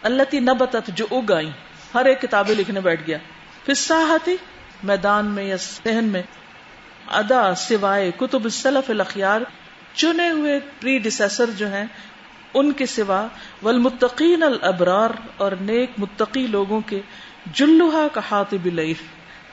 اللہ 0.04 0.36
نبت 0.36 0.76
جو 0.88 1.06
اگائی 1.12 1.50
ہر 1.94 2.06
ایک 2.06 2.22
کتابیں 2.22 2.56
لکھنے 2.56 2.80
بیٹھ 2.80 3.02
گیا۔ 3.08 3.18
فصاحتی 3.66 4.36
میدان 4.84 5.26
میں 5.26 5.44
یا 5.44 5.58
سہن 5.58 6.06
میں 6.06 6.22
ادا 7.08 7.56
سوائے 7.56 8.12
کتب 8.18 8.44
السلف 8.44 8.90
الاخیار 8.90 9.42
چنے 9.94 10.30
ہوئے 10.30 10.60
پری 10.82 10.98
ڈسیسر 11.00 11.50
جو 11.58 11.68
ہیں، 11.68 11.86
ان 12.54 12.72
کے 12.72 12.86
سوا 12.86 13.28
والمتقین 13.64 14.44
الابرار 14.44 15.10
اور 15.38 15.52
نیک 15.52 15.92
متقی 15.98 16.48
لوگوں 16.48 16.82
کے 16.82 17.02
جلوہا 17.54 18.08
کا 18.14 18.22
حاطب 18.32 18.66
لیف 18.66 19.02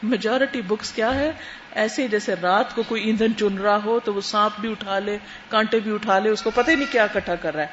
میجورٹی 0.07 0.63
بکس 0.63 0.93
کیا 0.93 1.15
ہے 1.15 1.33
ایسے 1.73 2.09
جیسے 2.09 2.35
رات 2.43 2.75
کو 2.75 2.83
کوئی 2.83 3.03
ایندھن 3.03 3.37
چن 3.37 3.59
رہا 3.59 3.79
ہو 3.85 4.01
تو 4.01 4.15
وہ 4.15 4.21
سانپ 4.21 4.61
بھی 4.61 4.71
اٹھا 4.71 4.99
لے، 4.99 5.19
کانٹے 5.49 5.81
بھی 5.81 5.95
اٹھا 5.95 6.19
لے، 6.19 6.31
اس 6.31 6.43
کو 6.43 6.51
پتہ 6.55 6.71
ہی 6.71 6.77
نہیں 6.77 6.93
کیا 6.93 7.05
اکٹھا 7.05 7.35
کر 7.35 7.55
رہا 7.55 7.63
ہے۔ 7.63 7.69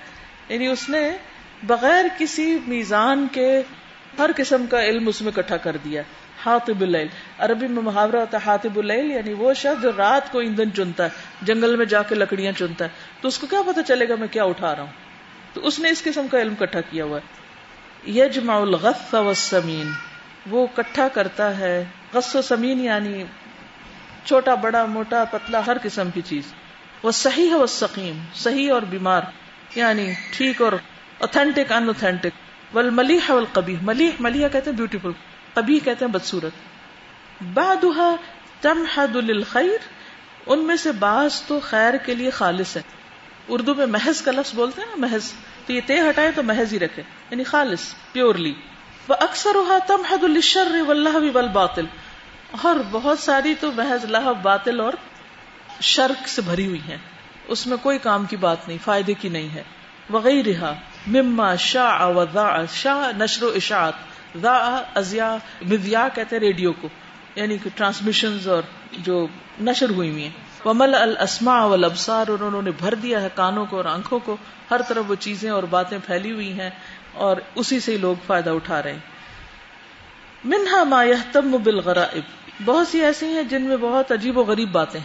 یعنی 0.50 0.68
اس 0.68 0.90
نے 0.90 1.12
بغیر 1.64 2.06
کسی 2.18 2.60
میزان 2.68 3.28
کے 3.32 3.62
ہر 4.20 4.30
قسم 4.36 4.66
کا 4.66 4.86
علم 4.86 5.08
اس 5.08 5.22
میں 5.22 5.32
اکٹھا 5.38 5.58
کر 5.58 5.78
دیا۔ 5.84 6.02
ہاتب 6.46 6.82
اللیل۔ 6.82 7.08
عربی 7.38 7.68
میں 7.68 7.84
محاورہ 7.84 8.16
ہوتا 8.16 8.38
ہے 8.38 8.44
ہاتب 8.46 8.78
اللیل 8.78 9.12
یعنی 9.12 9.34
وہ 9.34 9.54
شخص 9.54 9.84
جو 9.84 9.92
رات 9.98 10.32
کو 10.32 10.40
ایندھن 10.40 10.74
چنتا 10.74 11.04
ہے، 11.04 11.10
جنگل 11.42 11.76
میں 11.76 11.86
جا 11.86 12.02
کے 12.02 12.16
لکڑیاں 12.16 12.52
چنتا 12.52 12.86
ہے۔ 12.86 12.90
تو 13.22 13.28
اس 13.28 13.40
کو 13.40 13.48
کیا 13.48 13.62
پتا 13.62 13.84
چلے 13.84 14.10
گا 14.10 14.16
میں 14.16 14.28
کیا 14.28 14.44
اٹھا 14.44 14.76
رہا 14.76 14.84
ہوں؟ 14.84 14.92
تو 15.54 15.68
اس 15.68 15.80
نے 15.80 15.90
اس 15.90 16.04
قسم 16.04 16.28
کا 16.28 16.42
علم 16.42 16.54
اکٹھا 16.60 16.82
کیا 16.82 17.04
ہوا 17.04 17.20
ہے۔ 17.20 17.44
یجمع 18.12 18.62
الغث 18.62 19.14
والسمین۔ 19.14 19.92
وہ 20.50 20.68
کٹھا 20.76 21.08
کرتا 21.08 21.58
ہے 21.58 21.86
غص 22.14 22.36
و 22.36 22.42
سمین 22.42 22.80
یعنی 22.80 23.24
چھوٹا، 24.26 24.56
بڑا، 24.56 24.86
موٹا، 24.86 25.24
پتلا، 25.32 25.66
ہر 25.68 25.78
قسم 25.84 26.10
کی 26.12 26.22
چیز۔ 26.22 26.44
وہ 27.04 27.12
صحیح 27.12 27.50
ہے، 27.50 27.56
وہ 27.56 27.66
سکیم 27.66 28.20
صحیح 28.36 28.72
اور 28.74 28.82
بیمار 28.82 29.22
یعنی 29.76 30.14
ٹھیک 30.32 30.62
اور 30.62 30.72
اوتھینٹک 31.18 31.72
ان 31.72 31.88
اوتھینٹک 31.88 32.76
ول 32.76 32.90
ملیح 32.90 33.32
ول 33.32 33.46
کبھی 33.54 33.76
ملیح 33.82 34.12
ملیح 34.20 34.48
کہتے 34.48 34.70
ہیں 34.70 34.78
بیوٹیفل 34.78 35.12
کبھی 35.54 35.80
کہتے 35.80 36.06
ہیں 36.06 36.12
بدسورت 36.12 36.52
بادہ 37.54 38.16
تم 38.62 38.86
حد 38.96 39.16
الخیر 39.16 39.78
ان 40.48 40.60
میں 40.60 40.76
سے 40.76 40.92
بعض 40.92 41.42
تو 41.42 41.60
خیر 41.60 41.94
کے 41.98 42.16
لیے 42.16 42.30
خالص 42.30 42.76
ہے 42.78 42.82
اردو 43.48 43.76
میں 43.76 43.86
محض 43.86 44.22
کا 44.22 44.32
لفظ 44.32 44.56
بولتے 44.56 44.82
ہیں 44.82 44.88
نا، 44.88 44.96
محض۔ 44.98 45.32
تو 45.66 45.74
یہ 45.74 45.82
تے 45.86 46.00
ہٹائے 46.00 46.32
تو 46.32 46.44
محض 46.44 46.74
ہی 46.74 46.80
رکھے۔ 46.80 47.04
یعنی 47.30 47.44
خالص 47.44 47.80
پیورلی 48.12 48.54
وہ 49.08 49.16
اکثر 49.20 49.56
تم 49.88 50.02
حد 50.12 50.24
الشر 50.24 50.82
واللہ 50.88 51.32
بل 51.34 51.48
باطل 51.48 51.86
اور 52.62 52.76
بہت 52.92 53.20
ساری 53.20 53.56
تو 53.60 53.72
محض 53.72 54.06
لہب 54.06 54.38
باطل 54.42 54.80
اور 54.80 54.94
شرک 55.82 56.28
سے 56.28 56.42
بھری 56.42 56.68
ہوئی 56.68 56.80
ہیں۔ 56.90 56.98
اس 57.48 57.68
میں 57.68 57.78
کوئی 57.82 57.98
کام 57.98 58.26
کی 58.26 58.36
بات 58.36 58.68
نہیں، 58.68 58.78
فائدے 58.86 59.14
کی 59.14 59.30
نہیں 59.30 59.50
ہے۔ 59.56 59.64
وغیرہ 60.10 60.74
مما 61.08 61.56
شاہ 61.56 62.08
و 62.08 62.26
شاہ 62.74 63.18
نشر 63.18 63.44
و 63.44 63.52
اشاعت 63.56 63.94
ذا 64.42 64.82
ازیا 64.94 65.38
مدیا 65.62 66.08
کہتے 66.16 66.40
ریڈیو 66.40 66.74
کو۔ 66.74 66.88
یعنی 67.36 67.58
کہ 67.58 67.70
ٹرانسمیشن 67.76 68.38
اور 68.48 68.62
جو 68.92 69.28
نشر 69.62 69.90
ہوئی 69.90 70.12
ہوئی 70.12 70.24
ہیں۔ 70.24 70.68
ومل 70.68 70.96
الاسماء 70.96 71.66
والابصار، 71.66 72.28
اور 72.28 72.40
انہوں 72.40 72.62
نے 72.62 72.72
بھر 72.72 72.96
دیا 72.96 73.22
ہے 73.22 73.28
کانوں 73.36 73.66
کو 73.66 73.78
اور 73.78 73.86
آنکھوں 73.86 74.20
کو۔ 74.20 74.38
ہر 74.72 74.82
طرف 74.88 75.04
وہ 75.08 75.16
چیزیں 75.16 75.50
اور 75.50 75.64
باتیں 75.64 75.98
پھیلی 76.06 76.32
ہوئی 76.32 76.60
ہیں 76.60 76.70
اور 77.14 77.38
اسی 77.56 77.80
سے 77.80 77.98
لوگ 77.98 78.16
فائدہ 78.28 78.50
اٹھا 78.50 78.84
رہے 78.84 78.92
ہیں۔ 78.92 79.00
منہا 80.46 80.84
ما 80.84 81.04
يهتم 81.04 81.52
بالغرائب۔ 81.64 82.43
بہت 82.66 82.88
سی 82.88 83.02
ایسی 83.06 83.26
ہیں 83.26 83.44
جن 83.44 83.62
میں 83.62 83.78
بہت 83.78 84.12
عجیب 84.12 84.38
و 84.38 84.44
غریب 84.44 84.72
باتیں 84.72 85.00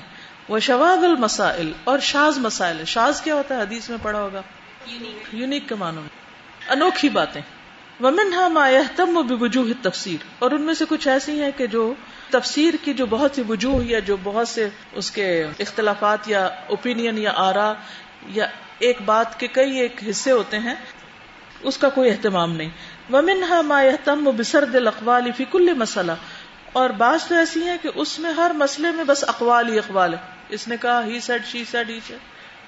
وہ 0.48 0.58
شواب 0.58 1.04
المسائل 1.04 1.72
اور 1.84 1.98
شاز 1.98 2.38
مسائل 2.38 2.84
شاز 2.84 3.20
کیا 3.20 3.34
ہوتا 3.34 3.56
ہے؟ 3.56 3.62
حدیث 3.62 3.90
میں 3.90 3.98
پڑھا 4.02 4.20
ہوگا۔ 4.22 4.42
یونیک۔ 5.32 5.68
کے 5.68 5.74
معنوں 5.74 6.02
میں۔ 6.02 6.08
انوکھی 6.72 7.08
باتیں۔ 7.08 7.40
ومنہا 8.00 8.48
ما 8.48 8.70
يهتم 8.70 9.36
بوجوہ 9.36 9.72
تفسیر 9.82 10.16
اور 10.38 10.50
ان 10.50 10.62
میں 10.62 10.74
سے 10.74 10.84
کچھ 10.88 11.08
ایسی 11.08 11.42
ہیں 11.42 11.50
کہ 11.56 11.66
جو 11.66 11.94
تفسیر 12.30 12.74
کی 12.84 12.94
جو 12.94 13.06
بہت 13.06 13.30
سی 13.34 13.42
وجوہ 13.48 13.84
یا 13.84 13.98
جو 13.98 14.16
بہت 14.22 14.48
سے 14.48 14.68
اس 14.92 15.10
کے 15.10 15.46
اختلافات 15.58 16.18
یا 16.26 16.46
اوپینین 16.46 17.18
یا 17.18 17.32
آرا 17.36 17.72
یا 18.26 18.46
ایک 18.78 18.98
بات 19.04 19.40
کے 19.40 19.46
کئی 19.46 19.76
ایک 19.76 20.00
حصے 20.10 20.32
ہوتے 20.32 20.58
ہیں 20.58 20.74
اس 21.62 21.78
کا 21.78 21.88
کوئی 21.88 22.10
اہتمام 22.10 22.56
نہیں۔ 22.56 22.70
ومنها 23.12 23.60
ما 23.64 23.82
يهتم 23.82 24.24
بسرد 24.36 24.74
الاقوال 24.74 25.30
في 25.36 25.44
كل 25.50 25.74
مسئلہ۔ 25.74 26.12
اور 26.72 26.90
بعض 26.90 27.24
تو 27.24 27.34
ایسی 27.34 27.62
ہیں 27.62 27.76
کہ 27.82 27.88
اس 27.94 28.18
میں 28.18 28.32
ہر 28.32 28.50
مسئلے 28.54 28.90
میں 28.90 29.04
بس 29.04 29.24
اقوال 29.28 29.72
ہی 29.72 29.78
اقوال 29.78 30.14
ہے۔ 30.14 30.18
اس 30.48 30.68
نے 30.68 30.76
کہا 30.76 31.04
he 31.04 31.20
said 31.20 31.44
she 31.44 31.64
said 31.70 31.90
he 31.90 32.00
said 32.06 32.18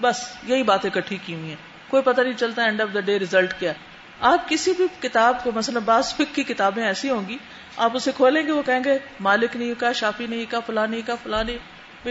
بس 0.02 0.28
یہی 0.44 0.62
باتیں 0.62 0.90
کٹھی 0.90 1.18
کی 1.26 1.34
ہوئی 1.34 1.48
ہیں۔ 1.48 1.56
کوئی 1.88 2.02
پتہ 2.02 2.20
نہیں 2.20 2.32
چلتا 2.32 2.62
end 2.62 2.80
of 2.80 2.88
the 2.94 3.00
day 3.00 3.18
result 3.18 3.54
کیا 3.58 3.72
آپ 4.20 4.48
کسی 4.48 4.72
بھی 4.72 4.86
کتاب 5.00 5.44
کو، 5.44 5.52
مثلا 5.52 5.78
بعض 5.78 6.14
فک 6.14 6.34
کی 6.34 6.42
کتابیں 6.42 6.84
ایسی 6.84 7.10
ہوں 7.10 7.28
گی، 7.28 7.38
آپ 7.76 7.90
اسے 7.94 8.12
کھولیں 8.16 8.46
گے، 8.46 8.52
وہ 8.52 8.62
کہیں 8.62 8.84
گے، 8.84 8.98
مالک 9.20 9.56
نہیں 9.56 9.80
کہا، 9.80 9.92
شافی 9.92 10.26
نہیں 10.26 10.50
کہا، 10.50 10.60
فلاں 10.60 10.86
نہیں 10.86 11.00
کہا، 11.06 11.14
فلاں 11.22 11.44
نہیں 11.44 11.58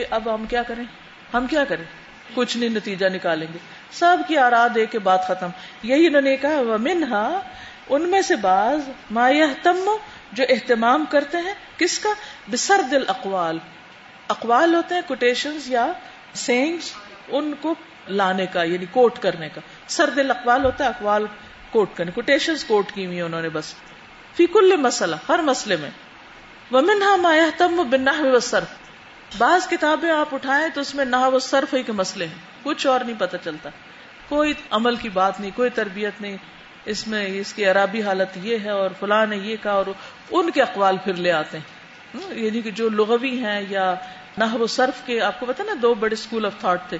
اب 0.10 0.36
ہم 0.36 0.46
کیا 0.46 0.64
کریں؟ 0.64 0.84
ہم 1.34 1.48
کیا 1.48 1.64
کریں؟ 1.64 1.84
کچھ 2.34 2.58
نہیں، 2.58 2.70
نتیجہ 2.70 3.06
نکالیں 3.06 3.48
گے۔ 3.54 3.58
سب 3.92 4.18
کی 4.28 4.38
آرا 4.38 4.68
دے 4.76 4.86
کے 4.86 5.00
بات 5.00 5.28
ختم۔ 5.28 5.48
یہی 5.84 6.08
انہوں 6.08 6.22
نے 6.22 6.38
کہا 6.38 6.62
وہ 6.62 7.40
ان 7.90 8.02
میں 8.02 8.22
سے 8.22 8.36
بعض 8.36 9.14
تم 9.64 9.96
جو 10.32 10.44
اہتمام 10.50 11.06
کرتے 11.10 11.38
ہیں، 11.38 11.54
کس 11.78 12.00
کا؟ 12.00 12.10
بسر 12.52 12.82
دل 12.92 13.04
اقوال 13.08 13.58
اقوال 14.28 14.76
ہوتے 14.76 14.96
ہیں 14.96 15.02
کوٹیشن 15.08 15.58
یا 15.66 15.92
سینگس 16.34 16.94
ان 17.28 17.54
کو 17.62 17.76
لانے 18.08 18.46
کا 18.46 18.64
یعنی 18.64 18.86
کوٹ 18.92 19.20
کرنے 19.20 19.50
کا۔ 19.50 19.62
سر 19.88 20.10
دل 20.10 20.32
اقوال 20.32 20.66
ہوتا 20.66 20.84
ہے 20.84 20.90
اقوال 20.90 21.26
کوٹ 21.72 21.90
کرنے 21.96 22.12
کوٹیشن 22.12 22.54
کوٹ 22.68 22.92
کی 22.94 23.06
ہوئی 23.06 23.22
انہوں 23.22 23.42
نے 23.42 23.50
بس۔ 23.50 23.74
فی 24.34 24.46
کل 24.46 24.78
مسئلہ، 24.78 25.16
ہر 25.30 25.40
مسئلے 25.40 25.76
میں۔ 25.76 25.90
وہ 26.72 26.82
منہا 26.82 27.16
مایا 27.16 27.50
تم 27.58 27.88
بنا 27.90 28.40
سر 28.42 28.64
بعض 29.38 29.68
کتابیں 29.68 30.12
آپ 30.12 30.34
اٹھائیں 30.34 30.68
تو 30.74 30.82
اس 30.82 30.96
میں 30.96 31.06
نہ 31.06 31.16
وہ 31.16 31.40
صرف 31.40 31.74
ہی 31.74 31.84
کے 31.84 31.92
مسئلے 31.92 32.28
ہیں۔ 32.28 32.36
کچھ 32.64 32.88
اور 32.88 33.00
نہیں 33.00 33.20
پتہ 33.20 33.38
چلتا۔ 33.44 33.70
کوئی 34.30 34.54
عمل 34.72 34.96
کی 34.96 35.10
بات 35.10 35.40
نہیں، 35.40 35.52
کوئی 35.56 35.70
تربیت 35.70 36.22
نہیں۔ 36.22 36.38
اس 36.90 37.08
میں 37.08 37.28
اس 37.28 37.54
کی 37.54 37.66
عرابی 37.66 38.02
حالت 38.02 38.38
یہ 38.44 38.58
ہے 38.64 38.70
اور 38.70 38.90
فلاں 39.00 39.26
نے 39.26 39.38
یہ 39.38 39.56
کہا 39.64 39.72
اور 39.72 39.86
ان 40.32 40.52
کے 40.52 40.62
اقوال 40.62 40.98
پھر 41.04 41.14
لے 41.14 41.32
آتے 41.32 41.58
ہیں۔ 41.58 41.80
یعنی 42.30 42.62
کہ 42.62 42.72
جو 42.72 42.90
لغوی 42.90 43.40
ہیں 43.40 43.66
یا 43.70 43.96
نہ 44.38 44.44
وہ 44.54 44.68
صرف 44.68 45.06
کے 45.06 45.22
آپ 45.22 45.40
کو 45.40 45.46
پتا 45.46 45.64
نا، 45.64 45.72
دو 45.82 45.94
بڑے 45.94 46.14
اسکول 46.14 46.46
آف 46.46 46.52
تھاٹ 46.60 46.90
تھے۔ 46.90 46.98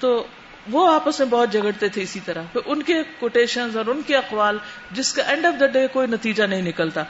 تو 0.00 0.26
وہ 0.70 0.92
آپس 0.94 1.18
میں 1.18 1.26
بہت 1.26 1.52
جگڑتے 1.52 1.88
تھے 1.88 2.02
اسی 2.02 2.20
طرح۔ 2.24 2.42
پھر 2.52 2.60
ان 2.66 2.82
کے 2.82 3.02
کوٹیشن 3.18 3.68
اور 3.74 3.86
ان 3.86 4.00
کے 4.06 4.16
اقوال، 4.16 4.58
جس 4.90 5.12
کا 5.12 5.22
اینڈ 5.22 5.46
آف 5.46 5.60
دا 5.60 5.66
ڈے 5.66 5.86
کوئی 5.88 6.06
نتیجہ 6.06 6.42
نہیں 6.42 6.62
نکلتا۔ 6.62 7.02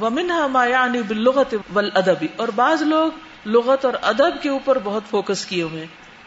ومن 0.00 0.30
مایا 0.50 0.70
یعنی 0.70 1.02
بلغت 1.02 1.54
ول 1.74 1.90
ادبی 1.94 2.26
اور 2.36 2.48
بعض 2.48 2.82
لوگ 2.82 3.10
لغت 3.46 3.84
اور 3.84 3.94
ادب 4.02 4.42
کے 4.42 4.48
اوپر 4.48 4.78
بہت 4.84 5.02
فوکس 5.10 5.46
کیے 5.46 5.62
ہوئے 5.62 5.86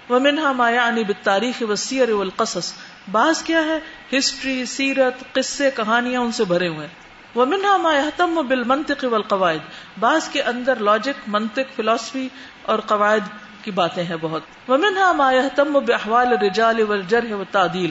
وہ 0.10 0.19
منہا 0.19 0.51
مایا 0.51 0.86
انی 0.86 1.03
تاریخ 1.23 1.63
و 1.69 1.75
سیر 1.75 2.10
القصص 2.10 2.73
بعض 3.12 3.44
کیا 3.44 3.62
ہے؟ 3.66 3.80
ہسٹری، 4.18 4.66
سیرت، 4.66 5.34
قصے، 5.34 5.72
کہانیاں 5.76 6.22
ان 6.22 6.32
سے 6.32 6.46
بھرے 6.46 6.68
ہوئے 6.68 6.88
وہ 7.36 7.46
منہا 7.46 7.78
مایا 7.78 8.10
تم 8.18 8.42
بال 8.48 8.63
منطق 8.63 9.06
والقواعد۔ 9.12 9.58
بعض 10.00 10.30
کے 10.30 10.42
اندر 10.42 10.76
لاجک 10.76 11.22
منطق 11.28 11.76
فلاسفی 11.76 12.30
اور 12.62 12.80
قواعد 12.80 13.20
کی 13.63 13.72
باتیں 13.72 14.04
ہیں 14.04 14.16
بہت۔ 14.22 14.42
وہ 14.68 14.78
منہا 14.78 15.12
مایا 15.12 15.42
تم 15.56 15.80
بحوال 15.86 16.28
رجال 16.32 16.82
والجرح 16.82 17.36
و 17.36 17.44
تعدیل 17.52 17.89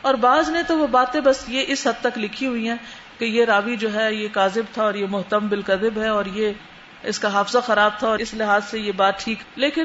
اور 0.00 0.14
بعض 0.14 0.50
نے 0.50 0.62
تو 0.62 0.78
وہ 0.78 0.86
باتیں 0.86 1.20
بس 1.20 1.44
یہ 1.48 1.64
اس 1.68 1.86
حد 1.86 2.00
تک 2.00 2.18
لکھی 2.18 2.46
ہوئی 2.46 2.68
ہیں 2.68 2.76
کہ 3.18 3.24
یہ 3.24 3.44
راوی 3.44 3.76
جو 3.76 3.94
ہے، 3.94 4.14
یہ 4.14 4.28
کاذب 4.32 4.74
تھا 4.74 4.82
اور 4.82 4.94
یہ 4.94 5.06
محتم 5.10 5.48
بالکذب 5.48 5.98
ہے 6.02 6.08
اور 6.08 6.24
یہ 6.24 6.52
اس 7.02 7.18
کا 7.18 7.32
حافظہ 7.32 7.58
خراب 7.58 7.90
تھا 7.98 8.08
اور 8.08 8.18
اس 8.18 8.34
لحاظ 8.34 8.64
سے 8.64 8.78
یہ 8.78 8.92
بات 8.92 9.24
ٹھیک۔ 9.24 9.38
لیکن 9.56 9.84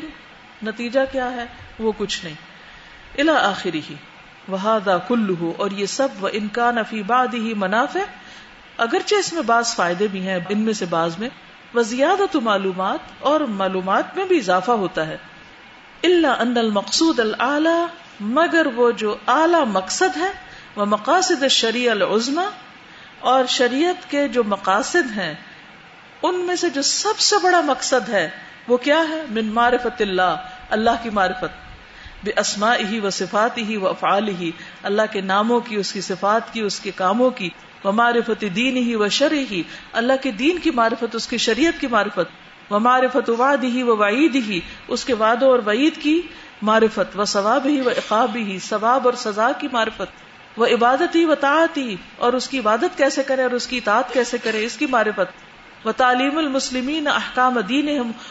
نتیجہ 0.64 1.00
کیا 1.12 1.32
ہے؟ 1.32 1.46
وہ 1.80 1.92
کچھ 1.98 2.26
نہیں۔ 2.26 2.36
الا 3.18 3.50
آخری 3.50 3.82
ہی 3.90 3.96
وہادا 4.48 4.98
کلو 4.98 5.52
اور 5.58 5.72
یہ 5.72 5.86
سب 5.86 6.24
و 6.24 6.28
انکان 6.32 6.78
افی 6.78 7.04
باد 7.04 7.34
ہی 7.34 7.54
منافع، 7.54 8.00
اگرچہ 8.78 9.16
اس 9.16 9.34
میں 9.34 9.42
بعض 9.42 9.76
فائدے 9.76 10.08
بھی 10.08 10.28
ہیں، 10.28 10.40
ان 10.50 10.60
میں 10.60 10.74
سے 10.74 10.86
بعض 10.86 11.18
میں 11.18 11.30
وہ 11.74 11.82
زیادہ 11.82 12.24
تو 12.32 12.42
معلومات، 12.42 13.00
اور 13.20 13.40
معلومات 13.40 14.18
میں 14.18 14.26
بھی 14.26 14.38
اضافہ 14.38 14.72
ہوتا 14.72 15.08
ہے۔ 15.08 15.18
اللہ 16.04 16.28
ان 16.28 16.58
المقصود 16.58 17.20
العلی 17.20 17.86
مگر 18.20 18.68
وہ 18.76 18.92
جو 18.92 19.16
اعلی 19.28 19.64
مقصد 19.68 20.18
ہے 20.18 20.32
وہ 20.76 20.86
مقاصد 20.86 21.48
شریع 21.48 21.92
العظما 21.92 22.50
اور 23.20 23.46
شریعت 23.46 24.10
کے 24.12 24.28
جو 24.28 24.44
مقاصد 24.44 25.18
ہیں، 25.18 25.34
ان 26.24 26.40
میں 26.40 26.56
سے 26.56 26.70
جو 26.70 26.82
سب 26.82 27.20
سے 27.20 27.36
بڑا 27.44 27.62
مقصد 27.62 28.10
ہے، 28.10 28.30
وہ 28.68 28.78
کیا 28.78 29.04
ہے؟ 29.10 29.22
من 29.30 29.46
معرفت 29.46 30.02
اللہ 30.02 30.50
اللہ 30.70 31.04
کی 31.04 31.10
معرفت۔ 31.10 31.71
بے 32.24 32.32
اسما 32.38 32.74
ہی 32.90 33.00
و 33.00 33.10
صفات 33.10 33.58
ہی 33.58 33.78
و 33.78 33.88
افعال 33.88 34.28
ہی 34.28 34.52
اللہ 34.84 35.02
کے 35.12 35.22
ناموں 35.22 35.60
کی، 35.60 35.76
اس 35.76 35.94
کی 35.94 36.02
صفات 36.02 36.54
کی، 36.54 36.62
اس 36.62 36.80
کے 36.80 36.92
کاموں 36.96 37.30
کی 37.30 37.50
و 37.86 37.92
معرفت 37.92 38.44
دین 38.56 38.78
ہی 38.78 38.96
و 38.96 39.08
شر 39.10 39.32
ہی 39.52 39.64
اللہ 39.94 40.22
کے 40.22 40.32
دین 40.32 40.58
کی 40.58 40.72
معرفت، 40.72 41.16
اس 41.16 41.28
کی 41.28 41.38
شریعت 41.38 41.82
کی 41.82 41.88
معرفت 41.88 42.72
و 42.72 42.80
معرفت 42.80 43.30
واد 43.38 43.64
ہی 43.64 43.84
و 43.84 43.98
وعید 43.98 44.36
ہی 44.36 44.60
اس 44.88 45.06
کے 45.06 45.14
وعدوں 45.14 45.50
اور 45.50 45.60
وعید 45.66 46.02
کی 46.02 46.22
معرفت، 46.62 47.20
و 47.20 47.26
ثواب 47.26 47.66
ہی 47.66 47.82
و 47.82 47.90
اقاب 47.90 48.36
ہی 48.36 48.58
ثواب 48.60 49.06
اور 49.06 49.14
سزا 49.14 49.52
کی 49.58 49.68
معرفت 49.72 50.60
وہ 50.60 50.66
عبادت 50.66 51.16
ہی 51.16 51.26
و 51.26 51.36
تعت 51.36 51.78
ہی 51.78 51.96
اور 52.18 52.34
اس 52.34 52.48
کی 52.50 52.60
عبادت 52.60 52.98
کیسے 52.98 53.24
کرے 53.24 53.44
اور 53.44 53.52
اس 53.52 53.68
کی 53.68 53.78
اطاعت 53.78 54.14
کیسے 54.14 54.38
کرے، 54.38 54.66
اس 54.66 54.78
کی 54.78 54.86
معرفت، 54.86 55.88
و 55.88 55.92
تعلیم 55.92 56.38
المسلمین 56.38 57.08
احکام 57.08 57.60
دین 57.60 57.90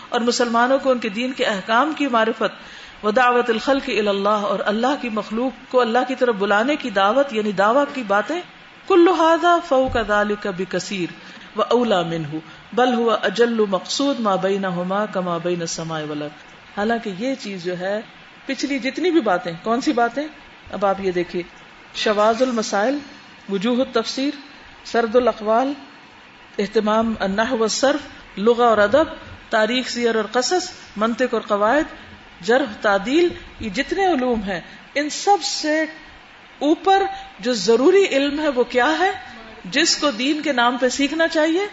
اور 0.09 0.21
مسلمانوں 0.21 0.79
کو 0.79 0.91
ان 0.91 0.99
کے 0.99 1.09
دین 1.09 1.33
کے 1.33 1.45
احکام 1.45 1.93
کی 1.97 2.07
معرفت 2.07 2.80
وہ 3.03 3.11
دعوت 3.13 3.51
الخل 3.51 3.81
کی 3.81 3.99
اللہ 3.99 4.47
اور 4.47 4.61
اللہ 4.67 4.97
کی 5.01 5.09
مخلوق 5.11 5.71
کو 5.71 5.81
اللہ 5.81 6.09
کی 6.09 6.15
طرف 6.15 6.35
بلانے 6.37 6.77
کی 6.77 6.91
دعوت 6.93 7.33
یعنی 7.33 7.53
دعوت 7.55 7.95
کی 7.95 8.03
باتیں 8.07 8.41
کل 8.89 9.05
لہٰذا 9.05 9.57
فو 9.69 9.87
کا 9.89 10.03
دال 10.09 10.35
کبھی 10.41 10.65
کثیر 10.69 11.13
و 11.57 11.63
اولا 11.69 12.03
من 12.05 12.25
ہوں 12.25 12.41
بل 12.73 12.95
ہوا 12.95 13.15
اجل 13.23 13.65
مقصود 13.71 14.21
ماں 14.21 14.37
بئی 14.37 14.59
ہوما 14.67 15.05
کا 15.13 15.21
ماں 15.21 15.39
نہ 15.59 15.65
سمائے 15.69 16.05
ولک 16.05 16.77
حالانکہ 16.77 17.11
یہ 17.19 17.35
چیز 17.41 17.65
جو 17.65 17.79
ہے 17.79 18.01
پچھلی 18.47 18.79
جتنی 18.81 19.11
بھی 19.11 19.21
باتیں 19.23 19.53
کون 19.63 19.81
سی 19.81 19.93
باتیں 19.95 20.23
اب 20.71 20.85
آپ 20.87 21.01
یہ 21.01 21.13
دیکھیے 21.13 21.43
شواز 21.95 22.43
المسائل 22.43 22.99
وجوہ 23.49 23.81
التفسیر 23.81 24.39
سرد 24.85 25.17
الاقوال 25.17 25.73
اہتمام 26.59 27.15
النحو 27.21 27.57
والصرف 27.59 28.39
لغہ 28.39 28.65
اور 28.65 28.79
ادب 28.81 29.15
تاریخ 29.51 29.89
سیر 29.89 30.15
اور 30.15 30.25
قصص 30.33 30.71
منطق 30.97 31.35
اور 31.35 31.43
قواعد 31.47 31.95
جرح، 32.41 32.65
تعدیل، 32.81 33.29
یہ 33.61 33.71
جتنے 33.71 34.07
علوم 34.07 34.43
ہیں، 34.43 34.61
ان 34.95 35.11
سب 35.11 35.43
سے 35.43 35.85
اوپر 36.59 37.03
جو 37.41 37.53
ضروری 37.53 38.05
علم 38.11 38.41
ہے 38.41 38.49
وہ 38.49 38.65
کیا 38.65 38.99
ہے؟ 38.99 39.11
جس 39.65 39.97
کو 39.97 40.11
دین 40.11 40.43
کے 40.43 40.53
نام 40.53 40.77
پہ 40.77 40.89
سیکھنا 40.89 41.29
چاہیے۔ 41.29 41.67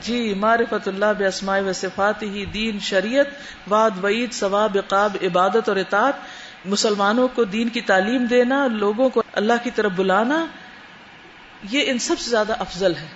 جی 0.00 0.34
معرفت 0.34 0.88
اللہ 0.88 1.12
بے 1.18 1.26
اسماء 1.26 1.60
و 1.60 1.72
صفات 1.72 2.22
ہی 2.22 2.44
دین، 2.44 2.78
شریعت 2.78 3.26
واد 3.68 3.90
وعید، 4.02 4.32
ثواب، 4.32 4.76
عقاب، 4.78 5.16
عبادت 5.22 5.68
اور 5.68 5.76
اطاعت۔ 5.76 6.14
مسلمانوں 6.64 7.28
کو 7.34 7.44
دین 7.44 7.68
کی 7.68 7.80
تعلیم 7.80 8.24
دینا، 8.24 8.66
لوگوں 8.66 9.10
کو 9.10 9.22
اللہ 9.32 9.52
کی 9.62 9.70
طرف 9.70 9.90
بلانا، 9.90 10.46
یہ 11.70 11.82
ان 11.86 11.98
سب 11.98 12.18
سے 12.18 12.30
زیادہ 12.30 12.52
افضل 12.58 12.94
ہے۔ 12.94 13.06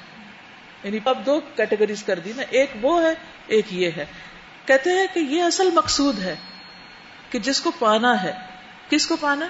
یعنی 0.85 0.99
اب 1.05 1.27
دو 1.27 1.41
کیٹیگریز 1.57 2.03
کر 2.03 2.19
دی 2.19 2.33
نا، 2.37 2.43
ایک 2.51 2.71
وہ 2.83 3.03
ہے، 3.03 3.15
ایک 3.47 3.67
یہ 3.71 3.91
ہے۔ 3.97 4.07
کہتے 4.67 4.91
ہیں 4.91 5.07
کہ 5.15 5.19
یہ 5.19 5.43
اصل 5.43 5.71
مقصود 5.75 6.19
ہے۔ 6.19 6.37
کہ 7.35 7.41
جس 7.41 7.61
کو 7.61 7.73
پانا 7.79 8.23
ہے، 8.23 8.33
کس 8.89 9.07
کو 9.07 9.17
پانا؟ 9.21 9.47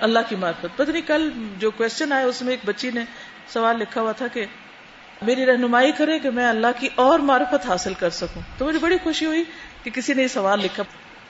اللہ 0.00 0.18
کی 0.28 0.36
معرفت۔ 0.36 0.66
پتہ 0.76 0.90
نہیں 0.90 1.02
کل 1.02 1.30
جو 1.58 1.70
کوشچن 1.70 2.12
آیا، 2.12 2.26
اس 2.26 2.42
میں 2.42 2.50
ایک 2.50 2.60
بچی 2.64 2.90
نے 2.90 3.04
سوال 3.48 3.78
لکھا 3.78 4.00
ہوا 4.00 4.12
تھا 4.12 4.26
کہ 4.26 4.44
میری 5.22 5.46
رہنمائی 5.46 5.92
کرے 5.92 6.18
کہ 6.18 6.30
میں 6.30 6.48
اللہ 6.48 6.66
کی 6.78 6.88
اور 6.94 7.18
معرفت 7.18 7.66
حاصل 7.66 7.94
کر 7.94 8.10
سکوں۔ 8.10 8.42
تو 8.58 8.66
مجھے 8.66 8.78
بڑی 8.78 8.96
خوشی 9.02 9.26
ہوئی 9.26 9.44
کہ 9.82 9.90
کسی 9.90 10.14
نے 10.14 10.22
یہ 10.22 10.28
سوال 10.28 10.60
لکھا۔ 10.60 10.82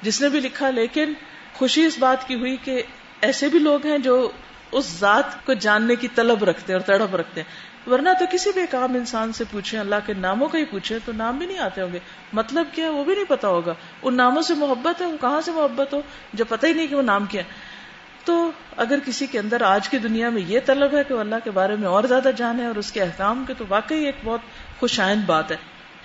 جس 0.02 0.22
نے 0.22 0.28
بھی 0.28 0.40
لکھا، 0.40 0.70
لیکن 0.70 1.12
خوشی 1.54 1.84
اس 1.84 1.98
بات 1.98 2.28
کی 2.28 2.34
ہوئی 2.34 2.56
کہ 2.56 2.82
ایسے 3.20 3.48
بھی 3.48 3.58
لوگ 3.58 3.86
ہیں 3.86 3.98
جو 3.98 4.30
اس 4.72 4.86
ذات 4.86 5.46
کو 5.46 5.54
جاننے 5.54 5.94
کی 5.94 6.08
طلب 6.08 6.44
رکھتے 6.44 6.72
ہیں 6.72 6.80
اور 6.80 6.98
تڑپ 6.98 7.16
رکھتے 7.16 7.42
ہیں۔ 7.42 7.77
ورنہ 7.90 8.08
تو 8.18 8.24
کسی 8.30 8.50
بھی 8.52 8.60
ایک 8.60 8.74
عام 8.74 8.94
انسان 8.94 9.32
سے 9.32 9.44
پوچھے 9.50 9.78
اللہ 9.78 9.94
کے 10.06 10.12
ناموں 10.12 10.48
کا 10.48 10.58
ہی 10.58 10.64
پوچھے 10.64 10.98
تو 11.04 11.12
نام 11.12 11.38
بھی 11.38 11.46
نہیں 11.46 11.58
آتے 11.58 11.80
ہوں 11.80 11.92
گے۔ 11.92 11.98
مطلب 12.32 12.66
کیا 12.72 12.84
ہے؟ 12.84 12.90
وہ 12.90 13.04
بھی 13.04 13.14
نہیں 13.14 13.24
پتا 13.28 13.48
ہوگا۔ 13.48 13.74
ان 14.02 14.16
ناموں 14.16 14.42
سے 14.42 14.54
محبت 14.54 15.00
ہے؟ 15.00 15.06
وہ 15.06 15.16
کہاں 15.20 15.40
سے 15.40 15.52
محبت 15.52 15.94
ہو؟ 15.94 16.02
جب 16.32 16.44
پتہ 16.48 16.66
ہی 16.66 16.72
نہیں 16.72 16.86
کہ 16.86 16.96
وہ 16.96 17.02
نام 17.02 17.26
کیا 17.26 17.42
تو 18.24 18.50
اگر 18.76 18.98
کسی 19.06 19.26
کے 19.26 19.38
اندر 19.38 19.62
آج 19.62 19.88
کی 19.88 19.98
دنیا 19.98 20.28
میں 20.28 20.42
یہ 20.48 20.60
طلب 20.66 20.96
ہے 20.96 21.04
کہ 21.04 21.14
وہ 21.14 21.20
اللہ 21.20 21.34
کے 21.44 21.50
بارے 21.50 21.76
میں 21.76 21.88
اور 21.88 22.04
زیادہ 22.04 22.30
جانے 22.36 22.66
اور 22.66 22.74
اس 22.74 22.92
کے 22.92 23.02
احکام 23.02 23.44
کے، 23.46 23.54
تو 23.58 23.64
واقعی 23.68 24.04
ایک 24.04 24.14
بہت 24.24 24.40
خوش 24.80 25.00
آئند 25.00 25.22
بات 25.26 25.50
ہے۔ 25.50 25.56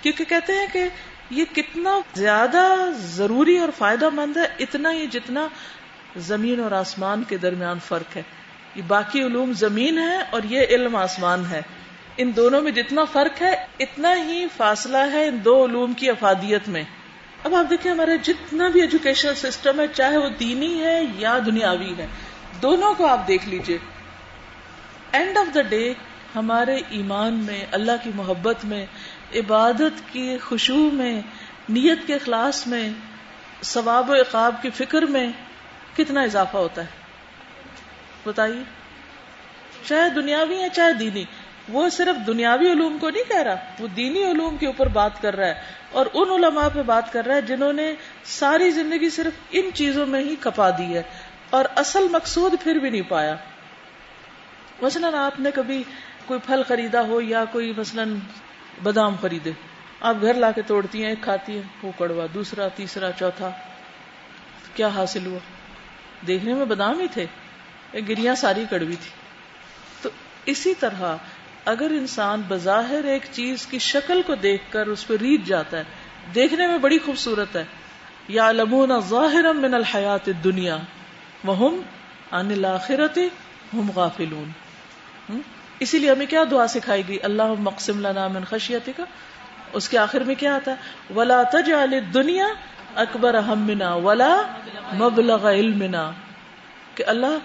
کیونکہ 0.02 0.24
کہتے 0.24 0.52
ہیں 0.52 0.66
کہ 0.72 0.88
یہ 1.30 1.44
کتنا 1.54 2.00
زیادہ 2.14 2.90
ضروری 2.96 3.58
اور 3.58 3.68
فائدہ 3.78 4.08
مند 4.10 4.36
ہے، 4.36 4.46
اتنا 4.58 4.92
ہی 4.92 5.06
جتنا 5.06 5.48
زمین 6.16 6.60
اور 6.60 6.70
آسمان 6.70 7.22
کے 7.22 7.36
درمیان 7.36 7.78
فرق 7.78 8.16
ہے۔ 8.16 8.22
یہ 8.74 8.82
باقی 8.86 9.22
علوم 9.22 9.52
زمین 9.52 9.98
ہے 9.98 10.18
اور 10.30 10.40
یہ 10.44 10.60
علم 10.70 10.96
آسمان 10.96 11.44
ہے۔ 11.50 11.62
ان 12.16 12.30
دونوں 12.36 12.60
میں 12.60 12.72
جتنا 12.72 13.04
فرق 13.04 13.42
ہے، 13.42 13.66
اتنا 13.78 14.14
ہی 14.16 14.46
فاصلہ 14.56 14.96
ہے 15.12 15.28
ان 15.28 15.38
دو 15.44 15.64
علوم 15.64 15.92
کی 15.92 16.10
افادیت 16.10 16.68
میں۔ 16.68 16.82
اب 17.44 17.54
آپ 17.54 17.70
دیکھیں 17.70 17.92
ہمارا 17.92 18.16
جتنا 18.22 18.68
بھی 18.68 18.80
ایجوکیشنل 18.80 19.34
سسٹم 19.34 19.80
ہے، 19.80 19.86
چاہے 19.94 20.16
وہ 20.16 20.28
دینی 20.40 20.82
ہے 20.82 21.00
یا 21.18 21.38
دنیاوی 21.46 21.94
ہے، 21.98 22.06
دونوں 22.62 22.94
کو 22.94 23.06
آپ 23.06 23.28
دیکھ 23.28 23.48
لیجیے۔ 23.48 23.78
اینڈ 25.12 25.36
آف 25.36 25.54
دا 25.54 25.60
ڈے 25.60 25.92
ہمارے 26.36 26.80
ایمان 26.88 27.34
میں، 27.34 27.66
اللہ 27.70 27.92
کی 28.02 28.10
محبت 28.14 28.64
میں، 28.64 28.86
عبادت 29.34 30.12
کی 30.12 30.38
خوشبو 30.38 30.90
میں، 30.92 31.20
نیت 31.68 31.98
کے 32.06 32.14
اخلاص 32.14 32.66
میں، 32.66 32.90
ثواب 33.62 34.10
و 34.10 34.14
عقاب 34.14 34.54
کی 34.62 34.70
فکر 34.70 35.02
میں 35.02 35.26
کتنا 35.96 36.22
اضافہ 36.22 36.56
ہوتا 36.56 36.82
ہے۔ 36.82 37.03
بتائیے۔ 38.24 38.62
چاہے 39.84 40.10
دنیاوی 40.10 40.62
ہے 40.62 40.68
چاہے 40.68 40.92
دینی۔ 40.92 41.24
وہ 41.68 41.88
صرف 41.88 42.26
دنیاوی 42.26 42.72
علوم 42.72 42.98
کو 43.00 43.10
نہیں 43.10 43.28
کہہ 43.28 43.42
رہا، 43.42 43.56
وہ 43.78 43.86
دینی 43.86 44.24
علوم 44.24 44.56
کے 44.56 44.66
اوپر 44.66 44.88
بات 44.88 45.22
کر 45.22 45.36
رہا 45.36 45.46
ہے۔ 45.46 45.54
اور 45.92 46.06
ان 46.14 46.30
علماء 46.30 46.68
پہ 46.74 46.82
بات 46.82 47.12
کر 47.12 47.26
رہا 47.26 47.34
ہے 47.34 47.42
جنہوں 47.42 47.72
نے 47.72 47.94
ساری 48.24 48.70
زندگی 48.70 49.10
صرف 49.10 49.32
ان 49.50 49.70
چیزوں 49.74 50.06
میں 50.06 50.20
ہی 50.20 50.36
کپا 50.40 50.70
دی 50.70 50.94
ہے۔ 50.94 51.02
اور 51.50 51.64
اصل 51.76 52.08
مقصود 52.08 52.54
پھر 52.62 52.74
بھی 52.74 52.90
نہیں 52.90 53.02
پایا۔ 53.08 53.36
مثلاً 54.82 55.14
آپ 55.14 55.40
نے 55.40 55.50
کبھی 55.50 55.82
کوئی 56.26 56.40
پھل 56.46 56.62
خریدا 56.68 57.00
ہو 57.00 57.20
یا 57.20 57.44
کوئی 57.44 57.72
مثلاً 57.76 58.14
بادام 58.82 59.16
خریدے۔ 59.20 59.52
آپ 60.00 60.14
گھر 60.22 60.34
لا 60.34 60.50
کے 60.50 60.62
توڑتی 60.62 61.02
ہیں، 61.02 61.10
ایک 61.10 61.22
کھاتی 61.22 61.54
ہیں، 61.54 61.62
وہ 61.82 61.92
کڑوا، 61.98 62.26
دوسرا، 62.34 62.68
تیسرا، 62.68 63.10
چوتھا۔ 63.18 63.50
کیا 64.74 64.88
حاصل 64.88 65.26
ہوا؟ 65.26 65.38
دیکھنے 66.26 66.54
میں 66.54 66.64
بادام 66.64 67.00
ہی 67.00 67.06
تھے۔ 67.08 67.26
گریاں 68.00 68.34
ساری 68.34 68.64
کڑوی 68.70 68.96
تھی۔ 68.96 69.10
تو 70.02 70.08
اسی 70.46 70.74
طرح 70.74 71.16
اگر 71.64 71.86
انسان 71.90 72.42
بظاہر 72.48 73.04
ایک 73.04 73.22
چیز 73.32 73.66
کی 73.66 73.78
شکل 73.78 74.22
کو 74.26 74.34
دیکھ 74.34 74.62
کر 74.70 74.86
اس 74.86 75.06
پہ 75.06 75.14
ریت 75.20 75.46
جاتا 75.46 75.78
ہے، 75.78 75.84
دیکھنے 76.34 76.66
میں 76.66 76.78
بڑی 76.78 76.98
خوبصورت 76.98 77.56
ہے۔ 77.56 77.64
یا 78.28 78.52
لمون 78.52 79.00
ظاہر 79.00 79.52
من 79.52 79.74
الحیات 79.74 80.30
دنیا 80.44 80.76
وہ 81.44 81.70
ان 82.30 82.50
الآخرت 82.50 83.18
ہم 83.74 83.90
غافلون۔ 83.94 84.50
اسی 85.78 85.98
لیے 85.98 86.10
ہمیں 86.10 86.26
کیا 86.26 86.44
دعا 86.50 86.66
سکھائی 86.66 87.02
گئی؟ 87.08 87.18
اللہ 87.22 87.54
مقسم 87.58 88.00
لنا 88.00 88.28
من 88.28 88.44
خشیت 88.44 88.90
کا 88.96 89.02
اس 89.72 89.88
کے 89.88 89.98
آخر 89.98 90.20
میں 90.20 90.34
کیا 90.34 90.56
آتا 90.56 90.70
ہے؟ 90.70 90.76
ولا 91.16 91.42
تجعل 91.42 92.00
دنیا 92.14 92.46
اکبر 92.94 93.38
ہمنا 93.38 93.94
ولا 93.94 94.42
مبلغ 94.92 95.48
علمنا۔ 95.48 96.10
کہ 96.94 97.04
اللہ 97.06 97.38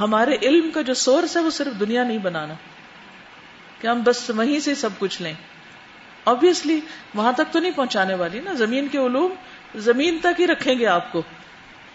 ہمارے 0.00 0.36
علم 0.42 0.70
کا 0.70 0.82
جو 0.82 0.94
سورس 0.94 1.36
ہے 1.36 1.42
وہ 1.42 1.50
صرف 1.50 1.80
دنیا 1.80 2.04
نہیں 2.04 2.18
بنانا۔ 2.18 2.54
کہ 3.80 3.86
ہم 3.86 4.02
بس 4.04 4.30
وہیں 4.30 4.60
سے 4.60 4.74
سب 4.74 4.90
کچھ 4.98 5.22
لیں۔ 5.22 5.32
آبیسلی 6.24 6.80
وہاں 7.14 7.32
تک 7.32 7.52
تو 7.52 7.58
نہیں 7.58 7.72
پہنچانے 7.76 8.14
والی 8.14 8.40
نا۔ 8.40 8.52
زمین 8.52 8.88
کے 8.88 8.98
علوم 8.98 9.34
زمین 9.74 10.18
تک 10.18 10.40
ہی 10.40 10.46
رکھیں 10.46 10.78
گے 10.78 10.86
آپ 10.86 11.12
کو۔ 11.12 11.22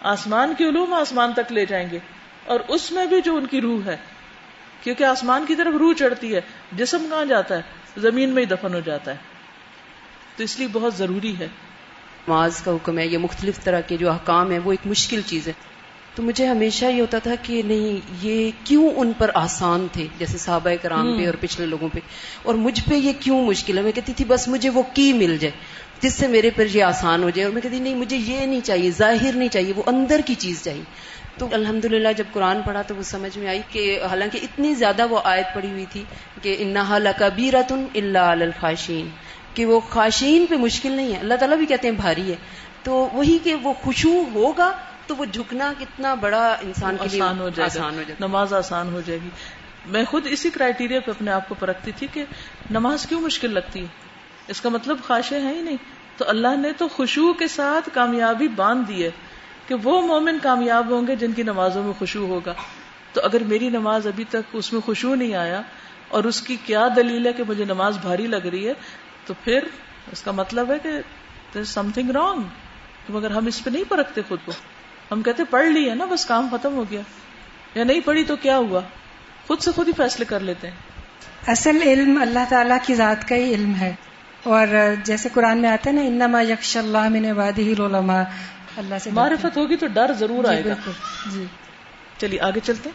آسمان 0.00 0.54
کے 0.58 0.68
علوم 0.68 0.92
آسمان 0.92 1.32
تک 1.32 1.52
لے 1.52 1.66
جائیں 1.66 1.90
گے۔ 1.90 1.98
اور 2.46 2.60
اس 2.68 2.92
میں 2.92 3.06
بھی 3.06 3.20
جو 3.20 3.36
ان 3.36 3.46
کی 3.46 3.60
روح 3.60 3.80
ہے۔ 3.86 3.96
کیونکہ 4.82 5.04
آسمان 5.04 5.44
کی 5.48 5.54
طرف 5.54 5.74
روح 5.78 5.92
چڑھتی 5.94 6.34
ہے۔ 6.34 6.40
جسم 6.72 7.06
کہاں 7.10 7.24
جاتا 7.24 7.56
ہے؟ 7.56 7.62
زمین 7.96 8.30
میں 8.30 8.42
ہی 8.42 8.46
دفن 8.46 8.74
ہو 8.74 8.80
جاتا 8.80 9.10
ہے۔ 9.10 9.16
تو 10.36 10.42
اس 10.42 10.58
لیے 10.58 10.68
بہت 10.72 10.94
ضروری 10.94 11.38
ہے۔ 11.38 11.48
نماز 12.28 12.60
کا 12.60 12.70
حکم 12.70 12.98
ہے، 12.98 13.06
یہ 13.06 13.18
مختلف 13.18 13.64
طرح 13.64 13.80
کے 13.80 13.96
جو 13.96 14.10
احکام 14.10 14.50
ہے 14.50 14.58
وہ 14.58 14.72
ایک 14.72 14.86
مشکل 14.86 15.20
چیز 15.26 15.48
ہے۔ 15.48 15.52
تو 16.14 16.22
مجھے 16.22 16.46
ہمیشہ 16.46 16.84
یہ 16.84 17.00
ہوتا 17.00 17.18
تھا 17.18 17.34
کہ 17.42 17.62
نہیں 17.62 18.00
یہ 18.22 18.50
کیوں 18.64 18.90
ان 18.96 19.12
پر 19.18 19.30
آسان 19.34 19.86
تھے؟ 19.92 20.06
جیسے 20.18 20.38
صحابہ 20.38 20.70
کرام 20.82 21.18
پہ 21.18 21.26
اور 21.26 21.34
پچھلے 21.40 21.66
لوگوں 21.66 21.88
پہ۔ 21.92 21.98
اور 22.42 22.54
مجھ 22.54 22.80
پہ 22.90 22.94
یہ 22.94 23.12
کیوں 23.20 23.46
مشکل 23.46 23.78
ہے؟ 23.78 23.82
میں 23.82 23.92
کہتی 23.92 24.12
تھی 24.12 24.24
بس 24.24 24.48
مجھے 24.48 24.68
وہ 24.68 24.82
کی 24.94 25.12
مل 25.12 25.36
جائے 25.36 25.52
جس 26.00 26.14
سے 26.14 26.26
میرے 26.26 26.50
پر 26.50 26.66
یہ 26.72 26.84
آسان 26.84 27.22
ہو 27.22 27.30
جائے۔ 27.30 27.44
اور 27.44 27.52
میں 27.52 27.62
کہتی 27.62 27.78
نہیں 27.78 27.94
مجھے 27.94 28.16
یہ 28.16 28.46
نہیں 28.46 28.60
چاہیے 28.60 28.90
ظاہر 28.90 29.32
نہیں 29.32 29.48
چاہیے 29.48 29.72
وہ 29.76 29.82
اندر 29.86 30.20
کی 30.26 30.34
چیز 30.34 30.64
چاہیے۔ 30.64 30.82
تو 31.38 31.48
الحمد 31.52 31.86
جب 32.16 32.24
قرآن 32.32 32.58
پڑھا 32.66 32.82
تو 32.82 32.94
وہ 32.94 33.02
سمجھ 33.02 33.38
میں 33.38 33.48
آئی 33.48 33.60
کہ 33.70 34.00
حالانکہ 34.10 34.38
اتنی 34.42 34.74
زیادہ 34.74 35.06
وہ 35.10 35.20
آیت 35.24 35.46
پڑی 35.54 35.70
ہوئی 35.70 35.84
تھی 35.92 36.04
کہ 36.42 36.56
انہا 36.58 36.98
لکبیرتن 36.98 37.84
اللہ 37.94 38.18
الخاشین 38.18 39.08
کہ 39.54 39.66
وہ 39.66 39.80
خاشین 39.80 40.46
پہ 40.46 40.54
مشکل 40.54 40.92
نہیں 40.92 41.14
ہے۔ 41.14 41.18
اللہ 41.18 41.34
تعالیٰ 41.34 41.58
بھی 41.58 41.66
کہتے 41.66 41.88
ہیں 41.88 41.94
بھاری 41.94 42.30
ہے۔ 42.30 42.36
تو 42.82 43.08
وہی 43.12 43.38
کہ 43.44 43.54
وہ 43.54 43.72
خوشو 43.72 44.22
ہوگا 44.34 44.72
تو 45.08 45.16
وہ 45.16 45.24
جھکنا 45.24 45.72
کتنا 45.78 46.14
بڑا 46.14 46.56
انسان 46.62 46.96
کے 47.02 47.08
لیے 47.08 47.22
آسان 47.22 47.40
ہو 47.40 47.48
جائے 47.48 47.66
آسان 47.66 47.92
ہو 47.92 47.96
گا۔ 47.96 48.02
جائے 48.02 48.16
نماز 48.20 48.54
آسان 48.54 48.92
ہو 48.92 49.00
جائے 49.06 49.18
گی۔ 49.24 49.28
میں 49.86 50.04
خود 50.04 50.26
اسی 50.30 50.50
کرائٹیریا 50.50 51.00
پہ 51.00 51.10
اپنے 51.10 51.30
آپ 51.30 51.48
کو 51.48 51.54
پرکھتی 51.58 51.92
تھی 51.92 52.06
کہ 52.12 52.24
نماز 52.70 53.06
کیوں 53.06 53.20
مشکل 53.20 53.54
لگتی 53.54 53.80
ہے؟ 53.80 53.86
اس 54.48 54.60
کا 54.60 54.68
مطلب 54.68 54.98
خواہشیں 55.06 55.40
ہیں 55.40 55.54
ہی 55.54 55.62
نہیں۔ 55.62 55.76
تو 56.16 56.24
اللہ 56.28 56.56
نے 56.56 56.72
تو 56.72 56.88
خوشبو 56.88 57.32
کے 57.32 57.48
ساتھ 57.48 57.90
کامیابی 57.92 58.48
باندھ 58.48 58.88
دی 58.88 59.04
ہے 59.04 59.10
کہ 59.68 59.74
وہ 59.74 60.06
مومن 60.06 60.38
کامیاب 60.42 60.90
ہوں 60.90 61.06
گے 61.06 61.16
جن 61.16 61.32
کی 61.32 61.42
نمازوں 61.42 61.82
میں 61.84 61.92
خوشبو 61.98 62.26
ہوگا۔ 62.26 62.54
تو 63.12 63.20
اگر 63.24 63.42
میری 63.42 63.68
نماز 63.68 64.06
ابھی 64.06 64.24
تک 64.28 64.42
اس 64.52 64.72
میں 64.72 64.80
خوشبو 64.80 65.14
نہیں 65.14 65.34
آیا 65.34 65.62
اور 66.08 66.24
اس 66.24 66.40
کی 66.42 66.56
کیا 66.66 66.88
دلیل 66.96 67.26
ہے 67.26 67.32
کہ 67.32 67.42
مجھے 67.48 67.64
نماز 67.64 67.98
بھاری 67.98 68.26
لگ 68.26 68.46
رہی 68.52 68.68
ہے 68.68 68.72
تو 69.26 69.34
پھر 69.44 69.58
اس 70.12 70.22
کا 70.22 70.30
مطلب 70.30 70.72
ہے 70.72 71.00
کہ 71.52 71.62
سم 71.62 71.90
تھنگ 71.94 72.10
رانگ 72.10 72.40
مگر 73.08 73.30
ہم 73.30 73.46
اس 73.46 73.64
پہ 73.64 73.70
نہیں 73.70 73.84
پرکھتے 73.88 74.20
خود 74.28 74.38
کو۔ 74.44 74.52
ہم 75.12 75.22
کہتے 75.22 75.44
پڑھ 75.44 75.66
لی 75.66 75.90
ہے 75.90 75.94
نا 75.94 76.04
بس 76.04 76.26
کام 76.26 76.48
ختم 76.50 76.74
ہو 76.74 76.84
گیا۔ 76.90 77.00
یا 77.74 77.84
نہیں 77.84 78.00
پڑھی 78.00 78.24
تو 78.24 78.36
کیا 78.36 78.58
ہوا؟ 78.58 78.80
خود 79.46 79.60
سے 79.60 79.72
خود 79.72 79.88
ہی 79.88 79.92
فیصلے 79.96 80.24
کر 80.24 80.40
لیتے 80.40 80.68
ہیں۔ 80.68 80.74
اصل 81.46 81.78
علم 81.82 82.18
اللہ 82.22 82.38
تعالیٰ 82.48 82.78
کی 82.86 82.94
ذات 82.94 83.28
کا 83.28 83.34
ہی 83.34 83.54
علم 83.54 83.74
ہے۔ 83.74 83.94
اور 84.42 84.66
جیسے 85.04 85.28
قرآن 85.34 85.58
میں 85.58 85.70
آتا 85.70 85.90
ہے 85.90 85.94
نا 85.94 86.00
انما 86.00 86.42
یکش 86.42 86.76
اللہ 86.76 87.08
من 87.08 87.24
عبادہ 87.24 87.60
العلماء۔ 87.60 88.22
اللہ 88.76 88.94
سے 89.00 89.10
معرفت 89.10 89.56
ہوگی 89.56 89.76
تو 89.76 89.86
ڈر 89.86 90.12
ضرور 90.12 90.44
آئے 90.44 90.64
گا۔ 90.64 90.90
جی۔ 91.32 91.44
چلیے 92.18 92.40
آگے 92.40 92.60
چلتے 92.62 92.90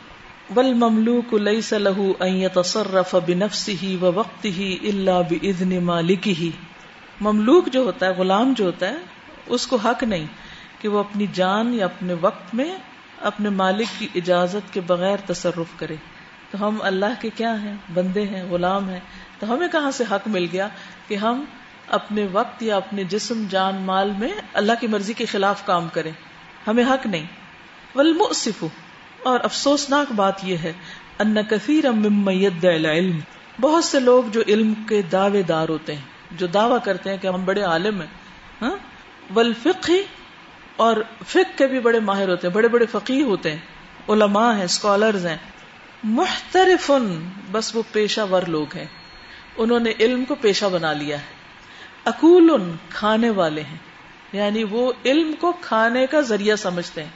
بل 0.49 0.73
مملوک 0.73 1.33
لیس 1.33 1.73
له 1.73 2.11
ان 2.19 2.27
يتصرف 2.27 3.15
بنفسه 3.25 3.95
ووقته 4.01 4.75
الا 4.83 5.21
باذن 5.21 5.83
مالکه 5.83 6.45
مملوک 7.21 7.67
جو 7.67 7.81
ہوتا 7.81 8.05
ہے 8.05 8.11
غلام 8.11 8.53
جو 8.53 8.65
ہوتا 8.65 8.87
ہے 8.87 8.95
اس 9.47 9.67
کو 9.67 9.75
حق 9.75 10.03
نہیں۔ 10.03 10.25
کہ 10.83 10.89
وہ 10.89 10.99
اپنی 10.99 11.25
جان 11.33 11.73
یا 11.73 11.85
اپنے 11.85 12.13
وقت 12.21 12.55
میں 12.55 12.77
اپنے 13.21 13.49
مالک 13.49 13.87
کی 13.99 14.07
اجازت 14.15 14.73
کے 14.73 14.81
بغیر 14.81 15.17
تصرف 15.25 15.79
کرے۔ 15.79 15.95
تو 16.51 16.67
ہم 16.67 16.77
اللہ 16.81 17.21
کے 17.21 17.29
کیا 17.35 17.61
ہیں؟ 17.61 17.75
بندے 17.93 18.21
ہیں، 18.21 18.43
غلام 18.43 18.89
ہیں۔ 18.89 18.99
تو 19.39 19.53
ہمیں 19.53 19.67
کہاں 19.67 19.91
سے 19.91 20.03
حق 20.11 20.27
مل 20.27 20.47
گیا 20.51 20.67
کہ 21.07 21.15
ہم 21.15 21.45
اپنے 21.87 22.27
وقت 22.31 22.63
یا 22.63 22.75
اپنے 22.75 23.03
جسم، 23.03 23.45
جان، 23.49 23.75
مال 23.75 24.11
میں 24.19 24.29
اللہ 24.53 24.71
کی 24.79 24.87
مرضی 24.87 25.13
کے 25.13 25.25
خلاف 25.25 25.65
کام 25.65 25.87
کریں؟ 25.93 26.11
ہمیں 26.67 26.83
حق 26.83 27.05
نہیں۔ 27.05 27.25
ولمؤسف 27.95 28.65
اور 29.23 29.39
افسوسناک 29.43 30.11
بات 30.11 30.43
یہ 30.43 30.57
ہے، 30.57 30.73
ان 31.19 31.35
کثیر 31.49 31.85
العلم، 31.85 33.19
بہت 33.61 33.83
سے 33.83 33.99
لوگ 33.99 34.23
جو 34.31 34.41
علم 34.47 34.73
کے 34.89 35.01
دعوے 35.01 35.41
دار 35.41 35.69
ہوتے 35.69 35.95
ہیں، 35.95 36.01
جو 36.31 36.47
دعویٰ 36.47 36.77
کرتے 36.83 37.09
ہیں 37.09 37.17
کہ 37.17 37.27
ہم 37.27 37.45
بڑے 37.45 37.61
عالم 37.61 37.99
ہیں۔ 37.99 38.07
ہاں؟ 38.61 38.75
والفقہ 39.35 39.91
اور 40.75 40.97
فقہ 41.27 41.57
کے 41.57 41.67
بھی 41.67 41.79
بڑے 41.79 41.99
ماہر 41.99 42.29
ہوتے 42.29 42.47
ہیں، 42.47 42.55
بڑے 42.55 42.67
بڑے 42.67 42.85
فقیر 42.85 43.23
ہوتے 43.23 43.51
ہیں، 43.51 43.59
علماء 44.09 44.55
ہیں 44.55 44.63
اسکالرز 44.63 45.25
ہیں۔ 45.25 45.37
محترف 46.03 46.91
بس 47.51 47.75
وہ 47.75 47.83
پیشہ 47.91 48.21
ور 48.21 48.41
لوگ 48.41 48.75
ہیں۔ 48.75 48.85
انہوں 49.57 49.79
نے 49.79 49.91
علم 49.99 50.25
کو 50.25 50.35
پیشہ 50.35 50.65
بنا 50.65 50.93
لیا 50.93 51.17
ہے۔ 51.17 51.25
اکول 52.05 52.71
کھانے 52.89 53.29
والے 53.29 53.61
ہیں۔ 53.61 53.77
یعنی 54.33 54.63
وہ 54.63 54.93
علم 55.05 55.33
کو 55.39 55.53
کھانے 55.61 56.07
کا 56.07 56.21
ذریعہ 56.21 56.55
سمجھتے 56.55 57.03
ہیں۔ 57.03 57.09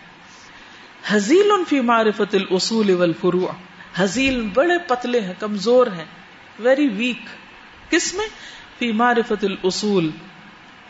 حزیل 1.08 1.52
فی 1.70 1.82
معرفت 1.82 2.36
الاصول 2.36 2.90
والفروع۔ 2.90 3.48
حزیل 3.96 4.50
بڑے 4.54 4.74
پتلے 4.88 5.22
ہیں، 5.22 5.34
کمزور 5.40 5.88
ہیں۔ 5.88 6.06
ویری 6.60 6.88
ویک 6.88 7.22
کس 7.92 8.14
میں؟ 8.14 8.28
فی 8.80 8.92
معرفت 8.92 9.44
الاصول۔ 9.44 10.10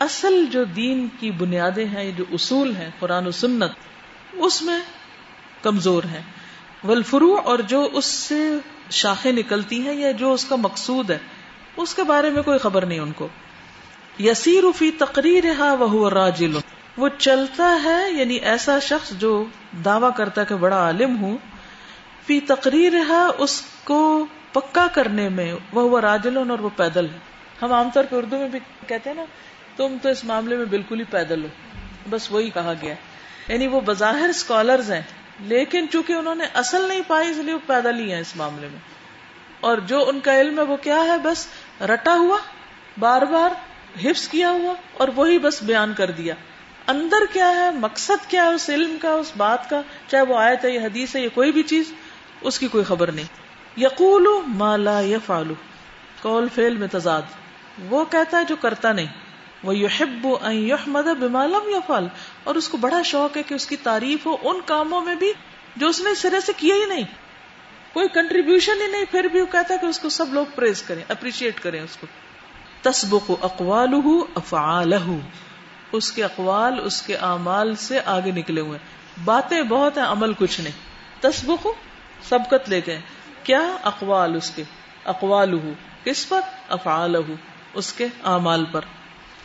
اصل 0.00 0.44
جو 0.50 0.64
دین 0.64 1.08
کی 1.20 1.30
بنیادیں 1.30 1.86
ہیں 1.86 2.12
جو 2.12 2.24
اصول 2.32 2.76
ہیں، 2.76 2.90
قرآن 2.98 3.26
و 3.26 3.30
سنت، 3.30 3.70
اس 4.32 4.62
میں 4.62 4.78
کمزور 5.62 6.02
ہیں۔ 6.02 6.22
والفروع، 6.84 7.40
اور 7.44 7.58
جو 7.58 7.88
اس 7.92 8.04
سے 8.04 8.58
شاخیں 8.90 9.32
نکلتی 9.32 9.80
ہیں 9.80 9.94
یا 9.94 10.10
جو 10.10 10.32
اس 10.32 10.44
کا 10.44 10.56
مقصود 10.56 11.10
ہے، 11.10 11.18
اس 11.76 11.94
کے 11.94 12.02
بارے 12.02 12.30
میں 12.30 12.42
کوئی 12.42 12.58
خبر 12.58 12.86
نہیں 12.86 12.98
ان 12.98 13.12
کو۔ 13.12 13.28
یسیر 14.18 14.64
فی 14.76 14.90
تقریر 14.90 15.44
وہ 15.78 16.10
راجل۔ 16.10 16.58
وہ 16.96 17.08
چلتا 17.18 17.80
ہے 17.84 18.10
یعنی 18.10 18.34
ایسا 18.34 18.78
شخص 18.78 19.12
جو 19.12 19.44
دعوی 19.84 20.08
کرتا 20.16 20.40
ہے 20.40 20.46
کہ 20.46 20.54
بڑا 20.54 20.76
عالم 20.76 21.20
ہوں۔ 21.20 21.36
فی 22.26 22.40
تقریر 22.40 22.92
اس 23.38 23.62
کو 23.84 24.26
پکا 24.52 24.86
کرنے 24.86 25.28
میں 25.28 25.54
وہ 25.72 26.00
راجل 26.00 26.36
اور 26.36 26.58
وہ 26.58 26.68
پیدل 26.76 27.04
ہے 27.04 27.18
ہم 27.62 27.72
عام 27.72 27.88
طور 27.94 28.04
پہ 28.10 28.16
اردو 28.16 28.38
میں 28.38 28.48
بھی 28.48 28.58
کہتے 28.86 29.10
ہیں 29.10 29.16
نا 29.16 29.24
تم 29.78 29.96
تو 30.02 30.08
اس 30.08 30.24
معاملے 30.24 30.56
میں 30.56 30.64
بالکل 30.64 30.98
ہی 30.98 31.04
پیدل 31.04 31.42
ہو۔ 31.42 31.48
بس 32.10 32.32
وہی 32.32 32.50
کہا 32.50 32.72
گیا۔ 32.82 32.94
یعنی 33.48 33.66
وہ 33.66 33.80
بظاہر 33.80 34.28
اسکالرز 34.28 34.92
ہیں، 34.92 35.02
لیکن 35.40 35.86
چونکہ 35.92 36.12
انہوں 36.12 36.34
نے 36.34 36.44
اصل 36.54 36.88
نہیں 36.88 37.00
پائی، 37.06 37.30
اس 37.30 37.36
لیے 37.36 37.54
وہ 37.54 37.58
پیدل 37.66 37.98
ہی 37.98 38.12
ہیں 38.12 38.20
اس 38.20 38.36
معاملے 38.36 38.68
میں۔ 38.68 38.78
اور 39.60 39.78
جو 39.78 40.08
ان 40.08 40.20
کا 40.20 40.40
علم 40.40 40.58
ہے، 40.58 40.64
وہ 40.64 40.76
کیا 40.76 40.96
ہے؟ 40.96 41.18
بس 41.18 41.46
رٹا 41.82 42.14
ہوا، 42.14 42.38
بار 42.98 43.22
بار 43.22 43.50
حفظ 44.04 44.28
کیا 44.28 44.50
ہوا 44.50 44.74
اور 44.92 45.08
وہی 45.16 45.38
بس 45.38 45.62
بیان 45.62 45.94
کر 45.96 46.10
دیا۔ 46.10 46.34
اندر 46.86 47.32
کیا 47.32 47.50
ہے؟ 47.50 47.70
مقصد 47.70 48.30
کیا 48.30 48.42
ہے؟ 48.42 48.48
اس 48.48 48.70
علم 48.70 48.96
کا، 49.02 49.10
اس 49.10 49.32
بات 49.36 49.70
کا۔ 49.70 49.82
چاہے 50.08 50.22
وہ 50.22 50.38
آیت 50.38 50.64
ہے، 50.64 50.70
یا 50.70 50.80
حدیث 50.80 51.16
ہے، 51.16 51.20
یا 51.20 51.28
کوئی 51.34 51.52
بھی 51.52 51.62
چیز، 51.62 51.92
اس 52.40 52.58
کی 52.58 52.68
کوئی 52.68 52.84
خبر 52.84 53.12
نہیں۔ 53.12 53.26
یقول 53.80 54.26
مالا 54.46 55.00
یا 55.00 55.18
فالو 55.26 55.54
کول 56.22 56.48
فیل 56.54 56.76
میں 56.76 56.88
تضاد۔ 56.92 57.22
وہ 57.90 58.04
کہتا 58.04 58.38
ہے 58.38 58.44
جو 58.44 58.56
کرتا 58.56 58.92
نہیں۔ 58.92 59.27
وہ 59.62 59.76
یحب 59.76 60.28
یحمد 60.50 61.02
بمالم 61.02 61.68
یا 61.68 61.80
فال 61.86 62.06
اور 62.44 62.54
اس 62.54 62.68
کو 62.68 62.76
بڑا 62.76 63.02
شوق 63.02 63.36
ہے 63.36 63.42
کہ 63.42 63.54
اس 63.54 63.66
کی 63.66 63.76
تعریف 63.76 64.26
ہو 64.26 64.36
ان 64.42 64.60
کاموں 64.66 65.00
میں 65.00 65.14
بھی 65.14 65.32
جو 65.76 65.86
اس 65.86 66.00
نے 66.00 66.14
سرے 66.14 66.40
سے 66.40 66.52
کیا 66.56 66.74
ہی 66.74 66.84
نہیں۔ 66.84 67.04
کوئی 67.92 68.08
کنٹریبیوشن 68.08 68.82
ہی 68.82 68.86
نہیں، 68.86 69.04
پھر 69.10 69.24
بھی 69.24 69.40
وہ 69.40 69.46
کہتا 69.46 69.74
ہے 69.74 69.78
کہ 69.78 69.86
اس 69.86 69.98
کو 69.98 70.08
سب 70.08 70.34
لوگ 70.34 70.46
پریز 70.54 70.82
کریں 70.82 71.02
اپریشیٹ 71.08 71.60
کریں 71.60 71.80
اس 71.80 71.96
کو۔ 71.96 72.06
تسبق 72.82 73.30
اقوال 73.42 73.90
افعال 74.34 74.94
اس 75.92 76.12
کے 76.12 76.24
اقوال 76.24 76.80
اس 76.84 77.02
کے 77.02 77.16
اعمال 77.16 77.74
سے 77.74 78.00
آگے 78.04 78.30
نکلے 78.30 78.60
ہوئے۔ 78.60 78.78
باتیں 79.24 79.62
بہت 79.62 79.98
ہیں، 79.98 80.04
عمل 80.04 80.32
کچھ 80.32 80.60
نہیں۔ 80.60 80.72
تسبق 81.20 81.66
سبقت 82.28 82.68
لے 82.68 82.80
گئے 82.86 83.00
کیا 83.42 83.76
اقوال 83.82 84.36
اس 84.36 84.50
کے؟ 84.50 84.62
اقوال 85.04 85.58
کس 86.04 86.28
پر؟ 86.28 86.40
افعال 86.68 87.16
اس 87.74 87.92
کے 87.92 88.04
اعمال 88.04 88.64
پر۔ 88.64 88.80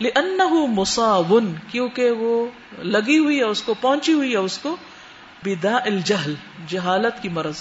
لأنه 0.03 0.65
مصاب 0.67 1.33
کیونکہ 1.71 2.11
وہ 2.11 2.47
لگی 2.77 3.17
ہوئی 3.17 3.37
ہے 3.37 3.43
اس 3.43 3.61
کو 3.61 3.73
پہنچی 3.73 4.13
ہوئی 4.13 4.31
ہے 4.31 4.37
اس 4.37 4.57
کو 4.57 4.75
بدا 5.45 5.77
الجہل 5.85 6.33
جہالت 6.67 7.21
کی 7.21 7.29
مرض۔ 7.29 7.55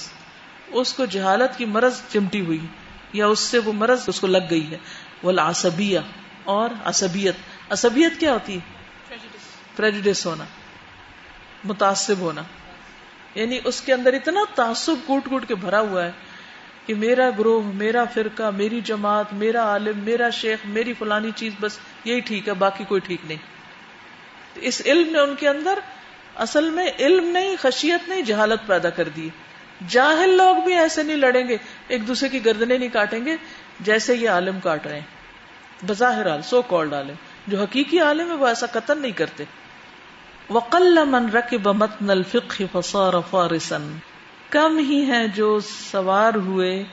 اس 0.68 0.93
کو 0.93 1.05
جہالت 1.05 1.59
کی 1.59 1.64
مرض 1.64 2.01
چمٹی 2.09 2.40
ہوئی 2.40 2.66
یا 3.12 3.26
اس 3.26 3.38
سے 3.38 3.59
وہ 3.59 3.72
مرض 3.72 4.01
اس 4.07 4.20
کو 4.20 4.26
لگ 4.26 4.51
گئی 4.51 4.70
ہے۔ 4.70 4.78
وہ 5.22 5.32
اور 6.45 6.70
عصبیت۔ 6.84 7.34
عصبیت 7.70 8.20
کیا 8.20 8.32
ہوتی 8.32 8.59
ہے؟ 8.59 8.61
پریجڈس 9.76 10.26
ہونا 10.26 10.45
متاثب 11.64 12.18
ہونا۔ 12.18 12.43
یعنی 13.34 13.59
اس 13.64 13.80
کے 13.80 13.93
اندر 13.93 14.12
اتنا 14.12 14.40
تعصب 14.55 14.95
کوٹ 15.07 15.24
کوٹ 15.24 15.49
کے 15.49 15.55
بھرا 15.55 15.80
ہوا 15.80 16.05
ہے 16.05 16.12
کہ 16.87 16.95
میرا 16.95 17.30
گروہ، 17.39 17.62
میرا 17.74 18.05
فرقہ، 18.05 18.51
میری 18.57 18.80
جماعت، 18.80 19.26
میرا 19.33 19.62
عالم، 19.62 19.99
میرا 19.99 20.30
شیخ، 20.30 20.59
میری 20.64 20.93
فلانی 20.93 21.30
چیز، 21.37 21.53
بس 21.61 21.78
یہی 22.05 22.20
ٹھیک 22.20 22.49
ہے، 22.49 22.55
باقی 22.55 22.85
کوئی 22.85 23.01
ٹھیک 23.01 23.20
نہیں۔ 23.24 23.39
اس 24.55 24.83
علم 24.87 25.12
نے 25.12 25.18
ان 25.18 25.35
کے 25.35 25.49
اندر 25.49 25.78
اصل 26.37 26.70
میں 26.70 26.91
علم 26.99 27.24
نہیں، 27.24 27.57
خشیت 27.61 28.09
نہیں، 28.09 28.22
جہالت 28.22 28.66
پیدا 28.66 28.91
کر 28.91 29.09
دی۔ 29.09 29.28
جاہل 29.89 30.30
لوگ 30.30 30.57
بھی 30.57 30.74
ایسے 30.74 31.03
نہیں 31.03 31.16
لڑیں 31.16 31.49
گے، 31.49 31.57
ایک 31.89 32.09
دوسرے 32.09 32.28
کی 32.28 32.45
گردنے 32.45 32.78
نہیں 32.78 32.89
کاٹیں 32.89 33.24
گے 33.24 33.37
جیسے 33.80 34.14
یہ 34.14 34.30
عالم 34.30 34.61
کاٹ 34.61 34.87
رہے 34.87 34.95
ہیں۔ 34.95 35.07
بظاہر 35.87 36.30
عالم 36.30 36.43
سو 36.43 36.62
کالڈ 36.62 36.95
عالم۔ 36.95 37.14
جو 37.47 37.62
حقیقی 37.62 38.01
عالم 38.01 38.28
ہے، 38.28 38.35
وہ 38.35 38.47
ایسا 38.47 38.66
قتل 38.66 38.99
نہیں 38.99 39.12
کرتے۔ 39.12 39.45
وقل 40.51 40.99
من 41.05 41.30
رکب 41.30 41.68
متن 41.68 42.11
الفقه 42.11 42.64
فصار 42.72 43.12
فارسا۔ 43.30 43.78
کم 44.53 44.78
ہی 44.78 45.03
ہیں 45.03 45.26
جو 45.26 45.61
سوار 45.90 46.34
ہوئے 46.34 46.84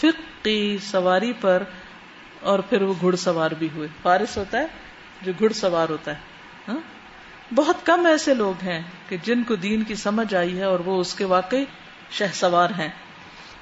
فقی 0.00 0.78
سواری 0.78 1.32
پر 1.40 1.62
اور 2.40 2.58
پھر 2.58 2.82
وہ 2.82 2.94
گھڑ 3.00 3.16
سوار 3.16 3.50
بھی 3.50 3.68
ہوئے۔ 3.74 3.88
فارس 4.02 4.36
ہوتا 4.36 4.58
ہے 4.58 4.66
جو 5.22 5.32
گھڑ 5.38 5.52
سوار 5.52 5.88
ہوتا 5.88 6.10
ہے 6.10 6.20
ہاں؟ 6.68 6.78
بہت 7.54 7.86
کم 7.86 8.06
ایسے 8.06 8.34
لوگ 8.34 8.64
ہیں 8.64 8.82
کہ 9.08 9.16
جن 9.22 9.42
کو 9.42 9.54
دین 9.54 9.84
کی 9.84 9.94
سمجھ 9.94 10.34
آئی 10.34 10.58
ہے 10.58 10.64
اور 10.64 10.80
وہ 10.80 11.00
اس 11.00 11.14
کے 11.14 11.24
واقعی 11.24 11.64
شہ 12.10 12.24
سوار 12.34 12.70
ہیں۔ 12.78 12.88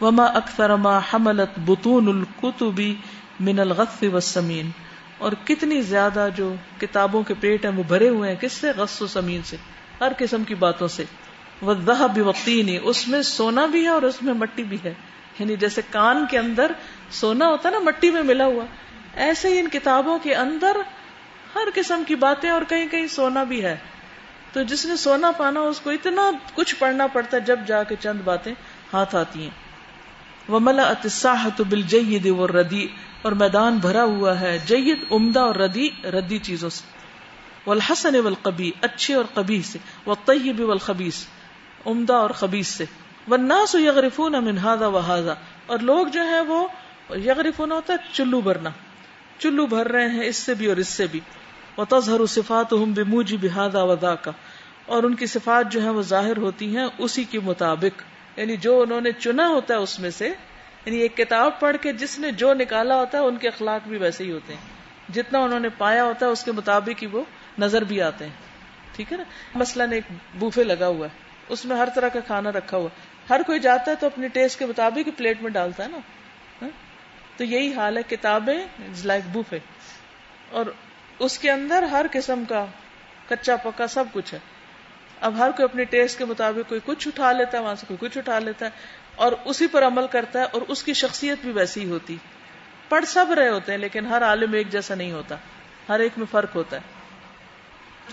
وما 0.01 0.25
اکثر 0.25 0.77
ما 0.77 0.99
حملت 0.99 1.59
بطون 1.59 2.09
القتبی 2.09 2.95
من 3.41 3.59
الغف 3.59 4.05
والسمین 4.13 4.71
اور 5.19 5.33
کتنی 5.45 5.81
زیادہ 5.81 6.29
جو 6.37 6.55
کتابوں 6.81 7.23
کے 7.23 7.35
پیٹ 7.41 7.65
ہیں 7.65 7.73
وہ 7.73 7.83
بھرے 7.83 8.09
ہوئے 8.09 8.31
ہیں، 8.31 8.41
کس 8.41 8.53
سے؟ 8.53 8.73
غص 8.77 9.03
و 9.03 9.07
سمین 9.07 9.43
سے، 9.43 9.57
ہر 10.01 10.13
قسم 10.19 10.45
کی 10.45 10.55
باتوں 10.55 10.89
سے۔ 10.89 11.05
وہ 11.63 11.75
بھی 12.13 12.23
وقتی 12.23 12.63
نہیں 12.63 12.79
اس 12.83 13.09
میں 13.09 13.23
سونا 13.23 13.67
بھی 13.67 13.83
ہے 13.83 13.89
اور 13.89 14.03
اس 14.03 14.23
میں 14.23 14.35
مٹی 14.35 14.63
بھی 14.63 14.79
ہے۔ 14.85 14.95
یعنی 15.39 15.57
جیسے 15.57 15.83
کان 15.91 16.27
کے 16.31 16.39
اندر 16.39 16.73
سونا 17.11 17.47
ہوتا 17.47 17.69
ہے 17.69 17.75
نا، 17.75 17.81
مٹی 17.81 18.11
میں 18.11 18.23
ملا 18.23 18.45
ہوا۔ 18.45 18.65
ایسے 19.15 19.49
ہی 19.49 19.59
ان 19.59 19.69
کتابوں 19.69 20.19
کے 20.19 20.35
اندر 20.35 20.77
ہر 21.55 21.69
قسم 21.75 22.03
کی 22.07 22.15
باتیں 22.15 22.51
اور 22.51 22.63
کہیں 22.69 22.87
کہیں 22.87 23.07
سونا 23.07 23.45
بھی 23.45 23.65
ہے۔ 23.65 23.77
تو 24.53 24.63
جس 24.63 24.87
نے 24.87 24.97
سونا 24.97 25.31
پانا، 25.31 25.61
اس 25.61 25.81
کو 25.81 25.91
اتنا 25.91 26.31
کچھ 26.55 26.75
پڑھنا 26.79 27.07
پڑتا 27.07 27.37
ہے 27.37 27.43
جب 27.43 27.61
جا 27.67 27.83
کے 27.83 27.95
چند 28.01 28.21
باتیں 28.25 28.55
ہاتھ 28.93 29.17
آتی 29.17 29.43
ہیں۔ 29.43 29.51
وہ 30.49 30.61
ملا 30.63 30.83
اتساحت 30.83 31.61
بل 31.61 31.83
جید 31.83 32.27
و 32.27 32.47
ردی 32.47 32.87
اور 33.23 33.33
میدان 33.33 33.77
بھرا 33.77 34.05
ہوا 34.05 34.41
ہے۔ 34.41 34.59
جید، 34.67 35.05
عمدہ 35.11 35.41
اور 35.41 35.55
ردی 35.55 35.89
ردی 36.05 36.39
چیزوں 36.39 36.71
سے۔ 36.71 36.99
والحسن 37.67 38.17
والقبی 38.17 38.71
اچھے 38.81 39.15
اور 39.15 39.25
قبی 39.35 39.63
سے۔ 39.63 39.79
وہ 40.07 40.15
طیب 40.25 40.61
عمدہ 41.87 42.13
اور 42.13 42.31
خبیص 42.31 42.69
سے۔ 42.69 42.85
والناس 43.29 43.75
یغرفون 43.75 44.33
من 44.33 44.59
هذا 44.59 44.87
وهذا 44.87 45.35
اور 45.67 45.79
لوگ 45.79 46.07
جو 46.07 46.23
ہیں 46.23 46.41
وہ 46.41 46.69
یغرفون 47.11 47.73
ہوتا 47.73 47.93
ہے 47.93 47.99
چلو 48.13 48.41
بھرنا۔ 48.41 48.71
چلو 49.39 49.67
بھر 49.67 49.93
رہے 49.93 50.09
ہیں 50.09 50.25
اس 50.25 50.37
سے 50.37 50.55
بھی 50.55 50.67
اور 50.67 50.77
اس 50.77 50.89
سے 50.89 51.07
بھی۔ 51.07 51.21
وتظهر 51.79 52.27
صفاتهم 52.27 52.93
بموجب 52.93 53.45
هذا 53.45 53.83
وذاك 53.83 54.29
اور 54.87 55.03
ان 55.03 55.15
کی 55.15 55.27
صفات 55.27 55.73
جو 55.73 55.81
ہیں 55.81 55.91
وہ 55.91 56.03
ظاہر 56.03 56.37
ہوتی 56.37 56.77
ہیں 56.77 56.87
اسی 56.99 57.25
کے 57.25 57.41
مطابق۔ 57.41 58.03
یعنی 58.39 58.57
جو 58.57 58.83
انہوں 58.83 59.01
نے 59.01 59.13
چنا 59.13 59.49
ہوتا 59.49 59.75
ہے 59.75 59.79
اس 59.79 60.01
میں 60.01 60.11
سے 60.11 60.29
یعنی 60.85 60.97
ایک 60.97 61.17
کتاب 61.17 61.61
پڑھ 61.61 61.77
کے 61.81 61.93
جس 61.93 62.19
نے 62.19 62.31
جو 62.31 62.55
نکالا 62.55 62.97
ہوتا 62.97 63.19
ہے 63.19 63.23
ان 63.23 63.37
کے 63.37 63.49
اخلاق 63.49 63.89
بھی 63.89 63.97
ویسے 63.97 64.25
ہی 64.25 64.33
ہوتے 64.33 64.55
ہیں۔ 64.55 64.61
جتنا 65.13 65.39
انہوں 65.39 65.61
نے 65.61 65.69
پایا 65.69 66.05
ہوتا 66.05 66.27
ہے 66.27 66.31
اس 66.31 66.45
کے 66.45 66.53
مطابق 66.53 67.03
ہی 67.03 67.07
وہ 67.07 67.25
نظر 67.59 67.85
بھی 67.85 68.03
آتے 68.03 68.25
ہیں۔ 68.25 68.33
ٹھیک 68.97 69.13
ہے 69.13 69.17
نا؟ 69.17 69.25
مثلاً 69.55 69.93
ایک 69.93 70.05
بوفے 70.39 70.65
لگا 70.65 70.87
ہوا 70.87 71.07
ہے۔ 71.07 71.30
اس 71.51 71.65
میں 71.65 71.77
ہر 71.77 71.89
طرح 71.95 72.09
کا 72.09 72.21
کھانا 72.21 72.53
رکھا 72.53 72.77
ہوا 72.77 72.89
ہر 73.31 73.41
کوئی 73.47 73.61
جاتا 73.61 73.91
ہے 73.91 73.97
تو 73.97 74.07
اپنی 74.07 74.29
ٹیسٹ 74.29 74.59
کے 74.59 74.67
مطابق 74.67 75.19
پلیٹ 75.19 75.43
میں 75.43 75.51
ڈالتا 75.51 75.85
ہے 75.85 75.89
نا۔ 75.89 75.99
ہاں؟ 76.63 76.69
تو 77.37 77.45
یہی 77.45 77.75
حال 77.75 77.97
ہے، 77.97 78.03
کتابیں 78.03 78.65
لائک 79.05 79.23
بوفے 79.33 79.59
اور 80.51 80.67
اس 81.19 81.39
کے 81.39 81.51
اندر 81.51 81.83
ہر 81.83 82.07
قسم 82.13 82.45
کا 82.49 82.67
کچا 83.29 83.57
پکا 83.57 83.87
سب 83.87 84.05
کچھ 84.13 84.35
ہے۔ 84.35 84.39
اب 85.21 85.39
ہر 85.39 85.51
کوئی 85.51 85.65
اپنی 85.65 85.85
ٹیسٹ 85.85 86.19
کے 86.19 86.25
مطابق 86.25 86.69
کوئی 86.69 86.81
کچھ 86.85 87.09
اٹھا 87.09 87.33
لیتا 87.33 87.59
ہے، 87.59 87.63
وہاں 87.63 87.75
سے 87.75 87.87
کوئی 87.89 88.09
کچھ 88.09 88.19
اٹھا 88.19 88.39
لیتا 88.39 88.67
ہے۔ 88.67 88.71
اور 89.17 89.33
اسی 89.45 89.67
پر 89.67 89.87
عمل 89.87 90.07
کرتا 90.07 90.39
ہے 90.39 90.45
اور 90.45 90.63
اس 90.69 90.83
کی 90.83 90.93
شخصیت 90.93 91.39
بھی 91.41 91.53
ویسی 91.53 91.85
ہی 91.85 91.91
ہوتی۔ 91.91 92.17
پڑھ 92.89 93.05
سب 93.05 93.27
رہے 93.33 93.49
ہوتے 93.49 93.73
ہیں، 93.73 93.79
لیکن 93.79 94.07
ہر 94.07 94.23
عالم 94.23 94.53
ایک 94.53 94.71
جیسا 94.71 94.95
نہیں 94.95 95.13
ہوتا۔ 95.13 95.37
ہر 95.89 96.01
ایک 96.01 96.13
میں 96.17 96.27
فرق 96.31 96.55
ہوتا 96.55 96.77
ہے۔ 96.77 97.00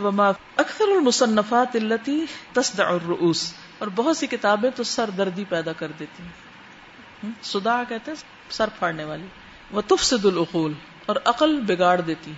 اکثر 0.02 0.84
المصنفات 0.88 1.76
التی 1.76 2.26
تصدع 2.54 2.88
الرؤوس 2.88 3.54
اور 3.80 3.88
بہت 3.96 4.18
سی 4.18 4.28
کتابیں 4.28 4.70
تو 4.76 4.84
سر 4.84 5.10
دردی 5.10 5.44
پیدا 5.50 5.74
کر 5.74 5.92
دیتی 6.00 6.24
ہیں۔ 6.24 6.48
سدا 7.42 7.84
کہتے 7.90 8.12
ہیں، 8.12 8.24
سر 8.50 8.68
پھاڑنے 8.80 9.04
والی۔ 9.04 9.28
وہ 9.72 9.82
تفسد 9.88 10.26
العقول 10.26 10.74
اور 11.06 11.16
عقل 11.26 11.60
بگاڑ 11.60 12.02
دیتی 12.02 12.32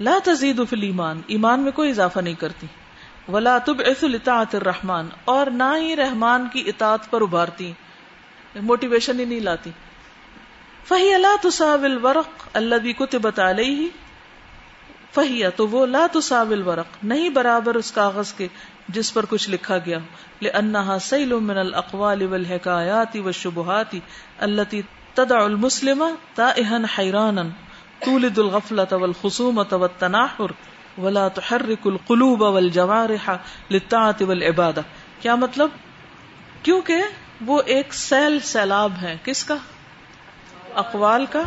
لا 0.00 0.18
تزید 0.24 0.60
فی 0.70 0.80
ایمان 0.80 1.20
ایمان 1.26 1.60
میں 1.60 1.72
کوئی 1.72 1.90
اضافہ 1.90 2.20
نہیں 2.20 2.34
کرتی۔ 2.34 2.66
ولا 3.28 3.58
تب 3.58 3.82
اطاعت 3.86 4.54
الرحمان 4.54 5.08
اور 5.24 5.46
نہ 5.46 5.76
ہی 5.76 5.96
رحمان 5.96 6.48
کی 6.52 6.62
اطاعت 6.66 7.10
پر 7.10 7.20
ابھارتی 7.20 7.72
موٹیویشن 8.54 9.20
ہی 9.20 9.24
نہیں 9.24 9.40
لاتی۔ 9.40 9.70
فہی 10.84 11.14
اللہ 11.14 11.36
تصاول 11.42 12.04
ورق 12.04 12.48
اللہ 12.52 12.74
بھی 12.74 12.92
کتبت 12.92 13.38
علیہ 13.38 13.88
فہیا 15.14 15.50
تو 15.50 15.68
وہ 15.68 15.86
لا 15.86 16.06
تصاول 16.12 16.62
ورق 16.62 17.04
نہیں 17.04 17.30
برابر 17.30 17.74
اس 17.74 17.92
کاغذ 17.92 18.32
کے 18.32 18.48
جس 18.88 19.14
پر 19.14 19.24
کچھ 19.28 19.50
لکھا 19.50 19.78
گیا 19.78 19.98
لأنها 20.42 20.98
سیل 20.98 21.32
من 21.32 21.58
الاقوال 21.58 22.22
والحکایات 22.22 23.16
والشبہات 23.24 23.94
التي 24.38 24.82
تدع 25.14 25.44
المسلم 25.44 26.04
تائہا 26.34 26.76
حیرانا، 26.98 27.42
تولد 28.04 28.38
الغفلة 28.38 28.96
والخصومة 29.00 29.80
والتناحر 29.80 30.52
ولا 31.00 31.28
تحرك 31.28 31.86
القلوب 31.86 32.42
والجوارح 32.42 33.30
للطاعت 33.70 34.22
والعبادة۔ 34.22 34.82
کیا 35.20 35.34
مطلب؟ 35.34 35.68
کیونکہ 36.62 37.02
وہ 37.46 37.62
ایک 37.66 37.94
سیل 37.94 38.40
سیلاب 38.40 38.92
ہے 39.02 39.16
کس 39.24 39.44
کا؟ 39.44 39.56
اقوال 40.74 41.26
کا، 41.30 41.42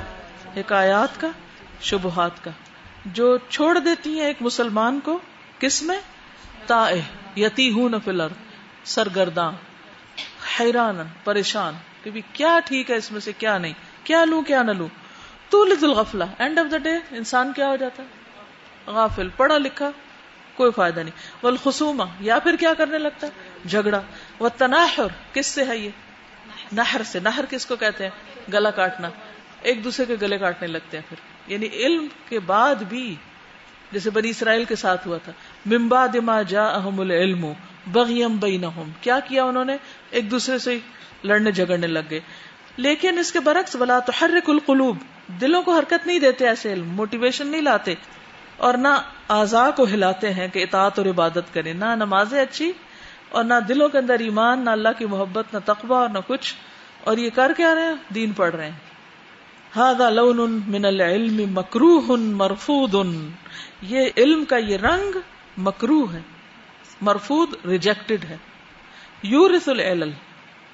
حکایات 0.57 1.21
کا، 1.21 1.27
شبہات 1.81 2.43
کا۔ 2.43 2.51
جو 3.05 3.37
چھوڑ 3.49 3.79
دیتی 3.79 4.19
ہیں 4.19 4.27
ایک 4.27 4.37
مسلمان 4.41 4.99
کو، 5.03 5.19
کس 5.59 5.83
میں؟ 5.83 5.99
تا 6.65 6.89
یتی 7.35 7.71
ہوں 7.71 7.89
فلر 8.05 8.27
سرگرداں 8.83 9.51
حیران 10.59 10.97
پریشان، 11.23 11.73
کہ 12.03 12.11
بھی 12.11 12.21
کیا 12.33 12.59
ٹھیک 12.65 12.91
ہے 12.91 12.95
اس 12.95 13.11
میں 13.11 13.21
سے 13.21 13.31
کیا 13.33 13.57
نہیں، 13.57 13.73
کیا 14.03 14.25
لوں، 14.25 14.41
کیا 14.41 14.63
نہ 14.63 14.71
لوں۔ 14.71 14.87
تو 15.49 15.65
لد 15.65 15.83
اینڈ 16.37 16.59
آف 16.59 16.71
دا 16.71 16.77
ڈے 16.77 16.91
انسان 17.11 17.53
کیا 17.53 17.67
ہو 17.67 17.75
جاتا 17.75 18.03
ہے؟ 18.03 18.07
غافل، 18.87 19.29
پڑھا 19.37 19.57
لکھا، 19.57 19.91
کوئی 20.53 20.71
فائدہ 20.71 20.99
نہیں۔ 20.99 21.45
والخصومہ، 21.45 22.03
یا 22.19 22.39
پھر 22.39 22.55
کیا 22.55 22.73
کرنے 22.73 22.97
لگتا 22.97 23.27
ہے؟ 23.27 23.31
جھگڑا۔ 23.67 24.01
وہ 24.39 24.49
تناحر 24.57 25.33
کس 25.33 25.45
سے 25.45 25.65
ہے 25.65 25.77
یہ؟ 25.77 25.89
نہر 26.71 27.01
سے۔ 27.05 27.19
نہر 27.19 27.45
کس 27.49 27.65
کو 27.65 27.75
کہتے 27.75 28.03
ہیں؟ 28.03 28.11
گلا 28.53 28.71
کاٹنا۔ 28.71 29.09
ایک 29.61 29.83
دوسرے 29.83 30.05
کے 30.05 30.15
گلے 30.21 30.37
کاٹنے 30.37 30.67
لگتے 30.67 30.97
ہیں 30.97 31.09
پھر۔ 31.09 31.32
یعنی 31.47 31.67
علم 31.73 32.07
کے 32.29 32.39
بعد 32.39 32.75
بھی 32.75 33.15
جیسے 33.91 34.09
بنی 34.09 34.29
اسرائیل 34.29 34.63
کے 34.63 34.75
ساتھ 34.75 35.07
ہوا 35.07 35.17
تھا۔ 35.17 35.31
ممبا 35.65 36.05
دما 36.13 36.41
جا 36.41 36.65
احم 36.65 36.99
العلم 36.99 37.45
بغیم 37.87 38.37
بینہم۔ 38.37 38.89
کیا 39.01 39.19
کیا 39.19 39.43
انہوں 39.43 39.65
نے؟ 39.65 39.77
ایک 40.09 40.31
دوسرے 40.31 40.57
سے 40.57 40.79
لڑنے 41.23 41.51
جھگڑنے 41.51 41.87
لگ 41.87 41.99
گئے۔ 42.09 42.19
لیکن 42.77 43.17
اس 43.17 43.31
کے 43.31 43.39
برعکس 43.39 43.75
بلا 43.75 43.99
تو 43.99 44.11
ہر 44.21 44.29
القلوب۔ 44.47 44.97
دلوں 45.41 45.61
کو 45.61 45.77
حرکت 45.77 46.07
نہیں 46.07 46.19
دیتے 46.19 46.47
ایسے 46.47 46.73
علم 46.73 46.89
موٹیویشن 46.89 47.47
نہیں 47.47 47.61
لاتے۔ 47.61 47.93
اور 48.57 48.73
نہ 48.73 48.87
آزا 49.27 49.69
کو 49.69 49.83
ہلاتے 49.83 50.33
ہیں 50.33 50.47
کہ 50.47 50.63
اطاعت 50.63 50.99
اور 50.99 51.07
عبادت 51.07 51.53
کریں۔ 51.53 51.73
نہ 51.73 51.85
نمازیں 51.85 52.41
اچھی 52.41 52.71
اور 53.29 53.43
نہ 53.43 53.53
دلوں 53.67 53.89
کے 53.89 53.97
اندر 53.97 54.19
ایمان، 54.19 54.65
نہ 54.65 54.69
اللہ 54.69 54.89
کی 54.97 55.05
محبت، 55.05 55.45
نہ 55.53 55.59
تقوی 55.65 55.93
اور 55.93 56.09
نہ 56.09 56.19
کچھ۔ 56.27 56.55
اور 57.03 57.17
یہ 57.17 57.29
کر 57.29 57.51
کے 57.57 57.63
آ 57.63 57.75
رہے 57.75 57.83
ہیں؟ 57.83 58.13
دین 58.13 58.31
پڑھ 58.31 58.55
رہے 58.55 58.65
ہیں۔ 58.65 58.92
هذا 59.73 60.07
لون 60.09 60.57
من 60.67 60.85
العلم 60.85 61.37
مکروہ 61.53 62.15
مرفود 62.37 62.95
یہ 63.89 64.09
علم 64.17 64.43
کا 64.45 64.57
یہ 64.57 64.77
رنگ 64.77 65.15
مکرو 65.57 66.01
ہے 66.13 66.19
مرفود 67.01 67.55
ریجیکٹڈ 67.65 68.25
ہے. 68.29 68.37
یورث 69.23 69.67
العلل، 69.69 70.11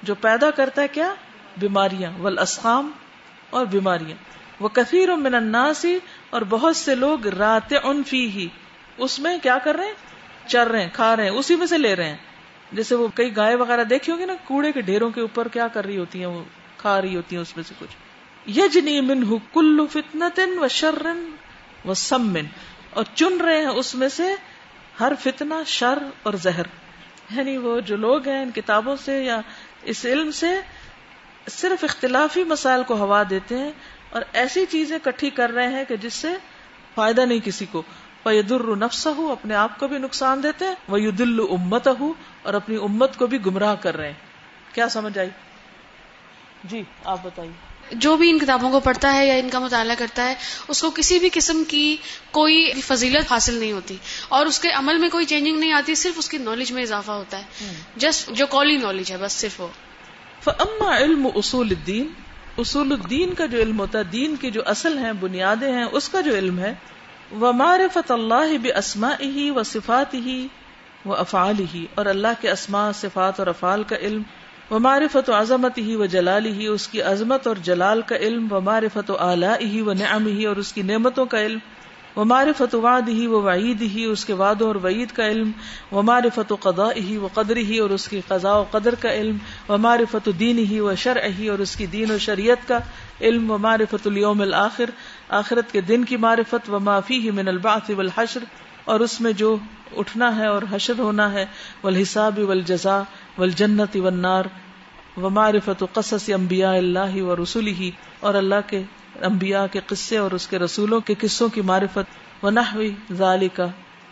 جو 0.02 0.14
پیدا 0.20 0.50
کرتا 0.50 0.82
ہے 0.82 0.88
کیا؟ 0.88 1.08
بیماریاں، 1.56 2.10
والاسقام 2.18 2.90
اور 3.50 3.66
بیماریاں. 3.66 4.16
وہ 4.60 4.68
کثیر 4.68 5.14
من 5.16 5.34
الناس، 5.34 5.84
اور 6.30 6.42
بہت 6.48 6.76
سے 6.76 6.94
لوگ 6.94 7.26
رات 7.36 7.72
ان 7.82 8.02
فی 8.06 8.22
ہی 8.30 8.46
اس 8.98 9.18
میں 9.18 9.36
کیا 9.42 9.56
کر 9.64 9.76
رہے 9.76 9.86
ہیں؟ 9.86 10.48
چر 10.48 10.68
رہے 10.68 10.82
ہیں، 10.82 10.90
کھا 10.92 11.14
رہے 11.16 11.24
ہیں، 11.24 11.36
اسی 11.38 11.56
میں 11.56 11.66
سے 11.66 11.78
لے 11.78 11.94
رہے 11.96 12.08
ہیں. 12.08 12.16
جیسے 12.72 12.94
وہ 12.94 13.08
کئی 13.14 13.36
گائے 13.36 13.54
وغیرہ 13.54 13.84
دیکھی 13.84 14.12
ہوگی 14.12 14.24
نا، 14.24 14.34
کوڑے 14.44 14.72
کے 14.72 14.80
ڈھیروں 14.82 15.10
کے 15.10 15.20
اوپر 15.20 15.48
کیا 15.48 15.68
کر 15.68 15.84
رہی 15.84 15.98
ہوتی 15.98 16.18
ہیں، 16.18 16.26
وہ 16.26 16.42
کھا 16.76 17.00
رہی 17.00 17.16
ہوتی 17.16 17.36
ہیں 17.36 17.42
اس 17.42 17.56
میں 17.56 17.64
سے 17.68 17.74
کچھ۔ 17.78 17.96
یجنی 18.46 19.00
من 19.00 19.38
کل 19.52 19.86
فتنتن 19.92 20.58
و 20.58 20.68
شرن 20.68 21.30
و 21.88 21.94
سمن، 21.94 22.46
اور 22.90 23.04
چن 23.14 23.40
رہے 23.40 23.58
ہیں 23.58 23.66
اس 23.66 23.94
میں 23.94 24.08
سے 24.08 24.34
ہر 25.00 25.12
فتنہ 25.20 25.54
شر 25.66 25.98
اور 26.22 26.34
زہر۔ 26.34 26.62
یعنی 27.30 27.56
وہ 27.56 27.80
جو 27.80 27.96
لوگ 27.96 28.28
ہیں 28.28 28.42
ان 28.42 28.50
کتابوں 28.50 28.96
سے 28.96 29.24
یا 29.24 29.40
اس 29.82 30.04
علم 30.04 30.30
سے 30.30 30.60
صرف 31.48 31.84
اختلافی 31.84 32.44
مسائل 32.44 32.82
کو 32.82 32.94
ہوا 32.94 33.22
دیتے 33.30 33.58
ہیں 33.58 33.72
اور 34.10 34.22
ایسی 34.32 34.66
چیزیں 34.66 34.98
کٹھی 35.02 35.30
کر 35.30 35.50
رہے 35.50 35.68
ہیں 35.68 35.84
کہ 35.84 35.96
جس 35.96 36.14
سے 36.14 36.28
فائدہ 36.94 37.20
نہیں 37.20 37.38
کسی 37.44 37.66
کو۔ 37.66 37.82
وہ 38.24 38.76
نفس 38.76 39.06
ہو 39.06 39.32
اپنے 39.32 39.54
آپ 39.54 39.78
کو 39.78 39.88
بھی 39.88 39.98
نقصان 39.98 40.42
دیتے 40.42 40.64
ہیں۔ 40.64 40.74
وہ 40.88 41.00
یدل 41.00 41.40
امت 41.50 41.88
ہو 42.00 42.12
اور 42.42 42.54
اپنی 42.54 42.76
امت 42.76 43.16
کو 43.16 43.26
بھی 43.26 43.46
گمراہ 43.46 43.74
کر 43.74 43.96
رہے 43.96 44.06
ہیں۔ 44.06 44.74
کیا 44.74 44.88
سمجھ 44.88 45.18
آئی؟ 45.18 45.30
جی 46.64 46.82
آپ 47.04 47.18
بتائیے۔ 47.22 47.69
جو 47.92 48.16
بھی 48.16 48.30
ان 48.30 48.38
کتابوں 48.38 48.70
کو 48.70 48.80
پڑھتا 48.80 49.14
ہے 49.14 49.26
یا 49.26 49.34
ان 49.34 49.48
کا 49.50 49.58
مطالعہ 49.58 49.94
کرتا 49.98 50.28
ہے 50.28 50.34
اس 50.68 50.80
کو 50.80 50.90
کسی 50.90 51.18
بھی 51.18 51.28
قسم 51.32 51.62
کی 51.68 51.96
کوئی 52.30 52.72
فضیلت 52.84 53.32
حاصل 53.32 53.54
نہیں 53.54 53.72
ہوتی۔ 53.72 53.96
اور 54.28 54.46
اس 54.46 54.60
کے 54.60 54.70
عمل 54.70 54.98
میں 54.98 55.08
کوئی 55.08 55.26
چینجنگ 55.26 55.58
نہیں 55.58 55.72
آتی 55.72 55.94
صرف 55.94 56.14
اس 56.18 56.28
کی 56.28 56.38
نالج 56.38 56.72
میں 56.72 56.82
اضافہ 56.82 57.10
ہوتا 57.10 57.38
ہے۔ 57.38 57.42
جسٹ 57.96 58.30
جو 58.30 58.46
کولی 58.46 58.76
نالج 58.76 59.12
ہے 59.12 59.16
بس 59.16 59.32
صرف 59.32 59.60
وہ۔ 59.60 59.68
فاما 60.44 60.96
علم 60.96 61.26
اصول 61.34 61.66
الدین 61.70 62.08
اصول 62.58 62.92
الدین 62.92 63.34
کا 63.34 63.46
جو 63.46 63.58
علم 63.58 63.78
ہوتا 63.78 63.98
ہے 63.98 64.04
دین 64.04 64.36
کی 64.36 64.50
جو 64.50 64.62
اصل 64.66 64.98
ہیں 64.98 65.12
بنیادیں 65.12 65.72
ہیں 65.72 65.84
اس 65.92 66.08
کا 66.08 66.20
جو 66.20 66.34
علم 66.34 66.58
ہے 66.58 66.74
وہ 67.30 67.52
معرفت 67.52 68.10
اللہ 68.10 68.58
بسما 68.62 69.10
ہی 69.20 69.50
و 69.50 69.62
صفات 69.62 70.14
ہی 70.14 70.48
وہ 71.04 71.16
افعال 71.16 71.54
ہی 71.74 71.86
اور 71.94 72.06
اللہ 72.06 72.28
کے 72.40 72.50
اسماء 72.50 72.90
صفات 72.92 73.38
اور 73.38 73.46
افعال 73.46 73.82
کا 73.82 73.96
علم 73.96 74.22
وہ 74.70 74.78
معرفت 74.78 75.28
و 75.28 75.32
عظمت 75.32 75.78
ہی 75.78 75.94
و 75.96 76.06
جلال 76.06 76.46
ہی 76.48 76.66
اس 76.66 76.86
کی 76.88 77.00
عظمت 77.02 77.46
اور 77.46 77.56
جلال 77.62 78.02
کا 78.02 78.16
علم 78.18 78.52
و 78.52 78.60
معرفت 78.60 79.10
و 79.10 79.16
اعلیٰ 79.20 79.54
ہی 79.62 79.80
و 79.80 79.92
نعم 79.94 80.26
ہی 80.28 80.44
اور 80.46 80.56
اس 80.56 80.72
کی 80.72 80.82
نعمتوں 80.82 81.24
کا 81.26 81.40
علم 81.40 81.58
وہ 82.16 82.24
معرفت 82.24 82.74
واد 82.74 83.08
ہی 83.08 83.26
و 83.26 83.40
وعید 83.42 83.82
ہی 83.94 84.04
اس 84.04 84.24
کے 84.24 84.34
وعدوں 84.34 84.66
اور 84.66 84.76
وعید 84.76 85.12
کا 85.12 85.26
علم 85.26 85.50
وہ 85.92 86.02
معرفت 86.02 86.52
و 86.52 86.56
قدا 86.56 86.88
ہی 86.98 87.16
و 87.16 87.28
قدر 87.34 87.56
ہی 87.64 87.78
اور 87.78 87.90
اس 87.90 88.08
کی 88.08 88.20
قضاء 88.28 88.54
و 88.54 88.64
قدر 88.70 88.94
کا 88.94 89.12
علم 89.12 89.36
و 89.68 89.78
معرفت 89.78 90.28
دین 90.38 90.58
ہی 90.70 90.80
و 90.80 90.94
شرع 90.94 91.26
ہی 91.38 91.48
اور 91.48 91.58
اس 91.58 91.76
کی 91.76 91.86
دین 91.88 92.10
و 92.10 92.18
شریعت 92.18 92.68
کا 92.68 92.78
علم 93.20 93.50
و 93.50 93.58
معرفت 93.58 94.06
اليوم 94.06 94.40
الآخر 94.40 94.90
آخرت 95.36 95.72
کے 95.72 95.80
دن 95.82 96.04
کی 96.04 96.16
معرفت 96.18 96.70
و 96.70 96.78
معافی 96.80 97.20
ہی 97.20 97.30
من 97.32 97.48
الباث 97.48 97.90
والحشر 97.90 98.44
اور 98.90 99.00
اس 99.00 99.20
میں 99.20 99.32
جو 99.32 99.56
اٹھنا 99.96 100.36
ہے 100.36 100.46
اور 100.46 100.62
حشر 100.70 100.98
ہونا 100.98 101.32
ہے، 101.32 101.44
والحساب 101.82 102.38
والجزاء، 102.38 103.00
والجنت 103.38 103.96
والنار 103.96 104.44
و 105.16 105.30
معرفت 105.30 105.82
قصص 105.92 106.28
انبیاء 106.34 106.74
اللہ 106.74 107.20
و 107.22 107.36
رسول 107.36 107.66
ہی 107.78 107.90
اور 108.20 108.34
اللہ 108.34 108.60
کے 108.66 108.82
انبیاء 109.22 109.64
کے 109.72 109.80
قصے 109.86 110.18
اور 110.18 110.30
اس 110.30 110.46
کے 110.46 110.58
رسولوں 110.58 111.00
کے 111.00 111.14
قصوں 111.20 111.48
کی 111.48 111.60
معرفت 111.62 112.44
و 112.44 112.50
نحوی 112.50 112.90
ذالکا 113.12 113.66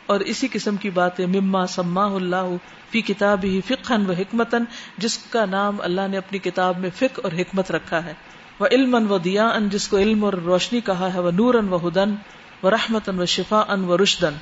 اور 0.07 0.20
اسی 0.31 0.49
قسم 0.53 0.76
کی 0.76 0.91
باتیں، 0.91 1.26
مما 1.26 1.66
سما 1.66 2.05
اللہ 2.14 2.57
فی 2.91 3.01
کتاب 3.03 3.45
ہی 3.45 3.61
فکن 3.66 4.11
و 4.11 4.12
حکمتن 4.12 4.64
جس 4.99 5.16
کا 5.31 5.45
نام 5.45 5.81
اللہ 5.81 6.09
نے 6.11 6.16
اپنی 6.16 6.39
کتاب 6.39 6.79
میں 6.79 6.91
فک 6.97 7.20
اور 7.22 7.33
حکمت 7.33 7.70
رکھا 7.70 8.05
ہے۔ 8.05 8.12
وہ 8.61 8.66
علم 8.70 9.12
و 9.12 9.18
دیا 9.18 9.49
ان 9.49 9.68
جس 9.68 9.89
کو 9.89 9.99
علم 9.99 10.24
اور 10.24 10.33
روشنی 10.45 10.81
کہا 10.81 11.12
ہے 11.14 11.20
وہ 11.20 11.31
نور 11.31 11.55
ان 11.55 11.72
و 11.72 11.76
ہدن 11.89 12.14
و 12.62 12.70
رحمت 12.70 13.09
ان 13.09 13.20
و 13.20 13.24
شفا 13.24 13.62
ان 13.68 13.85
و 13.85 13.99
رشدن 13.99 14.35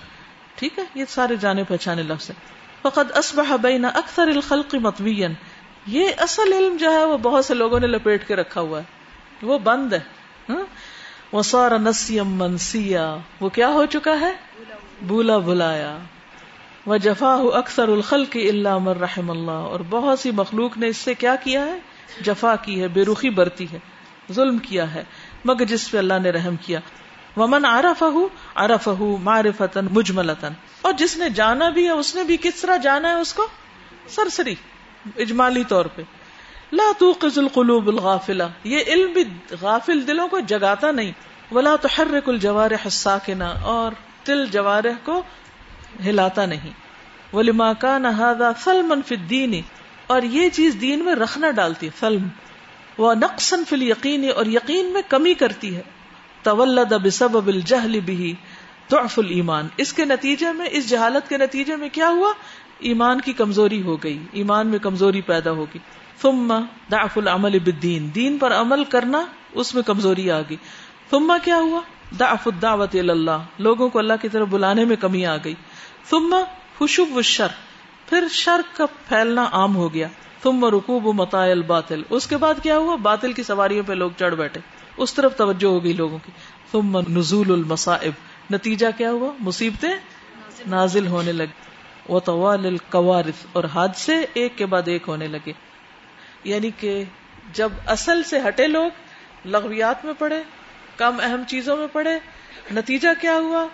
ٹھیک 0.56 0.78
ہے؟ 0.78 0.84
یہ 0.94 1.04
سارے 1.08 1.36
جانے 1.36 1.64
پہچانے 1.64 2.02
لفظ 2.02 2.30
ہیں۔ 2.30 2.56
فقط 2.82 3.18
اسبح 3.18 3.56
بین 3.56 3.84
اکثر 3.84 4.22
الخلق 4.22 4.74
متوین 4.74 5.34
یہ 5.86 6.08
اصل 6.18 6.52
علم 6.52 6.76
جو 6.76 6.90
ہے 6.90 7.04
وہ 7.04 7.18
بہت 7.18 7.44
سے 7.44 7.54
لوگوں 7.54 7.80
نے 7.80 7.86
لپیٹ 7.86 8.28
کے 8.28 8.36
رکھا 8.36 8.60
ہوا 8.60 8.78
ہے۔ 8.78 8.84
وہ 9.42 9.58
بند 9.58 9.92
ہے۔ 9.92 10.16
وہ 11.32 11.42
سارا 11.42 11.76
نسیم 11.76 12.26
منسیا۔ 12.26 13.16
وہ 13.40 13.48
کیا 13.48 13.68
ہو 13.68 13.86
چکا 13.86 14.20
ہے؟ 14.20 14.32
بولا 15.02 15.38
بلایا۔ 15.38 15.98
وہ 16.86 16.96
جفا 16.96 17.34
اکثر 17.34 17.88
الخل 17.88 18.24
کی 18.24 18.48
اللہ 18.48 18.78
مر 18.78 18.96
رحم 18.96 19.30
اللہ۔ 19.30 19.50
اور 19.50 19.80
بہت 19.90 20.18
سی 20.18 20.30
مخلوق 20.30 20.78
نے 20.78 20.88
اس 20.88 20.96
سے 20.96 21.14
کیا 21.14 21.36
کیا 21.36 21.64
ہے؟ 21.64 21.78
جفا 22.20 22.56
کی 22.56 22.82
ہے، 22.82 22.88
بے 22.88 23.04
رخی 23.04 23.30
برتی 23.30 23.66
ہے، 23.72 23.78
ظلم 24.32 24.58
کیا 24.58 24.94
ہے۔ 24.94 25.04
مگر 25.44 25.64
جس 25.64 25.90
پہ 25.90 25.98
اللہ 25.98 26.18
نے 26.22 26.30
رحم 26.30 26.56
کیا۔ 26.56 26.80
ومن 27.36 27.64
عرف 27.64 28.02
عرف 28.54 28.88
معرفتن 29.20 29.86
مجملتن 29.90 30.52
اور 30.80 30.92
جس 30.92 31.16
نے 31.16 31.28
جانا 31.28 31.68
بھی 31.68 31.84
ہے، 31.84 31.90
اس 31.90 32.14
نے 32.14 32.22
بھی 32.22 32.36
کس 32.42 32.54
طرح 32.54 32.76
جانا 32.76 33.08
ہے 33.08 33.14
اس 33.14 33.34
کو؟ 33.34 33.46
سرسری، 34.08 34.54
اجمالی 35.16 35.64
طور 35.64 35.86
پہ۔ 35.86 36.02
لا 36.72 36.92
توقظ 36.98 37.38
القلوب 37.38 37.88
الغافلہ۔ 37.88 38.42
یہ 38.64 38.80
علم 38.86 39.12
بھی 39.12 39.24
غافل 39.60 40.06
دلوں 40.06 40.28
کو 40.28 40.40
جگاتا 40.40 40.90
نہیں۔ 40.90 41.12
ولا 41.52 41.76
تحرک 41.76 42.28
الجوارح 42.28 42.76
الساکنہ۔ 42.84 43.44
اور 43.44 43.92
دل 44.26 44.46
جوارح 44.46 44.92
کو 45.04 45.22
ہلاتا 46.06 46.46
نہیں۔ 46.46 46.70
وہ 47.32 47.42
لما 47.42 47.72
کا 47.72 47.98
نہ 47.98 48.50
فلم 48.58 49.14
دین 49.30 49.60
اور 50.06 50.22
یہ 50.22 50.48
چیز 50.48 50.76
دین 50.80 51.04
میں 51.04 51.14
رکھنا 51.14 51.50
ڈالتی 51.50 51.88
فلم 51.96 52.28
وہ 52.98 53.14
نقصن 53.14 53.64
فل 53.64 53.82
یقین 53.82 54.30
اور 54.36 54.46
یقین 54.46 54.86
میں 54.86 55.02
کمی 55.08 55.34
کرتی 55.34 55.76
ہے۔ 55.76 55.82
طولد 56.46 56.92
بسبب 56.92 57.46
الجہل 57.46 58.00
بھی 58.00 58.34
ضعف 58.90 59.18
الایمان۔ 59.18 59.68
اس 59.76 59.92
کے 59.92 60.04
نتیجے 60.04 60.52
میں، 60.52 60.66
اس 60.70 60.88
جہالت 60.88 61.28
کے 61.28 61.36
نتیجے 61.36 61.76
میں 61.76 61.88
کیا 61.92 62.08
ہوا؟ 62.08 62.32
ایمان 62.78 63.20
کی 63.20 63.32
کمزوری 63.32 63.82
ہو 63.82 63.96
گئی، 63.96 64.18
ایمان 64.32 64.66
میں 64.66 64.78
کمزوری 64.78 65.20
پیدا 65.20 65.50
ہوگی۔ 65.50 65.78
ثم 66.22 66.60
ضعف 66.90 67.18
العمل 67.18 67.58
بالدین، 67.58 68.14
دین 68.14 68.38
پر 68.38 68.52
عمل 68.52 68.84
کرنا 68.84 69.24
اس 69.52 69.74
میں 69.74 69.82
کمزوری 69.82 70.30
آ 70.30 70.40
گئی۔ 70.40 70.56
ثم 71.10 71.32
کیا 71.44 71.56
ہوا؟ 71.56 71.80
ضعف 72.18 72.48
الدعوت 72.48 72.94
اللہ، 72.94 73.42
لوگوں 73.58 73.88
کو 73.88 73.98
اللہ 73.98 74.12
کی 74.22 74.28
طرف 74.28 74.48
بلانے 74.48 74.84
میں 74.84 74.96
کمی 74.96 75.26
آ 75.26 75.36
گئی۔ 75.36 75.54
ثم 76.10 76.36
خوشب 76.78 77.16
الشر، 77.16 77.46
پھر 78.08 78.24
شر 78.30 78.60
کا 78.76 78.86
پھیلنا 78.86 79.46
عام 79.52 79.76
ہو 79.76 79.94
گیا۔ 79.94 80.08
ثم 80.42 80.64
رکوب 80.64 81.14
متاع 81.14 81.50
الباطل، 81.50 82.02
اس 82.10 82.26
کے 82.26 82.36
بعد 82.36 82.54
کیا 82.62 82.78
ہوا؟ 82.78 82.96
باطل 82.96 83.32
کی 83.32 83.42
سواریوں 83.42 83.84
پہ 83.86 83.92
لوگ 83.92 84.10
چڑھ 84.18 84.34
بیٹھے۔ 84.34 84.75
اس 84.96 85.14
طرف 85.14 85.36
توجہ 85.36 85.66
ہو 85.66 85.84
گئی 85.84 85.92
لوگوں 85.92 86.18
کی۔ 86.26 86.32
ثم 86.72 87.00
نزول 87.18 87.52
المصائب۔ 87.52 88.12
نتیجہ 88.50 88.86
کیا 88.96 89.10
ہوا؟ 89.10 89.32
مصیبتیں 89.40 89.96
نازل 90.66 91.06
ہونے 91.06 91.32
لگی۔ 91.32 91.66
وہ 92.08 92.20
طوال 92.20 92.66
القوارث۔ 92.66 93.46
اور 93.52 93.64
حادثے 93.64 94.14
ایک 94.34 94.58
کے 94.58 94.66
بعد 94.66 94.82
ایک 94.86 95.02
ہونے 95.08 95.26
لگے۔ 95.26 95.52
یعنی 96.44 96.70
کہ 96.70 97.04
جب 97.52 97.72
اصل 97.86 98.22
سے 98.22 98.38
ہٹے 98.48 98.66
لوگ 98.66 98.90
لغویات 99.44 100.04
میں 100.04 100.14
پڑے 100.18 100.42
کم 100.96 101.16
اہم 101.22 101.42
چیزوں 101.48 101.76
میں 101.76 101.86
پڑے 101.92 102.18
نتیجہ 102.74 103.08
کیا 103.20 103.34
ہوا؟ 103.34 103.66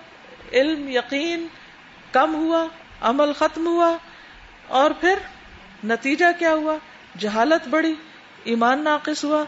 علم، 0.52 0.88
یقین 0.88 1.46
کم 2.12 2.34
ہوا، 2.34 2.66
عمل 3.00 3.32
ختم 3.32 3.66
ہوا۔ 3.66 3.96
اور 4.68 4.90
پھر 5.00 5.18
نتیجہ 5.84 6.24
کیا 6.38 6.54
ہوا؟ 6.54 6.76
جہالت 7.18 7.68
بڑی 7.68 7.94
ایمان 8.44 8.84
ناقص 8.84 9.24
ہوا۔ 9.24 9.44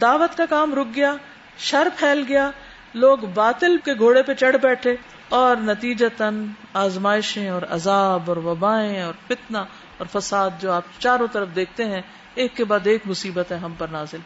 دعوت 0.00 0.36
کا 0.36 0.46
کام 0.46 0.74
رک 0.74 0.94
گیا، 0.94 1.14
شر 1.58 1.88
پھیل 1.96 2.24
گیا، 2.28 2.50
لوگ 2.94 3.18
باطل 3.18 3.76
کے 3.84 3.94
گھوڑے 3.94 4.22
پہ 4.22 4.34
چڑھ 4.34 4.56
بیٹھے 4.56 4.96
اور 5.28 5.56
نتیجہ 5.56 6.06
تن 6.16 6.46
آزمائشیں 6.74 7.48
اور 7.48 7.62
عذاب 7.70 8.22
اور 8.26 8.36
وبائیں 8.36 9.02
اور 9.02 9.14
فتنہ 9.28 9.58
اور 9.98 10.06
فساد 10.12 10.50
جو 10.58 10.72
آپ 10.72 10.82
چاروں 10.98 11.26
طرف 11.32 11.48
دیکھتے 11.54 11.84
ہیں، 11.84 12.00
ایک 12.34 12.56
کے 12.56 12.64
بعد 12.64 12.86
ایک 12.86 13.02
مصیبت 13.06 13.52
ہے 13.52 13.56
ہم 13.56 13.74
پر 13.78 13.88
نازل۔ 13.88 14.18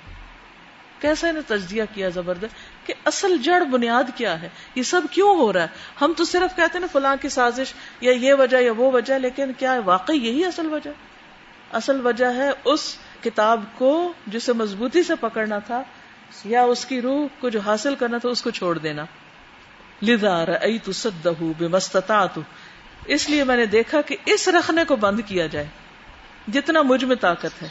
کیسے 1.00 1.28
انہیں 1.28 1.42
تجزیہ 1.46 1.82
کیا 1.94 2.08
زبردست 2.08 2.86
کہ 2.86 2.94
اصل 3.04 3.36
جڑ 3.38 3.64
بنیاد 3.64 4.04
کیا 4.16 4.42
ہے؟ 4.42 4.48
یہ 4.74 4.82
سب 4.82 5.00
کیوں 5.10 5.36
ہو 5.36 5.52
رہا 5.52 5.62
ہے؟ 5.62 5.66
ہم 6.00 6.12
تو 6.16 6.24
صرف 6.24 6.56
کہتے 6.56 6.72
ہیں 6.74 6.80
نا 6.80 6.86
فلاں 6.92 7.16
کی 7.20 7.28
سازش، 7.28 7.72
یا 8.00 8.12
یہ 8.12 8.34
وجہ 8.34 8.56
یا 8.56 8.72
وہ 8.76 8.90
وجہ، 8.90 9.14
لیکن 9.14 9.52
کیا 9.58 9.72
ہے 9.72 9.78
واقعی 9.78 10.16
یہی 10.16 10.44
اصل 10.44 10.66
وجہ؟ 10.66 10.90
اصل 11.72 12.06
وجہ 12.06 12.26
ہے 12.26 12.50
اس 12.64 12.96
کتاب 13.22 13.64
کو 13.74 14.12
جسے 14.26 14.52
مضبوطی 14.52 15.02
سے 15.02 15.14
پکڑنا 15.14 15.58
تھا 15.58 15.82
یا 16.44 16.62
اس 16.62 16.84
کی 16.84 17.02
روح 17.02 17.26
کو 17.40 17.48
جو 17.48 17.60
حاصل 17.60 17.94
کرنا 17.94 18.18
تھا 18.18 18.28
اس 18.28 18.42
کو 18.42 18.50
چھوڑ 18.50 18.78
دینا۔ 18.78 19.04
لدا 20.02 20.46
رأیت 20.46 20.90
صدہ 20.94 21.32
بے 21.58 21.66
اس 23.06 23.30
لیے 23.30 23.44
میں 23.44 23.56
نے 23.56 23.66
دیکھا 23.66 24.00
کہ 24.00 24.16
اس 24.26 24.48
رکھنے 24.48 24.84
کو 24.84 24.96
بند 24.96 25.20
کیا 25.26 25.46
جائے۔ 25.46 25.66
جتنا 26.48 26.82
مجھ 26.82 27.04
میں 27.04 27.16
طاقت 27.16 27.62
ہے۔ 27.62 27.68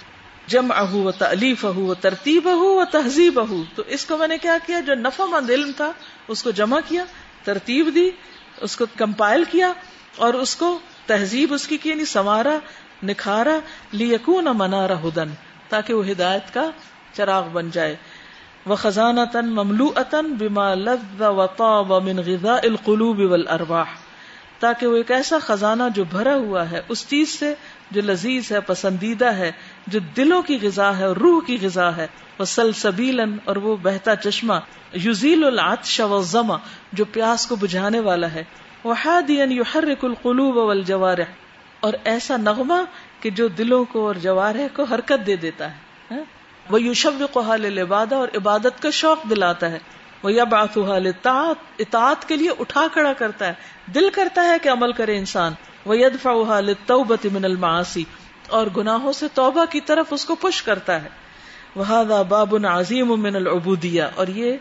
جم 0.47 0.71
اہ 0.71 0.93
و 0.93 1.11
تلیف 1.11 1.65
اہ 1.65 1.77
و 1.77 1.93
ترتیب 1.93 2.47
اہ 2.47 2.57
و 2.57 2.85
تہذیب 2.85 3.39
اہ 3.39 3.75
تو 3.75 3.83
اس 3.87 4.05
کو 4.05 4.17
میں 4.17 4.27
نے 4.27 4.37
کیا 4.37 4.57
کیا؟ 4.65 4.79
جو 4.79 4.95
نفع 4.95 5.23
مند 5.25 5.49
علم 5.49 5.71
تھا، 5.77 5.91
اس 6.27 6.43
کو 6.43 6.51
جمع 6.51 6.79
کیا، 6.87 7.05
ترتیب 7.43 7.95
دی، 7.95 8.09
اس 8.61 8.75
کو 8.75 8.85
کمپائل 8.97 9.43
کیا 9.43 9.73
اور 10.15 10.33
اس 10.33 10.55
کو 10.55 10.79
تہذیب 11.05 11.53
اس 11.53 11.67
کی 11.67 11.77
کی 11.77 11.89
یعنی 11.89 12.05
سوارا 12.05 12.57
نکھارا 13.03 13.59
لیکون 13.91 14.47
منارا 14.55 14.99
ہدن، 14.99 15.29
تاکہ 15.69 15.93
وہ 15.93 16.07
ہدایت 16.07 16.53
کا 16.53 16.69
چراغ 17.13 17.47
بن 17.53 17.69
جائے۔ 17.69 17.95
وہ 18.65 18.75
خزانہ 18.75 19.21
تن 19.31 19.45
مملو 19.45 19.91
اتن 19.95 20.33
بما 20.33 20.73
لذ 20.73 21.21
و 21.61 21.99
من 21.99 22.17
غذاء 22.17 22.59
القلوب 22.63 23.19
والارواح۔ 23.19 23.85
تاکہ 24.59 24.87
وہ 24.87 24.95
ایک 24.95 25.11
ایسا 25.11 25.37
خزانہ 25.41 25.83
جو 25.95 26.03
بھرا 26.03 26.35
ہوا 26.35 26.71
ہے، 26.71 26.81
اس 26.89 27.07
چیز 27.07 27.29
سے 27.29 27.53
جو 27.91 28.01
لذیذ 28.01 28.51
ہے، 28.51 28.59
پسندیدہ 28.59 29.25
ہے، 29.25 29.51
جو 29.87 29.99
دلوں 30.17 30.41
کی 30.41 30.57
غذا 30.61 30.97
ہے 30.97 31.03
اور 31.03 31.15
روح 31.15 31.41
کی 31.45 31.57
غذا 31.61 31.97
ہے۔ 31.97 32.07
وہ 32.39 32.45
سلسبیلن 32.45 33.37
اور 33.45 33.55
وہ 33.55 33.77
بہتا 33.81 34.15
چشمہ۔ 34.15 34.53
یوزیل 34.93 35.43
العطش 35.43 35.99
والظما 35.99 36.57
جو 36.93 37.05
پیاس 37.05 37.45
کو 37.45 37.55
بجھانے 37.55 37.99
والا 37.99 38.31
ہے۔ 38.31 38.43
وہ 38.83 38.93
ہادین 39.05 39.51
یحرک 39.51 40.05
القلوب 40.05 40.57
والجوارح۔ 40.57 41.48
اور 41.79 41.93
ایسا 42.03 42.37
نغمہ 42.37 42.83
کہ 43.19 43.29
جو 43.29 43.47
دلوں 43.47 43.85
کو 43.85 44.07
اور 44.07 44.15
جوارح 44.15 44.67
کو 44.73 44.83
حرکت 44.83 45.27
دے 45.27 45.35
دیتا 45.35 45.71
ہے 45.71 45.79
وہ 46.69 46.81
یوشب 46.81 47.11
کو 47.31 47.39
حال 47.39 47.77
عبادہ 47.77 48.15
اور 48.15 48.27
عبادت 48.35 48.81
کا 48.81 48.89
شوق 48.89 49.29
دلاتا 49.29 49.71
ہے۔ 49.71 49.79
وہ 50.23 50.33
یا 50.33 50.43
بات 50.43 50.77
حال 50.77 51.07
اطاعت 51.07 51.55
اطاعت 51.79 52.27
کے 52.27 52.35
لیے 52.35 52.49
اٹھا 52.59 52.87
کھڑا 52.93 53.13
کرتا 53.13 53.47
ہے۔ 53.47 53.53
دل 53.95 54.09
کرتا 54.09 54.43
ہے 54.43 54.57
کہ 54.61 54.69
عمل 54.69 54.91
کرے 54.91 55.17
انسان۔ 55.17 55.53
وہ 55.85 55.97
یدفا 55.97 56.31
حال 56.47 56.73
توبت 56.85 57.25
من 57.33 57.45
المعاصی 57.45 58.03
اور 58.47 58.67
گناہوں 58.77 59.11
سے 59.11 59.25
توبہ 59.33 59.65
کی 59.65 59.81
طرف 59.81 60.05
اس 60.11 60.25
کو 60.25 60.35
پش 60.35 60.61
کرتا 60.63 61.03
ہے۔ 61.03 61.09
وہ 61.75 62.03
باب 62.29 62.65
عظیم 62.65 63.21
من 63.21 63.35
العبودیہ 63.35 64.03
اور 64.15 64.27
یہ 64.27 64.57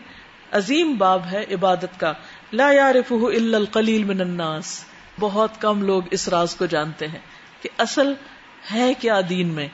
عظیم 0.51 0.95
باب 0.97 1.21
ہے 1.31 1.45
عبادت 1.51 1.99
کا۔ 1.99 2.13
لا 2.53 2.71
يعرفه 2.71 3.21
الا 3.21 3.57
القلیل 3.57 4.03
من 4.03 4.21
الناس۔ 4.21 4.88
بہت 5.19 5.61
کم 5.61 5.81
لوگ 5.81 6.03
اس 6.11 6.27
راز 6.27 6.55
کو 6.55 6.65
جانتے 6.65 7.07
ہیں 7.07 7.19
کہ 7.61 7.69
اصل 7.77 8.13
ہے 8.71 8.93
کیا 8.93 9.21
دین 9.29 9.47
میں۔ 9.47 9.67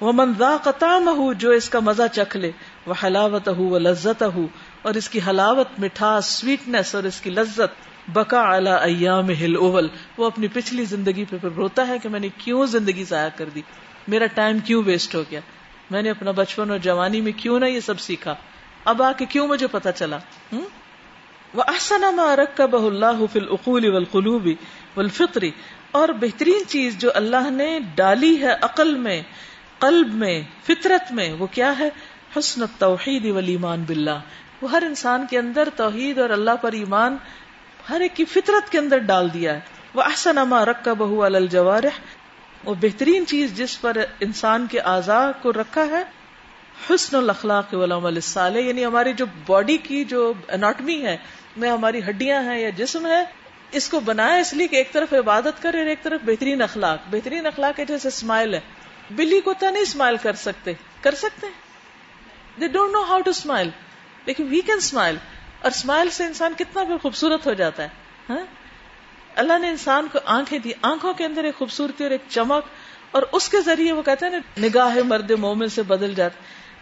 وہ 0.00 0.12
منزا 0.12 0.56
قطام 0.62 1.08
ہو 1.08 1.32
جو 1.32 1.50
اس 1.50 1.68
کا 1.68 1.80
مزہ 1.80 2.02
چکھ 2.12 2.36
لے۔ 2.36 2.50
وہ 2.86 2.94
حلاوت 3.04 3.48
ہو 3.48 3.62
وہ 3.62 3.78
لذت 3.78 4.22
ہو 4.22 4.46
اور 4.82 4.94
اس 4.94 5.08
کی 5.08 5.20
حلاوت، 5.28 5.68
مٹھاس 5.78 6.26
سویٹنس 6.26 6.94
اور 6.94 7.02
اس 7.02 7.20
کی 7.20 7.30
لذت۔ 7.30 7.92
بکا 8.08 8.40
اعلی 8.40 8.70
ایام 8.70 9.30
ہل 9.30 9.56
اوول 9.56 9.88
وہ 10.16 10.26
اپنی 10.26 10.48
پچھلی 10.48 10.84
زندگی 10.84 11.24
پہ 11.24 11.36
پھر 11.40 11.48
روتا 11.48 11.88
ہے 11.88 11.98
کہ 11.98 12.08
میں 12.08 12.20
نے 12.20 12.28
کیوں 12.38 12.66
زندگی 12.66 13.04
ضائع 13.04 13.28
کر 13.36 13.48
دی؟ 13.54 13.62
میرا 14.08 14.26
ٹائم 14.26 14.58
کیوں 14.58 14.82
ویسٹ 14.86 15.14
ہو 15.14 15.24
گیا؟ 15.30 15.40
میں 15.90 16.02
نے 16.02 16.10
اپنا 16.10 16.30
بچپن 16.30 16.70
اور 16.70 16.78
جوانی 16.78 17.20
میں 17.20 17.32
کیوں 17.36 17.60
نہ 17.60 17.64
یہ 17.64 17.80
سب 17.80 18.00
سیکھا؟ 18.00 18.34
اب 18.84 19.02
آ 19.02 19.12
کے 19.12 19.24
کیوں 19.24 19.48
مجھے 19.48 19.66
پتا 19.66 19.92
چلا؟ 19.92 20.16
ہوں 20.52 20.81
وہ 21.54 21.62
احسن 21.68 22.18
رکھ 22.18 22.60
بہ 22.60 22.86
اللہ 22.86 23.24
فل 23.32 23.46
اقول 23.50 23.88
والقلوب 23.88 24.48
والفطری 24.96 25.50
اور 25.90 26.08
بہترین 26.08 26.66
چیز 26.68 26.98
جو 26.98 27.10
اللہ 27.14 27.50
نے 27.50 27.78
ڈالی 27.94 28.40
ہے 28.40 28.52
عقل 28.62 28.94
میں، 28.96 29.22
قلب 29.78 30.14
میں، 30.14 30.42
فطرت 30.62 31.12
میں، 31.12 31.32
وہ 31.32 31.46
کیا 31.46 31.78
ہے؟ 31.78 31.88
حسن 32.38 32.64
توحید 32.78 33.26
ولیمان 33.26 33.82
باللہ۔ 33.82 34.18
وہ 34.62 34.70
ہر 34.70 34.82
انسان 34.86 35.26
کے 35.30 35.38
اندر 35.38 35.68
توحید 35.76 36.18
اور 36.18 36.30
اللہ 36.30 36.56
پر 36.60 36.72
ایمان 36.72 37.16
ہر 37.90 38.00
ایک 38.00 38.16
کی 38.16 38.24
فطرت 38.24 38.72
کے 38.72 38.78
اندر 38.78 38.98
ڈال 38.98 39.32
دیا 39.34 39.54
ہے۔ 39.54 39.60
وہ 39.94 40.02
احسن 40.02 40.38
اما 40.38 40.64
رکھا 40.64 40.92
بہو 40.92 41.24
الجوارح۔ 41.24 42.00
وہ 42.64 42.74
بہترین 42.80 43.26
چیز 43.26 43.56
جس 43.56 43.80
پر 43.80 43.96
انسان 44.20 44.66
کے 44.70 44.80
اعضاء 44.80 45.30
کو 45.42 45.52
رکھا 45.52 45.86
ہے 45.86 46.04
حسن 46.90 47.16
الاخلاق 47.16 47.74
والعمل 47.74 48.14
الصالح 48.14 48.58
یعنی 48.58 48.86
ہماری 48.86 49.12
جو 49.12 49.26
باڈی 49.46 49.76
کی 49.76 50.04
جو 50.04 50.32
اناٹمی 50.48 51.02
ہے، 51.02 51.16
میں 51.56 51.70
ہماری 51.70 52.00
ہڈیاں 52.08 52.42
ہیں 52.42 52.60
یا 52.60 52.70
جسم 52.70 53.06
ہے، 53.06 53.24
اس 53.72 53.88
کو 53.88 54.00
بنایا 54.00 54.34
اس 54.34 54.54
لیے 54.54 54.66
کہ 54.66 54.76
ایک 54.76 54.92
طرف 54.92 55.12
عبادت 55.12 55.62
کرے 55.62 55.78
اور 55.78 55.86
ایک 55.86 56.02
طرف 56.02 56.20
بہترین 56.24 56.62
اخلاق۔ 56.62 56.98
بہترین 57.10 57.46
اخلاق 57.46 57.80
ہے 57.80 57.84
جیسے 57.84 58.08
اسمائل 58.08 58.54
ہے۔ 58.54 58.60
بلی 59.10 59.40
کو 59.40 59.54
تو 59.58 59.70
نہیں 59.70 59.82
اسمائل 59.82 60.16
کر 60.16 60.32
سکتے۔ 60.32 60.72
کر 61.00 61.14
سکتے 61.14 61.46
they 62.60 62.68
don't 62.68 62.92
know 62.92 63.02
how 63.02 63.20
to 63.20 63.30
smile 63.30 63.68
لیکن 64.26 64.46
وی 64.50 64.60
کین 64.60 64.76
اسمائل 64.76 65.16
اور 65.62 65.70
اسمائل 65.70 66.10
سے 66.10 66.24
انسان 66.24 66.52
کتنا 66.58 66.82
بھی 66.82 66.94
خوبصورت 67.02 67.46
ہو 67.46 67.52
جاتا 67.52 67.82
ہے۔ 67.82 67.88
ہاں؟ 68.28 68.44
اللہ 69.34 69.58
نے 69.58 69.68
انسان 69.68 70.06
کو 70.12 70.18
آنکھیں 70.24 70.58
دی، 70.58 70.72
آنکھوں 70.82 71.14
کے 71.14 71.24
اندر 71.24 71.44
ایک 71.44 71.54
خوبصورتی 71.54 72.04
اور 72.04 72.10
ایک 72.10 72.20
چمک، 72.28 72.68
اور 73.10 73.22
اس 73.32 73.48
کے 73.48 73.60
ذریعے 73.60 73.92
وہ 73.92 74.02
کہتے 74.02 74.26
ہیں 74.26 74.32
نا 74.32 74.38
نگاہ 74.66 74.96
مرد 75.04 75.30
مومن 75.30 75.68
سے 75.68 75.82
بدل 75.82 76.14
جاتی 76.14 76.38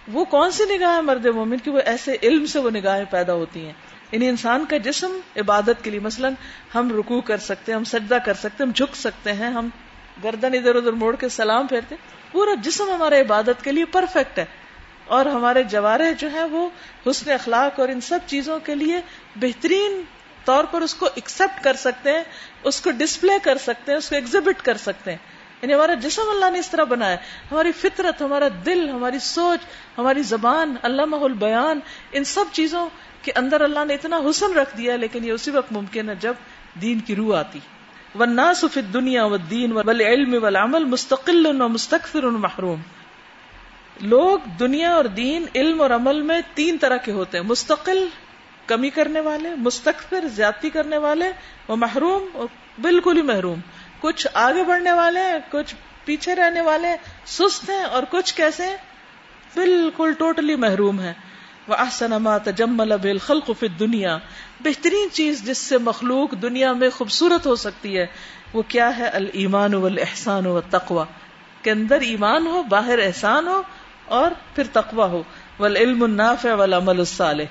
وہ 0.09 0.25
کون 0.25 0.51
سی 0.51 0.77
نگاہ 0.77 0.97
ہے 0.97 1.01
مرد 1.01 1.27
مومن 1.27 1.59
کی؟ 1.59 1.71
وہ 1.71 1.81
ایسے 1.85 2.17
علم 2.23 2.47
سے 2.47 2.59
وہ 2.59 2.71
نگاہیں 2.71 3.05
پیدا 3.11 3.33
ہوتی 3.33 3.67
ہیں۔ 3.67 3.73
یعنی 4.13 4.29
انسان 4.29 4.65
کا 4.69 4.77
جسم 4.77 5.21
عبادت 5.37 5.85
کے 5.85 5.91
لیے 5.91 6.01
مثلا 6.01 6.29
ہم 6.75 6.97
رکو 6.99 7.21
کر 7.21 7.37
سکتے 7.37 7.73
ہیں، 7.73 7.77
ہم 7.77 7.85
سجدہ 7.85 8.19
کر 8.25 8.35
سکتے 8.35 8.65
ہیں، 8.65 8.67
ہم 8.67 8.73
جھک 8.73 8.97
سکتے 8.97 9.33
ہیں، 9.33 9.51
ہم 9.51 9.69
گردن 10.25 10.55
ادھر 10.55 10.75
ادھر 10.75 10.93
موڑ 10.93 11.17
کے 11.17 11.29
سلام 11.29 11.67
پھیرتے 11.67 11.95
ہیں۔ 11.95 12.33
پورا 12.33 12.55
جسم 12.55 12.91
ہمارے 12.91 13.21
عبادت 13.21 13.65
کے 13.65 13.73
لیے 13.73 13.85
پرفیکٹ 13.85 14.39
ہے۔ 14.39 14.45
اور 15.07 15.27
ہمارے 15.27 15.63
جوارے 15.63 16.15
جو 16.15 16.29
ہیں 16.29 16.45
وہ 16.45 16.71
حسن 17.07 17.31
اخلاق 17.31 17.81
اور 17.81 17.89
ان 17.89 18.01
سب 18.01 18.19
چیزوں 18.27 18.59
کے 18.61 18.75
لیے 18.75 19.01
بہترین 19.37 20.03
طور 20.45 20.65
پر 20.65 20.81
اس 20.81 20.95
کو 20.95 21.07
ایکسپٹ 21.07 21.65
کر 21.65 21.75
سکتے 21.75 22.13
ہیں، 22.13 22.23
اس 22.63 22.81
کو 22.81 22.91
ڈسپلے 22.91 23.33
کر 23.43 23.59
سکتے 23.59 23.93
ہیں، 23.93 23.99
اس 23.99 24.09
کو 24.09 24.15
ایگزبٹ 24.15 24.63
کر 24.63 24.77
سکتے 24.77 25.11
ہیں۔ 25.11 25.40
یعنی 25.63 25.75
ہمارا 25.75 25.95
جسم 25.95 26.23
اللہ 26.31 26.51
نے 26.51 26.59
اس 26.59 26.71
طرح 26.71 26.85
بنایا 26.85 27.17
ہماری 27.51 27.73
فطرت، 27.73 28.23
ہمارا 28.23 28.49
دل، 28.67 28.89
ہماری 28.89 29.19
سوچ، 29.19 29.61
ہماری 29.99 30.23
زبان 30.23 30.77
اللہ 30.83 31.17
البیان، 31.17 31.81
ان 32.13 32.25
سب 32.25 32.45
چیزوں 32.53 32.89
کے 33.23 33.33
اندر 33.37 33.61
اللہ 33.61 33.85
نے 33.85 33.95
اتنا 33.95 34.21
حسن 34.31 34.53
رکھ 34.53 34.77
دیا 34.79 34.97
لیکن 34.97 35.25
یہ 35.25 35.33
اسی 35.33 35.51
وقت 35.51 35.73
ممکن 35.73 36.09
ہے 36.09 36.15
جب 36.15 36.35
دین 36.83 37.01
کی 37.01 37.17
روح 37.17 37.39
آتی۔ 37.39 37.59
والناس 38.15 38.65
فی 38.73 38.81
الدنیا 38.81 39.25
والدین 39.25 39.73
والعلم 39.73 40.37
والعمل 40.43 40.85
مستقل 40.85 41.47
و 41.47 41.69
مستقفر 41.69 42.23
محروم 42.23 42.81
لوگ 44.01 44.39
دنیا 44.61 44.95
اور 44.95 45.05
دین، 45.05 45.45
علم 45.55 45.81
اور 45.81 45.91
عمل 45.91 46.23
میں 46.23 46.41
تین 46.55 46.79
طرح 46.79 46.97
کے 46.97 47.13
ہوتے 47.13 47.39
ہیں۔ 47.39 47.45
مستقل 47.45 48.09
کمی 48.67 48.91
کرنے 48.91 49.21
والے 49.21 49.49
مستقفر 49.57 50.29
زیادتی 50.29 50.71
کرنے 50.71 50.99
والے 50.99 51.33
وہ 51.69 51.77
محروم 51.77 52.29
اور 52.33 52.47
بالکل 52.81 53.17
ہی 53.17 53.23
محروم۔ 53.23 53.61
کچھ 54.01 54.27
آگے 54.35 54.65
بڑھنے 54.65 54.93
والے 54.93 55.21
ہیں، 55.21 55.39
کچھ 55.51 55.75
پیچھے 56.05 56.35
رہنے 56.35 56.61
والے 56.61 56.89
سست 57.27 57.71
ہیں 57.71 57.85
اور 57.85 58.03
کچھ 58.11 58.35
کیسے 58.35 58.77
بالکل 59.55 60.13
ٹوٹلی 60.13 60.57
محروم 60.57 61.01
ہے 61.01 61.13
وہ 61.69 61.75
آسنما 61.75 62.39
تجمل 62.39 62.97
بالخلق 62.97 63.51
فی 63.61 63.69
دنیا 63.69 64.19
بہترین 64.61 65.11
چیز 65.11 65.43
جس 65.43 65.59
سے 65.59 65.79
مخلوق 65.79 66.33
دنیا 66.43 66.73
میں 66.73 66.91
خوبصورت 66.91 67.47
ہو 67.47 67.55
سکتی 67.55 67.99
ہے، 67.99 68.07
وہ 68.53 68.63
کیا 68.69 68.99
ہے؟ 68.99 69.07
المان 69.07 69.75
والاحسان 69.75 70.47
والتقوى 70.47 71.05
کے 71.63 71.71
اندر 71.71 72.01
ایمان 72.01 72.47
ہو، 72.47 72.63
باہر 72.63 72.99
احسان 72.99 73.49
ہو 73.49 73.63
اور 74.05 74.31
پھر 74.55 74.65
تقوی 74.73 75.03
ہو۔ 75.03 75.23
والعلم 75.59 76.03
النافع 76.03 76.55
والعمل 76.55 76.99
الصالح۔ 76.99 77.45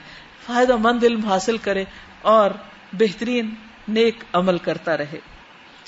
فائدہ 0.46 0.76
مند 0.76 1.04
علم 1.04 1.26
حاصل 1.26 1.58
کرے 1.58 1.84
اور 2.22 2.52
بہترین 2.94 3.56
نیک 3.88 4.24
عمل 4.34 4.58
کرتا 4.58 4.98
رہے۔ 4.98 5.20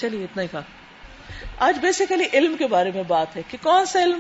چلیے، 0.02 0.24
اتنا 0.24 0.44
ہی 0.44 0.48
کہا۔ 0.52 0.62
آج 1.60 1.78
بیسیکلی 1.82 2.26
علم 2.34 2.56
کے 2.58 2.68
بارے 2.68 2.92
میں 2.96 3.04
بات 3.08 3.36
ہے 3.36 3.42
کہ 3.48 3.58
کون 3.62 3.86
سا 3.86 4.04
علم 4.04 4.20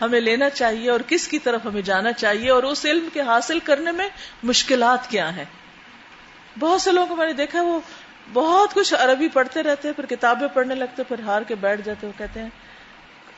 ہمیں 0.00 0.20
لینا 0.20 0.50
چاہیے 0.50 0.90
اور 0.90 1.00
کس 1.06 1.26
کی 1.28 1.38
طرف 1.38 1.66
ہمیں 1.66 1.82
جانا 1.82 2.12
چاہیے 2.12 2.50
اور 2.50 2.62
اس 2.62 2.84
علم 2.84 3.08
کے 3.12 3.20
حاصل 3.20 3.58
کرنے 3.58 3.92
میں 3.92 4.08
مشکلات 4.42 5.10
کیا 5.10 5.36
ہیں۔ 5.36 5.44
بہت 6.58 6.80
سے 6.80 6.92
لوگوں 6.92 7.06
کو 7.06 7.16
میں 7.16 7.26
نے 7.26 7.32
دیکھا 7.32 7.62
وہ 7.62 7.78
بہت 8.32 8.74
کچھ 8.74 8.92
عربی 8.94 9.28
پڑھتے 9.28 9.62
رہتے 9.62 9.92
پھر 9.92 10.06
کتابیں 10.06 10.48
پڑھنے 10.48 10.74
لگتے 10.74 11.02
پھر 11.08 11.20
ہار 11.20 11.42
کے 11.42 11.54
بیٹھ 11.54 11.80
جاتے 11.84 12.06
وہ 12.06 12.18
کہتے 12.18 12.40
ہیں، 12.40 12.48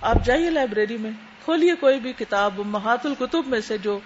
آپ 0.01 0.25
جائیے 0.25 0.51
لائبریری 0.51 0.97
میں 0.97 1.11
کھولئے 1.45 1.75
کوئی 1.81 2.01
بھی 2.01 2.13
کتاب 2.13 2.61
محات 2.67 3.07
القتب 3.07 3.47
میں 3.47 3.61
سے 3.61 3.79
جو 3.79 3.99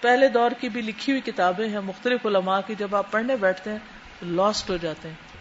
پہلے 0.00 0.28
دور 0.28 0.50
کی 0.60 0.68
بھی 0.68 0.82
لکھی 0.82 1.12
ہوئی 1.12 1.30
کتابیں 1.32 1.68
ہیں، 1.68 1.80
مختلف 1.80 2.26
علماء 2.26 2.60
کی، 2.66 2.74
جب 2.78 2.96
آپ 2.96 3.10
پڑھنے 3.10 3.36
بیٹھتے 3.36 3.70
ہیں 3.70 3.78
تو 4.20 4.26
لاسٹ 4.26 4.70
ہو 4.70 4.76
جاتے 4.76 5.08
ہیں۔ 5.08 5.33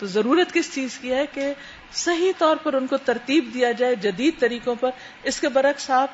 تو 0.00 0.06
ضرورت 0.06 0.52
کس 0.52 0.74
چیز 0.74 0.98
کی 0.98 1.12
ہے 1.12 1.24
کہ 1.26 1.52
صحیح 1.92 2.32
طور 2.38 2.56
پر 2.56 2.72
ان 2.72 2.86
کو 2.86 2.96
ترتیب 2.96 3.50
دیا 3.54 3.72
جائے 3.72 3.94
جدید 3.94 4.40
طریقوں 4.40 4.74
پر؟ 4.74 4.90
اس 5.22 5.40
کے 5.40 5.48
برعکس 5.48 5.90
آپ 5.90 6.08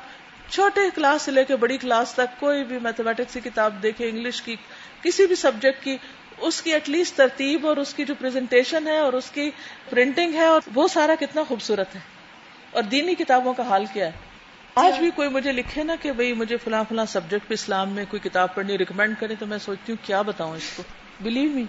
چھوٹے 0.49 0.81
کلاس 0.95 1.21
سے 1.21 1.31
لے 1.31 1.45
کے 1.45 1.55
بڑی 1.55 1.77
کلاس 1.77 2.13
تک 2.13 2.39
کوئی 2.39 2.63
بھی 2.63 2.79
میتھمیٹکس 2.79 3.33
کی 3.33 3.39
کتاب 3.39 3.83
دیکھے 3.83 4.09
انگلش 4.09 4.41
کی، 4.41 4.55
کسی 5.01 5.25
بھی 5.25 5.35
سبجیکٹ 5.35 5.83
کی، 5.83 5.97
اس 6.37 6.61
کی 6.61 6.73
ایٹ 6.73 6.89
لیسٹ 6.89 7.17
ترتیب 7.17 7.67
اور 7.67 7.77
اس 7.77 7.93
کی 7.93 8.05
جو 8.05 8.13
پریزنٹیشن 8.19 8.87
ہے 8.87 8.97
اور 8.97 9.13
اس 9.13 9.31
کی 9.31 9.51
پرنٹنگ 9.89 10.33
ہے 10.33 10.45
اور 10.45 10.61
وہ 10.75 10.87
سارا 10.87 11.15
کتنا 11.19 11.43
خوبصورت 11.47 11.95
ہے۔ 11.95 11.99
اور 12.71 12.83
دینی 12.83 13.15
کتابوں 13.15 13.53
کا 13.53 13.63
حال 13.63 13.85
کیا 13.93 14.05
ہے؟ 14.05 14.11
آج 14.75 14.99
بھی 14.99 15.11
کوئی 15.15 15.29
مجھے 15.29 15.51
لکھے 15.51 15.83
نا 15.83 15.95
کہ 16.01 16.11
بھائی 16.11 16.33
مجھے 16.33 16.57
فلاں 16.57 16.83
فلاں 16.89 17.05
سبجیکٹ 17.05 17.47
پہ 17.47 17.53
اسلام 17.53 17.89
میں 17.89 18.05
کوئی 18.09 18.29
کتاب 18.29 18.55
پڑھنی 18.55 18.77
ریکمینڈ 18.77 19.15
کرے 19.19 19.35
تو 19.35 19.45
میں 19.45 19.57
سوچتی 19.57 19.91
ہوں 19.91 20.05
کیا 20.05 20.21
بتاؤں 20.21 20.55
اس 20.55 20.71
کو؟ 20.75 20.83
بلیو 21.21 21.49
می 21.49 21.63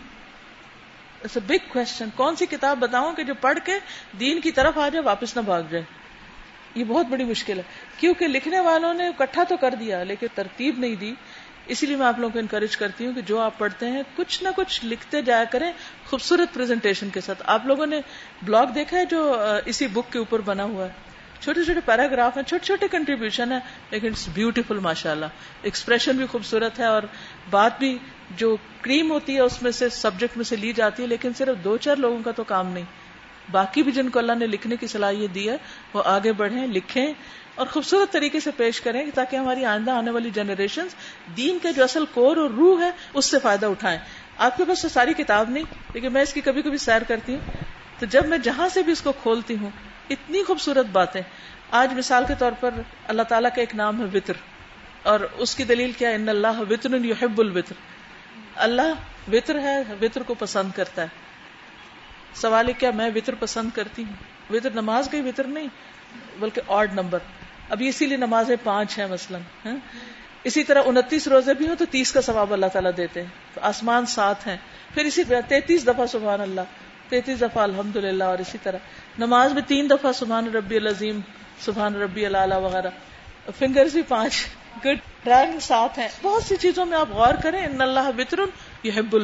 بگ 1.22 1.68
کوشچن 1.68 2.08
کون 2.14 2.36
سی 2.36 2.46
کتاب 2.46 2.78
بتاؤں 2.78 3.12
کہ 3.12 3.22
جو 3.22 3.34
پڑھ 3.34 3.58
کے 3.64 3.72
دین 4.20 4.40
کی 4.40 4.50
طرف 4.50 4.78
آ 4.78 4.88
جائے، 4.88 5.04
واپس 5.04 5.36
نہ 5.36 5.42
بھاگ 5.42 5.62
جائے؟ 5.70 5.84
یہ 6.74 6.84
بہت 6.84 7.06
بڑی 7.06 7.24
مشکل 7.24 7.58
ہے۔ 7.58 7.62
کیونکہ 7.96 8.28
لکھنے 8.28 8.60
والوں 8.60 8.94
نے 8.94 9.08
اکٹھا 9.08 9.44
تو 9.44 9.56
کر 9.56 9.74
دیا، 9.80 10.04
لیکن 10.04 10.26
ترتیب 10.34 10.78
نہیں 10.78 10.94
دی۔ 10.94 11.14
اسی 11.66 11.86
لیے 11.86 11.96
میں 11.96 12.06
آپ 12.06 12.18
لوگوں 12.18 12.32
کو 12.32 12.38
انکریج 12.38 12.76
کرتی 12.76 13.06
ہوں 13.06 13.12
کہ 13.12 13.20
جو 13.20 13.40
آپ 13.40 13.58
پڑھتے 13.58 13.86
ہیں، 13.86 14.02
کچھ 14.16 14.42
نہ 14.42 14.48
کچھ 14.56 14.84
لکھتے 14.84 15.22
جایا 15.22 15.44
کریں 15.44 15.72
خوبصورت 16.06 16.54
پریزنٹیشن 16.54 17.10
کے 17.10 17.20
ساتھ۔ 17.20 17.42
آپ 17.46 17.66
لوگوں 17.66 17.86
نے 17.86 18.00
بلاگ 18.42 18.66
دیکھا 18.66 18.98
ہے 18.98 19.04
جو 19.04 19.36
اسی 19.64 19.86
بک 19.86 20.12
کے 20.12 20.18
اوپر 20.18 20.40
بنا 20.40 20.62
ہوا 20.62 20.86
ہے۔ 20.86 20.92
چھوٹے 21.40 21.64
چھوٹے 21.64 21.80
پیراگراف 21.84 22.36
ہیں، 22.36 22.44
چھوٹے 22.44 22.66
چھوٹے 22.66 22.88
کنٹریبیوشن 22.88 23.52
ہے 23.52 23.58
لیکن 23.90 24.06
اٹس 24.06 24.28
بیوٹیفل 24.28 24.78
ماشاء 24.78 25.10
اللہ 25.10 25.26
ایکسپریشن 25.62 26.16
بھی 26.16 26.26
خوبصورت 26.26 26.78
ہے 26.78 26.84
اور 26.84 27.02
بات 27.50 27.78
بھی 27.78 27.98
جو 28.36 28.56
کریم 28.82 29.10
ہوتی 29.10 29.34
ہے 29.34 29.40
اس 29.40 29.62
میں 29.62 29.70
سے 29.70 29.88
سبجیکٹ 29.88 30.36
میں 30.36 30.44
سے 30.44 30.56
لی 30.56 30.72
جاتی 30.72 31.02
ہے، 31.02 31.08
لیکن 31.08 31.32
صرف 31.38 31.64
دو 31.64 31.76
چار 31.76 31.96
لوگوں 31.96 32.22
کا 32.24 32.30
تو 32.30 32.44
کام 32.44 32.72
نہیں۔ 32.72 32.84
باقی 33.50 33.82
بھی 33.82 33.92
جن 33.92 34.08
کو 34.08 34.18
اللہ 34.18 34.32
نے 34.32 34.46
لکھنے 34.46 34.76
کی 34.76 34.86
صلاحیت 34.86 35.34
دی 35.34 35.48
ہے، 35.50 35.56
وہ 35.94 36.02
آگے 36.04 36.32
بڑھیں، 36.32 36.66
لکھیں 36.66 37.12
اور 37.54 37.66
خوبصورت 37.66 38.12
طریقے 38.12 38.40
سے 38.40 38.50
پیش 38.56 38.80
کریں 38.80 39.04
تاکہ 39.14 39.36
ہماری 39.36 39.64
آئندہ 39.64 39.90
آنے 39.90 40.10
والی 40.10 40.30
جنریشن 40.30 40.86
دین 41.36 41.58
کے 41.62 41.72
جو 41.72 41.84
اصل 41.84 42.04
کور 42.14 42.36
اور 42.36 42.50
روح 42.50 42.82
ہے، 42.82 42.90
اس 43.14 43.26
سے 43.26 43.38
فائدہ 43.38 43.66
اٹھائیں۔ 43.66 43.98
آپ 44.38 44.56
کے 44.56 44.64
پاس 44.64 44.82
تو 44.82 44.88
ساری 44.88 45.14
کتاب 45.14 45.50
نہیں، 45.50 45.64
لیکن 45.94 46.12
میں 46.12 46.22
اس 46.22 46.32
کی 46.32 46.40
کبھی 46.40 46.62
کبھی 46.62 46.78
سیر 46.78 47.02
کرتی 47.02 47.34
ہوں۔ 47.34 47.64
تو 47.98 48.06
جب 48.06 48.26
میں 48.26 48.38
جہاں 48.38 48.68
سے 48.68 48.82
بھی 48.82 48.92
اس 48.92 49.00
کو 49.02 49.12
کھولتی 49.12 49.56
ہوں، 49.60 49.70
اتنی 50.10 50.42
خوبصورت 50.42 50.86
باتیں۔ 50.92 51.20
آج 51.70 51.94
مثال 51.94 52.24
کے 52.28 52.34
طور 52.38 52.52
پر 52.60 52.70
اللہ 53.06 53.22
تعالیٰ 53.22 53.50
کا 53.50 53.60
ایک 53.60 53.74
نام 53.74 54.00
ہے 54.00 54.06
وطر، 54.14 54.36
اور 55.02 55.20
اس 55.36 55.54
کی 55.56 55.64
دلیل 55.64 55.92
کیا 55.92 56.10
ان 56.10 56.28
اللہ 56.28 56.60
وطر 56.70 57.04
یحب 57.04 57.40
الوطر۔ 57.40 57.74
اللہ 58.58 58.94
وطر 59.32 59.58
ہے، 59.58 59.82
وطر 60.02 60.22
کو 60.22 60.34
پسند 60.34 60.70
کرتا 60.76 61.02
ہے۔ 61.02 61.06
سوال 62.34 62.68
ہے، 62.68 62.72
کیا 62.72 62.90
میں 62.90 63.10
وطر 63.14 63.34
پسند 63.34 63.70
کرتی 63.74 64.04
ہوں؟ 64.04 64.12
وطر 64.52 64.70
نماز 64.70 65.08
کا 65.08 65.18
وطر 65.26 65.44
نہیں، 65.44 65.66
بلکہ 66.40 66.60
آڈ 66.68 66.92
نمبر 66.92 67.18
ابھی 67.68 67.88
اسی 67.88 68.06
لیے 68.06 68.16
نمازیں 68.16 68.56
پانچ 68.64 68.98
ہیں 68.98 69.06
مثلاً 69.06 69.40
ہاں۔ 69.64 69.76
اسی 70.44 70.64
طرح 70.64 70.82
انتیس 70.86 71.28
روزے 71.28 71.54
بھی 71.54 71.68
ہوں 71.68 71.76
تو 71.76 71.84
تیس 71.90 72.12
کا 72.12 72.20
ثواب 72.20 72.52
اللہ 72.52 72.66
تعالیٰ 72.66 72.90
دیتے 72.96 73.22
ہیں۔ 73.22 73.28
آسمان 73.60 74.06
سات 74.06 74.46
ہیں۔ 74.46 74.56
پھر 74.94 75.04
اسی 75.04 75.24
طرح 75.24 75.40
تینتیس 75.40 75.86
دفعہ 75.86 76.06
سبحان 76.06 76.40
اللہ۔ 76.40 76.60
تینتیس 77.08 77.40
دفعہ 77.40 77.62
الحمد 77.62 77.96
للہ 77.96 78.24
اور 78.24 78.38
اسی 78.38 78.58
طرح۔ 78.62 78.78
نماز 79.18 79.52
میں 79.52 79.62
تین 79.62 79.90
دفعہ 79.90 80.12
سبحان 80.12 80.54
ربی 80.54 80.76
العظیم، 80.76 81.20
سبحان 81.60 81.94
ربی 81.94 82.26
اللہ 82.26 82.54
وغیرہ۔ 82.54 82.88
فنگرز 83.58 83.92
بھی 83.92 84.02
پانچ۔ 84.02 84.46
گڈ 84.84 84.98
ڈرائنگ 85.28 85.60
ساتھ 85.60 85.98
ہیں۔ 85.98 86.08
بہت 86.22 86.42
سی 86.42 86.56
چیزوں 86.56 86.86
میں 86.86 86.98
آپ 86.98 87.10
غور 87.10 87.34
کریں، 87.42 87.66
ان 87.66 87.80
اللہ 87.80 88.10
وطر 88.18 88.38
یہ 88.82 88.90
حب 88.96 89.16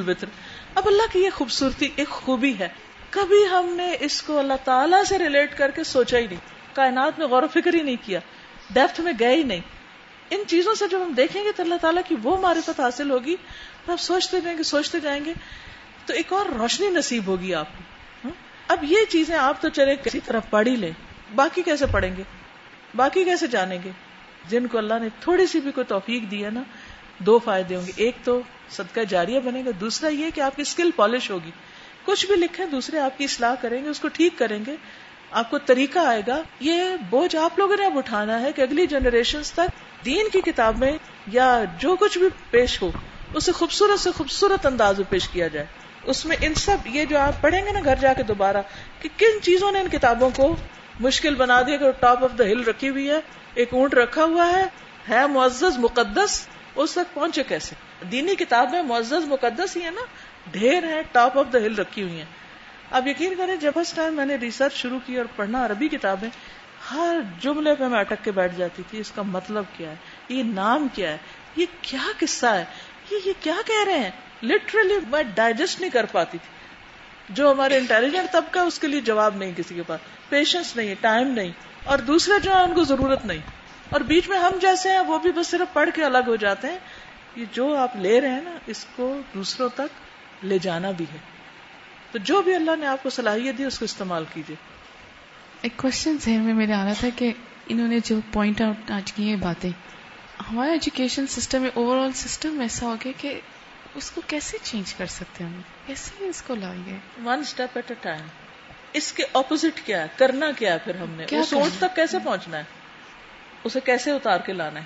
اب 0.74 0.86
اللہ 0.86 1.12
کی 1.12 1.24
یہ 1.24 1.30
خوبصورتی 1.30 1.88
ایک 1.96 2.08
خوبی 2.08 2.58
ہے۔ 2.58 2.68
کبھی 3.10 3.46
ہم 3.50 3.74
نے 3.76 3.96
اس 4.00 4.22
کو 4.22 4.38
اللہ 4.38 4.54
تعالیٰ 4.64 5.04
سے 5.04 5.18
ریلیٹ 5.18 5.58
کر 5.58 5.70
کے 5.70 5.84
سوچا 5.84 6.18
ہی 6.18 6.26
نہیں۔ 6.26 6.40
کائنات 6.74 7.18
میں 7.18 7.26
غور 7.26 7.42
و 7.42 7.48
فکر 7.48 7.74
ہی 7.74 7.82
نہیں 7.82 7.96
کیا۔ 8.04 8.20
ڈیپتھ 8.70 9.00
میں 9.00 9.12
گئے 9.20 9.36
ہی 9.36 9.42
نہیں۔ 9.42 9.60
ان 10.30 10.38
چیزوں 10.46 10.74
سے 10.74 10.84
جب 10.90 11.04
ہم 11.04 11.12
دیکھیں 11.12 11.44
گے 11.44 11.52
تو 11.56 11.62
اللہ 11.62 11.74
تعالیٰ 11.80 12.02
کی 12.08 12.14
وہ 12.22 12.36
معرفت 12.36 12.80
حاصل 12.80 13.10
ہوگی۔ 13.10 13.36
تو 13.86 13.92
آپ 13.92 14.00
سوچتے 14.00 14.40
جائیں 14.40 14.58
گے، 14.58 14.62
سوچتے 14.62 15.00
جائیں 15.00 15.24
گے۔ 15.24 15.32
تو 16.06 16.12
ایک 16.12 16.32
اور 16.32 16.46
روشنی 16.46 16.88
نصیب 16.88 17.26
ہوگی 17.26 17.54
آپ 17.54 17.66
کو۔ 17.78 18.28
اب 18.68 18.84
یہ 18.84 18.98
چیزیں 19.08 19.36
آپ 19.36 19.62
تو 19.62 19.68
چلے، 19.68 19.96
کسی 19.96 20.20
طرح 20.20 20.40
پڑھ 20.50 20.68
ہی 20.68 20.76
لیں۔ 20.76 20.90
باقی 21.34 21.62
کیسے 21.62 21.86
پڑھیں 21.86 22.16
گے؟ 22.16 22.22
باقی 22.96 23.24
کیسے 23.24 23.46
جانیں 23.46 23.78
گے؟ 23.84 23.90
جن 24.48 24.66
کو 24.66 24.78
اللہ 24.78 24.94
نے 25.02 25.08
تھوڑی 25.20 25.46
سی 25.46 25.60
بھی 25.60 25.72
کوئی 25.72 25.84
توفیق 25.84 26.30
دی 26.30 26.44
ہے 26.44 26.50
نا، 26.50 26.62
دو 27.18 27.38
فائدے 27.38 27.76
ہوں 27.76 27.86
گے۔ 27.86 27.92
ایک 27.96 28.16
تو 28.24 28.40
صدقہ 28.70 29.00
جاریہ 29.00 29.40
بنے 29.40 29.62
گا، 29.64 29.70
دوسرا 29.80 30.08
یہ 30.08 30.30
کہ 30.34 30.40
آپ 30.40 30.56
کی 30.56 30.62
اسکل 30.62 30.90
پالش 30.96 31.30
ہوگی۔ 31.30 31.50
کچھ 32.04 32.26
بھی 32.26 32.34
لکھیں، 32.34 32.66
دوسرے 32.66 32.98
آپ 32.98 33.18
کی 33.18 33.24
اصلاح 33.24 33.54
کریں 33.60 33.84
گے، 33.84 33.88
اس 33.88 34.00
کو 34.00 34.08
ٹھیک 34.08 34.38
کریں 34.38 34.64
گے۔ 34.66 34.76
آپ 35.30 35.50
کو 35.50 35.58
طریقہ 35.58 35.98
آئے 35.98 36.22
گا۔ 36.26 36.42
یہ 36.60 36.84
بوجھ 37.10 37.36
آپ 37.36 37.58
لوگوں 37.58 37.76
نے 37.76 37.86
اب 37.86 37.98
اٹھانا 37.98 38.40
ہے 38.40 38.52
کہ 38.52 38.62
اگلی 38.62 38.86
جنریشن 38.86 39.42
تک 39.42 40.04
دین 40.04 40.28
کی 40.32 40.40
کتابیں 40.40 40.92
یا 41.26 41.64
جو 41.78 41.96
کچھ 41.96 42.18
بھی 42.18 42.28
پیش 42.50 42.82
ہو، 42.82 42.90
اسے 43.34 43.52
خوبصورت 43.52 44.00
سے 44.00 44.10
خوبصورت 44.10 44.66
انداز 44.66 44.98
میں 44.98 45.10
پیش 45.10 45.28
کیا 45.28 45.48
جائے۔ 45.48 45.66
اس 46.04 46.26
میں 46.26 46.36
ان 46.40 46.54
سب، 46.54 46.76
یہ 46.84 47.04
جو 47.04 47.18
آپ 47.18 47.32
پڑھیں 47.40 47.64
گے 47.64 47.72
نا 47.72 47.80
گھر 47.84 47.96
جا 48.00 48.12
کے 48.12 48.22
دوبارہ، 48.22 48.56
کہ 49.02 49.08
کن 49.16 49.42
چیزوں 49.42 49.72
نے 49.72 49.80
ان 49.80 49.88
کتابوں 49.88 50.30
کو 50.36 50.56
مشکل 51.00 51.34
بنا 51.34 51.62
دیا 51.62 51.76
کہ 51.76 51.90
ٹاپ 51.90 52.24
آف 52.24 52.30
دا 52.38 52.44
ہل 52.44 52.64
رکھی 52.64 52.88
ہوئی 52.88 53.10
ہے، 53.10 53.20
ایک 53.54 53.74
اونٹ 53.74 53.94
رکھا 53.94 54.24
ہوا 54.24 54.52
ہے 54.52 54.64
ہے 55.08 55.26
معزز، 55.26 55.78
مقدس، 55.78 56.48
اس 56.74 56.92
تک 56.92 57.14
پہنچے 57.14 57.42
کیسے؟ 57.42 57.74
دینی 58.12 58.34
کتاب 58.34 58.70
میں 58.70 58.82
معزز، 58.82 59.26
مقدس 59.26 59.76
ہی 59.76 59.84
ہے 59.84 59.90
نا، 59.90 60.00
ڈھیر 60.50 60.84
ہے، 60.84 61.02
ٹاپ 61.12 61.38
آف 61.38 61.46
دا 61.52 61.58
ہل 61.58 61.74
رکھی 61.74 62.02
ہوئی 62.02 62.16
ہیں۔ 62.16 62.24
اب 62.90 63.06
یقین 63.06 63.34
کریں، 63.34 63.56
جب 63.56 63.72
اس 63.74 63.92
ٹائم 63.92 64.14
میں 64.14 64.26
نے 64.26 64.36
ریسرچ 64.36 64.72
شروع 64.72 64.98
کی 65.06 65.16
اور 65.16 65.24
پڑھنا 65.36 65.66
عربی 65.66 65.88
کتابیں، 65.88 66.28
ہر 66.90 67.18
جملے 67.40 67.74
پہ 67.74 67.84
میں 67.84 68.00
اٹک 68.00 68.24
کے 68.24 68.30
بیٹھ 68.30 68.56
جاتی 68.56 68.82
تھی، 68.90 68.98
اس 68.98 69.10
کا 69.10 69.22
مطلب 69.22 69.64
کیا 69.76 69.90
ہے؟ 69.90 69.94
یہ 70.28 70.42
نام 70.42 70.86
کیا 70.94 71.10
ہے؟ 71.10 71.16
یہ 71.56 71.66
کیا 71.82 72.12
قصہ 72.18 72.46
ہے؟ 72.46 72.64
یہ 73.10 73.16
یہ 73.24 73.32
کیا 73.40 73.54
کہہ 73.66 73.84
رہے 73.86 73.98
ہیں؟ 73.98 74.10
لٹرلی 74.42 74.94
میں 75.10 75.22
ڈائجسٹ 75.34 75.80
نہیں 75.80 75.90
کر 75.90 76.06
پاتی 76.06 76.38
تھی۔ 76.38 76.63
جو 77.28 77.52
ہمارے 77.52 77.76
انٹیلیجنٹ 77.76 78.32
طبقہ 78.32 78.58
اس 78.58 78.78
کے 78.78 78.86
لیے 78.86 79.00
جواب 79.00 79.36
نہیں 79.36 79.52
کسی 79.56 79.74
کے 79.74 79.82
پاس۔ 79.86 80.00
پیشنس 80.28 80.76
نہیں 80.76 80.94
ٹائم 81.00 81.28
نہیں۔ 81.28 81.52
اور 81.84 81.98
دوسرے 81.98 82.40
جو 82.40 82.50
ہے، 82.50 82.62
ان 82.62 82.74
کو 82.74 82.84
ضرورت 82.84 83.24
نہیں۔ 83.24 83.38
اور 83.88 84.00
بیچ 84.00 84.28
میں 84.28 84.38
ہم 84.38 84.58
جیسے 84.60 84.90
ہیں، 84.90 85.00
وہ 85.00 85.18
بھی 85.18 85.32
بس 85.32 85.46
صرف 85.46 85.72
پڑھ 85.72 85.90
کے 85.94 86.04
الگ 86.04 86.18
ہو 86.26 86.36
جاتے 86.36 86.68
ہیں 86.68 86.78
یہ 87.36 87.44
جو 87.52 87.76
آپ 87.76 87.96
لے 87.96 88.20
رہے 88.20 88.30
ہیں 88.30 88.42
نا، 88.42 88.56
اس 88.66 88.86
کو 88.96 89.20
دوسروں 89.34 89.68
تک 89.74 90.44
لے 90.44 90.58
جانا 90.58 90.90
بھی 90.90 91.04
ہے۔ 91.12 91.18
تو 92.12 92.18
جو 92.18 92.42
بھی 92.42 92.54
اللہ 92.54 92.70
نے 92.80 92.86
آپ 92.86 93.02
کو 93.02 93.10
صلاحیت 93.10 93.58
دی، 93.58 93.64
اس 93.64 93.78
کو 93.78 93.84
استعمال 93.84 94.24
کیجیے۔ 94.34 94.56
ایک 95.60 95.72
کوشچن 95.76 96.16
ذہن 96.20 96.40
میں 96.40 96.54
میرے 96.54 96.72
آ 96.72 96.84
رہا 96.84 96.92
تھا 96.92 97.08
کہ 97.16 97.32
انہوں 97.68 97.88
نے 97.88 97.98
جو 98.04 98.20
پوائنٹ 98.32 98.60
آؤٹ 98.60 98.90
آج 98.90 99.12
کی 99.12 99.28
ہیں 99.28 99.36
باتیں 99.36 99.70
ہمارا 100.50 100.72
ایجوکیشن 100.72 101.26
سسٹم 101.26 101.62
میں 101.62 101.70
اوور 101.74 101.96
آل 101.96 102.12
سسٹم 102.12 102.60
ایسا 102.60 102.86
ہو 102.86 102.96
گیا 103.04 103.12
کہ 103.18 103.40
اس 103.94 104.10
کو 104.10 104.20
کیسے 104.26 104.56
چینج 104.62 104.94
کر 104.94 105.06
سکتے 105.06 105.44
ہیں 105.44 105.50
ہم؟ 105.50 105.60
کیسے 105.86 106.28
اس 106.28 106.42
کو 106.42 106.54
لائیے 106.54 106.98
one 107.24 107.38
step 107.38 107.68
at 107.74 107.90
a 107.90 107.96
time 108.00 108.20
اس 108.92 109.12
کے 109.12 109.22
اپوزٹ 109.32 109.86
کیا 109.86 110.02
ہے؟ 110.02 110.06
کرنا 110.16 110.46
کیا 110.52 110.72
ہے 110.72 110.78
پھر 110.84 110.94
ہم 110.94 111.10
نے؟ 111.10 111.24
کیا 111.24 111.40
اس 111.40 111.48
سوچ 111.48 111.78
تک 111.78 111.96
کیسے 111.96 112.18
پہنچنا 112.24 112.58
ہے؟ 112.58 112.64
اسے 113.64 113.80
کیسے 113.80 114.10
اتار 114.10 114.40
کے 114.40 114.52
لانا 114.52 114.80
ہے؟ 114.80 114.84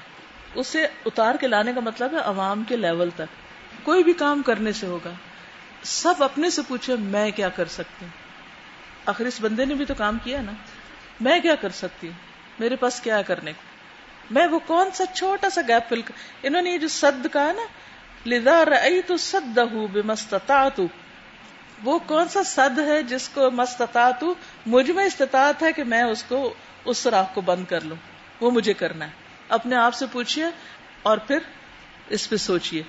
اسے 0.55 0.87
اتار 1.07 1.35
کے 1.35 1.47
لانے 1.47 1.73
کا 1.73 1.81
مطلب 1.81 2.15
ہے 2.15 2.19
عوام 2.19 2.65
کے 2.65 2.77
لیول 2.77 3.11
تک۔ 3.15 3.49
کوئی 3.83 4.05
بھی 4.05 4.13
کام 4.13 4.43
کرنے 4.43 4.73
سے 4.73 4.87
ہوگا۔ 4.87 5.11
سب 5.83 6.15
اپنے 6.19 6.51
سے 6.51 6.63
پوچھے 6.69 6.97
میں 6.97 7.31
کیا 7.31 7.49
کر 7.49 7.65
سکتی 7.65 8.05
ہوں؟ 8.05 8.13
آخر 9.07 9.25
اس 9.25 9.41
بندے 9.41 9.65
نے 9.65 9.75
بھی 9.75 9.85
تو 9.85 9.95
کام 9.95 10.19
کیا 10.25 10.43
نا؟ 10.43 10.53
میں 11.21 11.41
کیا 11.41 11.55
کر 11.55 11.71
سکتی 11.71 12.07
ہوں؟ 12.07 12.15
میرے 12.59 12.77
پاس 12.77 13.01
کیا 13.01 13.23
کرنے 13.23 13.53
کو؟ 13.53 13.63
میں 14.31 14.47
وہ 14.47 14.59
کون 14.59 14.91
سا 14.95 15.05
چھوٹا 15.07 15.51
سا 15.51 15.61
گیپ 15.69 15.89
فل 15.89 16.01
انہوں 16.43 16.63
نے 16.63 16.71
یہ 16.71 16.79
جو 16.79 16.89
سد 16.89 17.27
کہا 17.33 17.53
نا 17.53 17.63
لدا 18.27 18.65
رئی 18.65 19.03
تو 19.03 19.17
سد 19.17 19.59
وہ 21.85 21.99
کون 22.07 22.29
سا 22.29 22.45
سد 22.45 22.79
ہے 22.79 23.03
جس 23.03 23.29
کو 23.29 23.51
مستطاط 23.51 24.25
مجھ 24.67 24.91
میں 24.91 25.05
استطاعت 25.05 25.63
ہے 25.63 25.73
کہ 25.73 25.85
میں 25.85 26.03
اس 26.03 26.23
کو، 26.23 26.55
اس 26.85 27.07
راہ 27.07 27.25
کو 27.35 27.41
بند 27.41 27.65
کر 27.65 27.81
لوں. 27.81 27.97
وہ 28.41 28.51
مجھے 28.51 28.73
کرنا 28.73 29.05
ہے. 29.05 29.11
اپنے 29.49 29.77
آپ 29.77 29.95
سے 29.95 30.07
پوچھئے 30.13 30.45
اور 31.03 31.19
پھر 31.19 31.39
اس 32.09 32.31
پہ 32.31 32.37
سوچئے. 32.37 32.83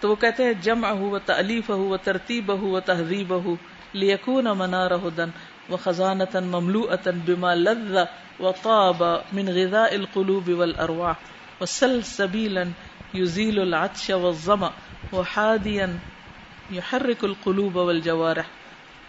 تو 0.00 0.10
وہ 0.10 0.14
کہتے 0.14 0.44
ہیں 0.44 0.52
جم 0.52 0.84
اہ 0.84 1.00
و 1.00 1.18
تلیف 1.18 1.70
اہ 1.70 1.76
و 1.76 1.96
ترتیب 1.96 2.52
اہ 2.52 2.62
و 2.62 2.80
تہذیب 2.80 3.34
اہ 3.34 3.54
لیکون 3.92 4.44
منا 4.44 4.88
رہدن 4.88 5.30
و 5.70 5.76
خزانتن 5.76 6.44
مملو 6.44 6.90
اتن 6.90 7.18
بما 7.18 7.54
لذ 7.54 7.96
و 8.40 8.50
قاب 8.50 9.04
من 9.32 9.48
غذاء 9.48 9.94
القلوب 9.94 10.48
والارواح. 10.48 11.14
و 11.60 11.66
سبیلا 12.04 12.62
یزیل 13.14 13.58
العطش 13.58 14.10
والظما 14.10 14.70
و 15.12 15.22
يحرك 16.72 17.24
القلوب 17.24 17.76
والجوارح 17.76 18.48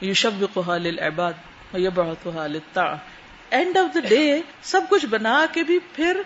يشبقها 0.01 0.77
للعباد 0.77 1.35
ويبعثها 1.73 2.47
للطاعة. 2.47 2.97
اینڈ 3.49 3.77
آف 3.77 3.93
دا 3.95 3.99
ڈے 4.09 4.23
سب 4.61 4.81
کچھ 4.89 5.05
بنا 5.05 5.45
کے 5.51 5.63
بھی 5.63 5.77
پھر 5.95 6.21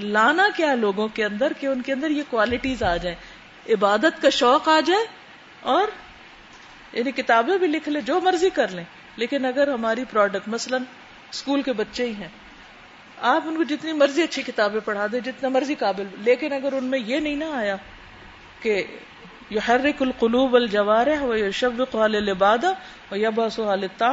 لانا 0.00 0.48
کیا 0.56 0.74
لوگوں 0.74 1.08
کے 1.08 1.24
اندر 1.24 1.52
کہ 1.60 1.66
ان 1.66 1.82
کے 1.82 1.92
اندر 1.92 2.10
یہ 2.10 2.22
کوالٹیز 2.30 2.82
آ 2.82 2.96
جائیں؟ 2.96 3.16
عبادت 3.68 4.22
کا 4.22 4.30
شوق 4.30 4.68
آ 4.68 4.80
جائے 4.80 5.04
اور 5.60 5.88
یعنی 6.92 7.10
کتابیں 7.12 7.58
بھی 7.58 7.66
لکھ 7.66 7.88
لیں، 7.88 8.00
جو 8.00 8.20
مرضی 8.20 8.50
کر 8.50 8.68
لیں، 8.68 8.84
لیکن 9.16 9.44
اگر 9.44 9.68
ہماری 9.68 10.04
پروڈکٹ 10.10 10.48
مثلا 10.48 10.78
اسکول 11.30 11.62
کے 11.62 11.72
بچے 11.72 12.04
ہی 12.04 12.12
ہیں 12.12 12.28
آپ 13.20 13.42
ان 13.46 13.56
کو 13.56 13.62
جتنی 13.62 13.92
مرضی 13.92 14.22
اچھی 14.22 14.42
کتابیں 14.42 14.80
پڑھا 14.84 15.06
دیں 15.12 15.20
جتنا 15.20 15.48
مرضی 15.48 15.74
قابل 15.74 16.04
لیکن 16.18 16.52
اگر 16.52 16.72
ان 16.72 16.84
میں 16.84 16.98
یہ 16.98 17.20
نہیں 17.20 17.36
نہ 17.36 17.44
آیا 17.44 17.76
کہ 18.62 18.84
یو 19.50 19.60
ہر 19.68 19.80
القلوب 20.00 20.54
الجوار 20.54 21.06
ہے 21.06 21.18
وہ 21.18 21.50
شب 21.50 21.82
لباد 22.06 22.64
و 23.12 23.16
یب 23.16 23.40
الطا 23.58 24.12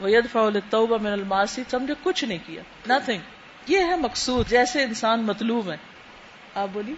و 0.00 0.08
ید 0.08 0.24
فاطوبہ 0.32 0.98
من 1.00 1.12
الماسی 1.12 1.62
سمجھے 1.70 1.94
کچھ 2.02 2.24
نہیں 2.24 2.38
کیا 2.46 2.62
نتھنگ 2.88 3.18
یہ 3.66 3.78
ہے 3.78 3.96
مقصود 3.96 4.48
جیسے 4.48 4.84
انسان 4.84 5.22
مطلوب 5.22 5.70
ہے۔ 5.70 5.76
آپ 6.54 6.68
بولیے۔ 6.72 6.94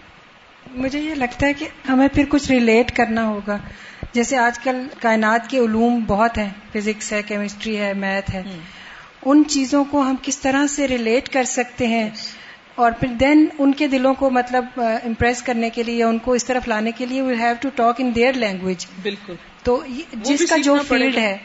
مجھے 0.71 0.99
یہ 0.99 1.15
لگتا 1.15 1.47
ہے 1.47 1.53
کہ 1.53 1.67
ہمیں 1.89 2.07
پھر 2.07 2.23
کچھ 2.29 2.51
ریلیٹ 2.51 2.97
کرنا 2.97 3.27
ہوگا۔ 3.27 3.57
جیسے 4.13 4.37
آج 4.37 4.59
کل 4.59 4.87
کائنات 5.01 5.49
کے 5.49 5.57
علوم 5.57 6.03
بہت 6.07 6.37
ہیں 6.37 6.49
فزکس 6.73 7.13
ہے 7.13 7.21
کیمسٹری 7.23 7.77
ہے 7.77 7.93
میتھ 7.93 8.31
ہے۔ 8.31 8.43
ان 9.25 9.43
چیزوں 9.47 9.83
کو 9.91 10.01
ہم 10.01 10.15
کس 10.21 10.37
طرح 10.37 10.67
سے 10.67 10.87
ریلیٹ 10.87 11.29
کر 11.29 11.43
سکتے 11.43 11.87
ہیں 11.87 12.09
اور 12.75 12.91
پھر 12.91 13.07
دین 13.07 13.45
ان 13.59 13.71
کے 13.73 13.87
دلوں 13.87 14.13
کو 14.13 14.29
مطلب 14.29 14.65
امپریس 14.77 15.41
کرنے 15.41 15.69
کے 15.69 15.83
لیے 15.83 16.03
ان 16.03 16.17
کو 16.17 16.31
اس 16.31 16.45
طرف 16.45 16.67
لانے 16.67 16.91
کے 16.91 17.05
لیے 17.05 17.21
we 17.21 17.33
have 17.39 17.53
to 17.61 17.69
talk 17.75 17.95
in 17.97 18.15
their 18.15 18.33
language 18.33 18.85
بالکل۔ 19.01 19.35
تو 19.63 19.83
جس 20.13 20.49
کا 20.49 20.57
جو 20.57 20.75
فیلڈ 20.87 21.17
ہے 21.17 21.37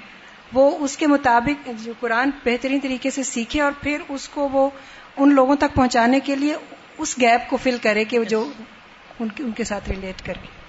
وہ 0.52 0.78
اس 0.78 0.96
کے 0.96 1.06
مطابق 1.06 1.70
جو 1.84 1.92
قرآن 2.00 2.30
بہترین 2.44 2.80
طریقے 2.80 3.10
سے 3.10 3.22
سیکھے 3.22 3.60
اور 3.60 3.72
پھر 3.80 3.96
اس 4.08 4.28
کو 4.28 4.48
وہ 4.48 4.70
ان 5.16 5.34
لوگوں 5.34 5.56
تک 5.56 5.74
پہنچانے 5.74 6.20
کے 6.20 6.36
لیے 6.36 6.54
اس 6.98 7.18
گیپ 7.20 7.50
کو 7.50 7.56
فل 7.56 7.76
کرے 7.82 8.04
کہ 8.04 8.24
جو 8.24 8.50
ان 9.20 9.50
کے 9.50 9.64
ساتھ 9.64 9.90
ریلیٹ 9.90 10.26
کر 10.26 10.34
کے 10.34 10.59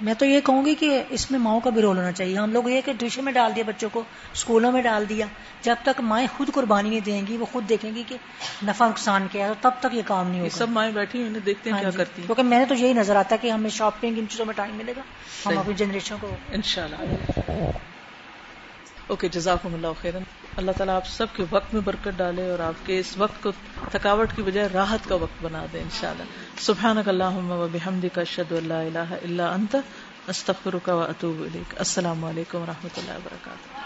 میں 0.00 0.14
تو 0.14 0.24
یہ 0.24 0.40
کہوں 0.40 0.66
گی 0.66 0.74
کہ 0.74 1.02
اس 1.10 1.30
میں 1.30 1.38
ماؤں 1.38 1.60
کا 1.60 1.70
بھی 1.70 1.82
رول 1.82 1.96
ہونا 1.96 2.12
چاہیے۔ 2.12 2.38
ہم 2.38 2.52
لوگ 2.52 2.68
یہ 2.70 2.80
کہ 2.84 2.92
ٹیوشن 2.98 3.24
میں 3.24 3.32
ڈال 3.32 3.56
دیا 3.56 3.64
بچوں 3.66 3.88
کو 3.92 4.02
اسکولوں 4.32 4.72
میں 4.72 4.82
ڈال 4.82 5.08
دیا۔ 5.08 5.26
جب 5.62 5.74
تک 5.82 6.00
مائیں 6.00 6.26
خود 6.36 6.50
قربانی 6.54 6.90
نہیں 6.90 7.00
دیں 7.00 7.26
گی 7.26 7.36
وہ 7.36 7.46
خود 7.52 7.68
دیکھیں 7.68 7.94
گی 7.94 8.02
کہ 8.06 8.16
نفع 8.64 8.88
نقصان 8.88 9.26
کیا 9.32 9.46
ہے 9.46 9.52
تب 9.60 9.70
تک 9.80 9.94
یہ 9.94 10.02
کام 10.06 10.30
نہیں 10.30 10.40
ہوگا۔ 10.40 10.58
سب 10.58 10.68
مائیں 10.68 10.92
بیٹھی 10.92 11.22
ہیں 11.22 11.30
دیکھتے 11.30 11.70
ہیں 11.70 11.74
ہاں 11.74 11.80
کیا 11.80 11.90
جی۔ 11.90 11.96
کرتی 11.96 12.22
ہیں۔ 12.22 12.26
کیونکہ 12.26 12.42
میں 12.42 12.58
نے 12.58 12.64
تو 12.64 12.74
یہی 12.74 12.92
نظر 12.92 13.16
آتا 13.16 13.34
ہے 13.34 13.38
کہ 13.40 13.50
ہمیں 13.50 13.70
شاپنگ 13.70 14.18
ان 14.18 14.24
چیزوں 14.28 14.46
میں 14.46 14.54
ٹائم 14.54 14.74
ملے 14.74 14.92
گا۔ 14.96 15.02
ہم 15.46 15.58
اپنی 15.58 15.74
جنریشن 15.74 16.16
کو 16.20 16.36
انشاءاللہ۔ 16.52 16.96
اوکے 19.06 19.28
جزاکم 19.28 19.74
اللہ 19.74 19.86
خیرن۔ 20.02 20.22
اللہ 20.56 20.70
تعالیٰ 20.76 20.94
آپ 20.96 21.06
سب 21.06 21.26
کے 21.36 21.44
وقت 21.50 21.74
میں 21.74 21.82
برکت 21.84 22.16
ڈالے 22.16 22.48
اور 22.50 22.58
آپ 22.58 22.86
کے 22.86 22.98
اس 22.98 23.16
وقت 23.18 23.42
کو 23.42 23.52
تھکاوٹ 23.90 24.36
کی 24.36 24.42
بجائے 24.42 24.68
راحت 24.74 25.08
کا 25.08 25.14
وقت 25.14 25.44
بنا 25.44 25.64
دے 25.72 25.80
ان 25.80 25.88
شاء 26.00 26.10
اللہ 26.10 27.38
و 27.52 27.66
کا 28.12 28.24
شد 28.24 28.52
اللہ 28.52 28.74
اللہ 28.74 29.14
اللہ 29.22 29.42
انت 29.42 29.76
استخر 30.28 30.78
کا 30.82 30.92
اطوب 30.92 31.44
السلام 31.76 32.24
علیکم 32.24 32.58
و 32.58 32.66
رحمۃ 32.66 32.98
اللہ 32.98 33.16
وبرکاتہ 33.16 33.79